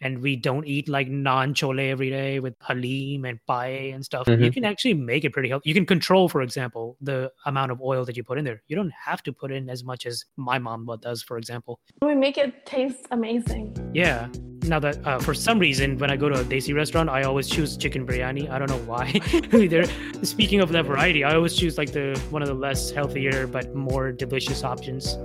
and 0.00 0.20
we 0.20 0.36
don't 0.36 0.66
eat 0.66 0.88
like 0.88 1.08
naan 1.08 1.54
chole 1.54 1.90
every 1.90 2.10
day 2.10 2.40
with 2.40 2.54
halim 2.60 3.24
and 3.24 3.38
paye 3.48 3.90
and 3.90 4.04
stuff, 4.04 4.26
mm-hmm. 4.26 4.42
you 4.42 4.50
can 4.50 4.64
actually 4.64 4.94
make 4.94 5.24
it 5.24 5.32
pretty 5.32 5.48
healthy. 5.48 5.68
You 5.68 5.74
can 5.74 5.86
control, 5.86 6.28
for 6.28 6.42
example, 6.42 6.96
the 7.00 7.30
amount 7.46 7.72
of 7.72 7.80
oil 7.80 8.04
that 8.04 8.16
you 8.16 8.24
put 8.24 8.38
in 8.38 8.44
there. 8.44 8.62
You 8.68 8.76
don't 8.76 8.92
have 8.92 9.22
to 9.24 9.32
put 9.32 9.50
in 9.50 9.70
as 9.70 9.84
much 9.84 10.06
as 10.06 10.24
my 10.36 10.58
mom 10.58 10.88
does, 11.00 11.22
for 11.22 11.38
example. 11.38 11.80
We 12.02 12.14
make 12.14 12.38
it 12.38 12.66
taste 12.66 13.06
amazing. 13.10 13.76
Yeah. 13.94 14.28
Now 14.64 14.80
that 14.80 15.06
uh, 15.06 15.18
for 15.18 15.32
some 15.32 15.58
reason, 15.58 15.96
when 15.98 16.10
I 16.10 16.16
go 16.16 16.28
to 16.28 16.40
a 16.40 16.44
Desi 16.44 16.74
restaurant, 16.74 17.08
I 17.08 17.22
always 17.22 17.48
choose 17.48 17.76
chicken 17.76 18.06
biryani. 18.06 18.50
I 18.50 18.58
don't 18.58 18.70
know 18.70 18.78
why. 18.78 19.20
Either 19.52 19.84
speaking 20.22 20.60
of 20.60 20.70
that 20.70 20.86
variety, 20.86 21.24
I 21.24 21.34
always 21.34 21.54
choose 21.54 21.78
like 21.78 21.92
the 21.92 22.20
one 22.30 22.42
of 22.42 22.48
the 22.48 22.54
less 22.54 22.90
healthier 22.90 23.46
but 23.46 23.74
more 23.74 24.12
delicious 24.12 24.64
options. 24.64 25.16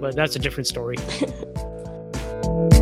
But 0.00 0.14
that's 0.14 0.36
a 0.36 0.38
different 0.38 0.66
story. 0.66 0.96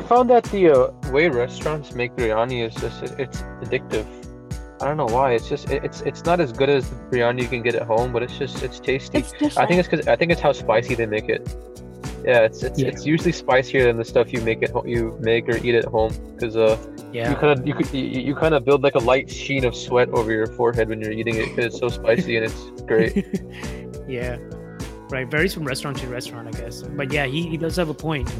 I 0.00 0.02
found 0.04 0.30
that 0.30 0.44
the 0.44 0.70
uh, 0.70 1.10
way 1.12 1.28
restaurants 1.28 1.94
make 1.94 2.16
biryani 2.16 2.66
is 2.66 2.74
just 2.74 3.02
it, 3.02 3.20
it's 3.20 3.42
addictive. 3.62 4.06
I 4.80 4.86
don't 4.86 4.96
know 4.96 5.04
why. 5.04 5.32
It's 5.32 5.46
just 5.46 5.70
it, 5.70 5.84
it's 5.84 6.00
it's 6.00 6.24
not 6.24 6.40
as 6.40 6.52
good 6.52 6.70
as 6.70 6.88
the 6.88 6.96
biryani 7.10 7.42
you 7.42 7.48
can 7.48 7.62
get 7.62 7.74
at 7.74 7.82
home, 7.82 8.10
but 8.10 8.22
it's 8.22 8.38
just 8.38 8.62
it's 8.62 8.80
tasty. 8.80 9.18
It's 9.18 9.58
I 9.58 9.66
think 9.66 9.78
it's 9.78 9.88
because 9.88 10.08
I 10.08 10.16
think 10.16 10.32
it's 10.32 10.40
how 10.40 10.52
spicy 10.52 10.94
they 10.94 11.04
make 11.04 11.28
it. 11.28 11.54
Yeah, 12.24 12.40
it's 12.40 12.62
it's, 12.62 12.78
yeah. 12.78 12.88
it's 12.88 13.04
usually 13.04 13.32
spicier 13.32 13.84
than 13.84 13.98
the 13.98 14.04
stuff 14.06 14.32
you 14.32 14.40
make 14.40 14.62
at 14.62 14.70
home, 14.70 14.88
you 14.88 15.18
make 15.20 15.46
or 15.50 15.58
eat 15.58 15.74
at 15.74 15.84
home 15.84 16.14
because 16.32 16.56
uh 16.56 16.78
yeah. 17.12 17.28
you 17.28 17.36
kind 17.36 17.58
of 17.58 17.66
you 17.66 17.74
could 17.74 17.92
you, 17.92 18.04
you 18.28 18.34
kind 18.34 18.54
of 18.54 18.64
build 18.64 18.82
like 18.82 18.94
a 18.94 19.04
light 19.12 19.30
sheen 19.30 19.66
of 19.66 19.76
sweat 19.76 20.08
over 20.10 20.32
your 20.32 20.46
forehead 20.46 20.88
when 20.88 21.02
you're 21.02 21.12
eating 21.12 21.36
it 21.36 21.50
because 21.50 21.66
it's 21.66 21.78
so 21.78 21.90
spicy 21.90 22.36
and 22.36 22.46
it's 22.46 22.82
great. 22.86 23.26
yeah, 24.08 24.38
right. 25.10 25.26
Varies 25.26 25.54
from 25.54 25.64
restaurant 25.64 25.98
to 25.98 26.06
restaurant, 26.06 26.48
I 26.48 26.52
guess. 26.52 26.82
But 26.82 27.12
yeah, 27.12 27.26
he, 27.26 27.48
he 27.48 27.56
does 27.56 27.76
have 27.76 27.88
a 27.88 27.94
point 27.94 28.30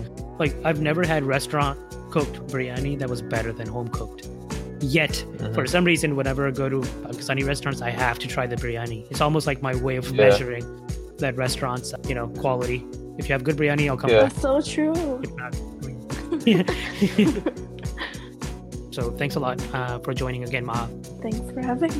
like 0.40 0.56
I've 0.64 0.80
never 0.80 1.06
had 1.06 1.22
restaurant 1.22 1.78
cooked 2.10 2.44
biryani 2.48 2.98
that 2.98 3.08
was 3.08 3.22
better 3.22 3.52
than 3.52 3.68
home 3.68 3.86
cooked. 3.88 4.26
Yet, 4.80 5.10
mm-hmm. 5.10 5.52
for 5.52 5.66
some 5.66 5.84
reason, 5.84 6.16
whenever 6.16 6.48
I 6.48 6.50
go 6.50 6.68
to 6.68 6.80
Pakistani 6.80 7.46
restaurants, 7.46 7.82
I 7.82 7.90
have 7.90 8.18
to 8.20 8.26
try 8.26 8.46
the 8.46 8.56
biryani. 8.56 9.06
It's 9.10 9.20
almost 9.20 9.46
like 9.46 9.60
my 9.60 9.74
way 9.74 9.96
of 9.96 10.08
yeah. 10.08 10.28
measuring 10.28 10.64
that 11.18 11.36
restaurant's, 11.36 11.92
you 12.08 12.14
know, 12.14 12.28
quality. 12.28 12.86
If 13.18 13.28
you 13.28 13.34
have 13.34 13.44
good 13.44 13.56
biryani, 13.56 13.88
I'll 13.88 13.98
come 13.98 14.10
yeah. 14.10 14.22
back. 14.22 14.32
That's 14.32 14.42
so 14.42 14.62
true. 14.62 15.20
If 15.22 15.36
not, 15.36 15.54
so 18.94 19.10
thanks 19.10 19.36
a 19.36 19.40
lot 19.40 19.62
uh, 19.74 19.98
for 19.98 20.14
joining 20.14 20.44
again, 20.44 20.64
Ma. 20.64 20.86
Thanks 21.20 21.38
for 21.52 21.60
having. 21.60 21.92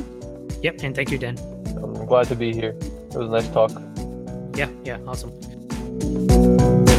Yep, 0.63 0.81
and 0.81 0.95
thank 0.95 1.11
you, 1.11 1.19
Dan. 1.19 1.37
I'm 1.67 2.07
glad 2.07 2.27
to 2.29 2.35
be 2.35 2.51
here. 2.53 2.71
It 2.71 3.15
was 3.15 3.27
a 3.27 3.31
nice 3.31 3.47
talk. 3.49 3.71
Yeah, 4.55 4.69
yeah, 4.83 4.99
awesome. 5.07 6.90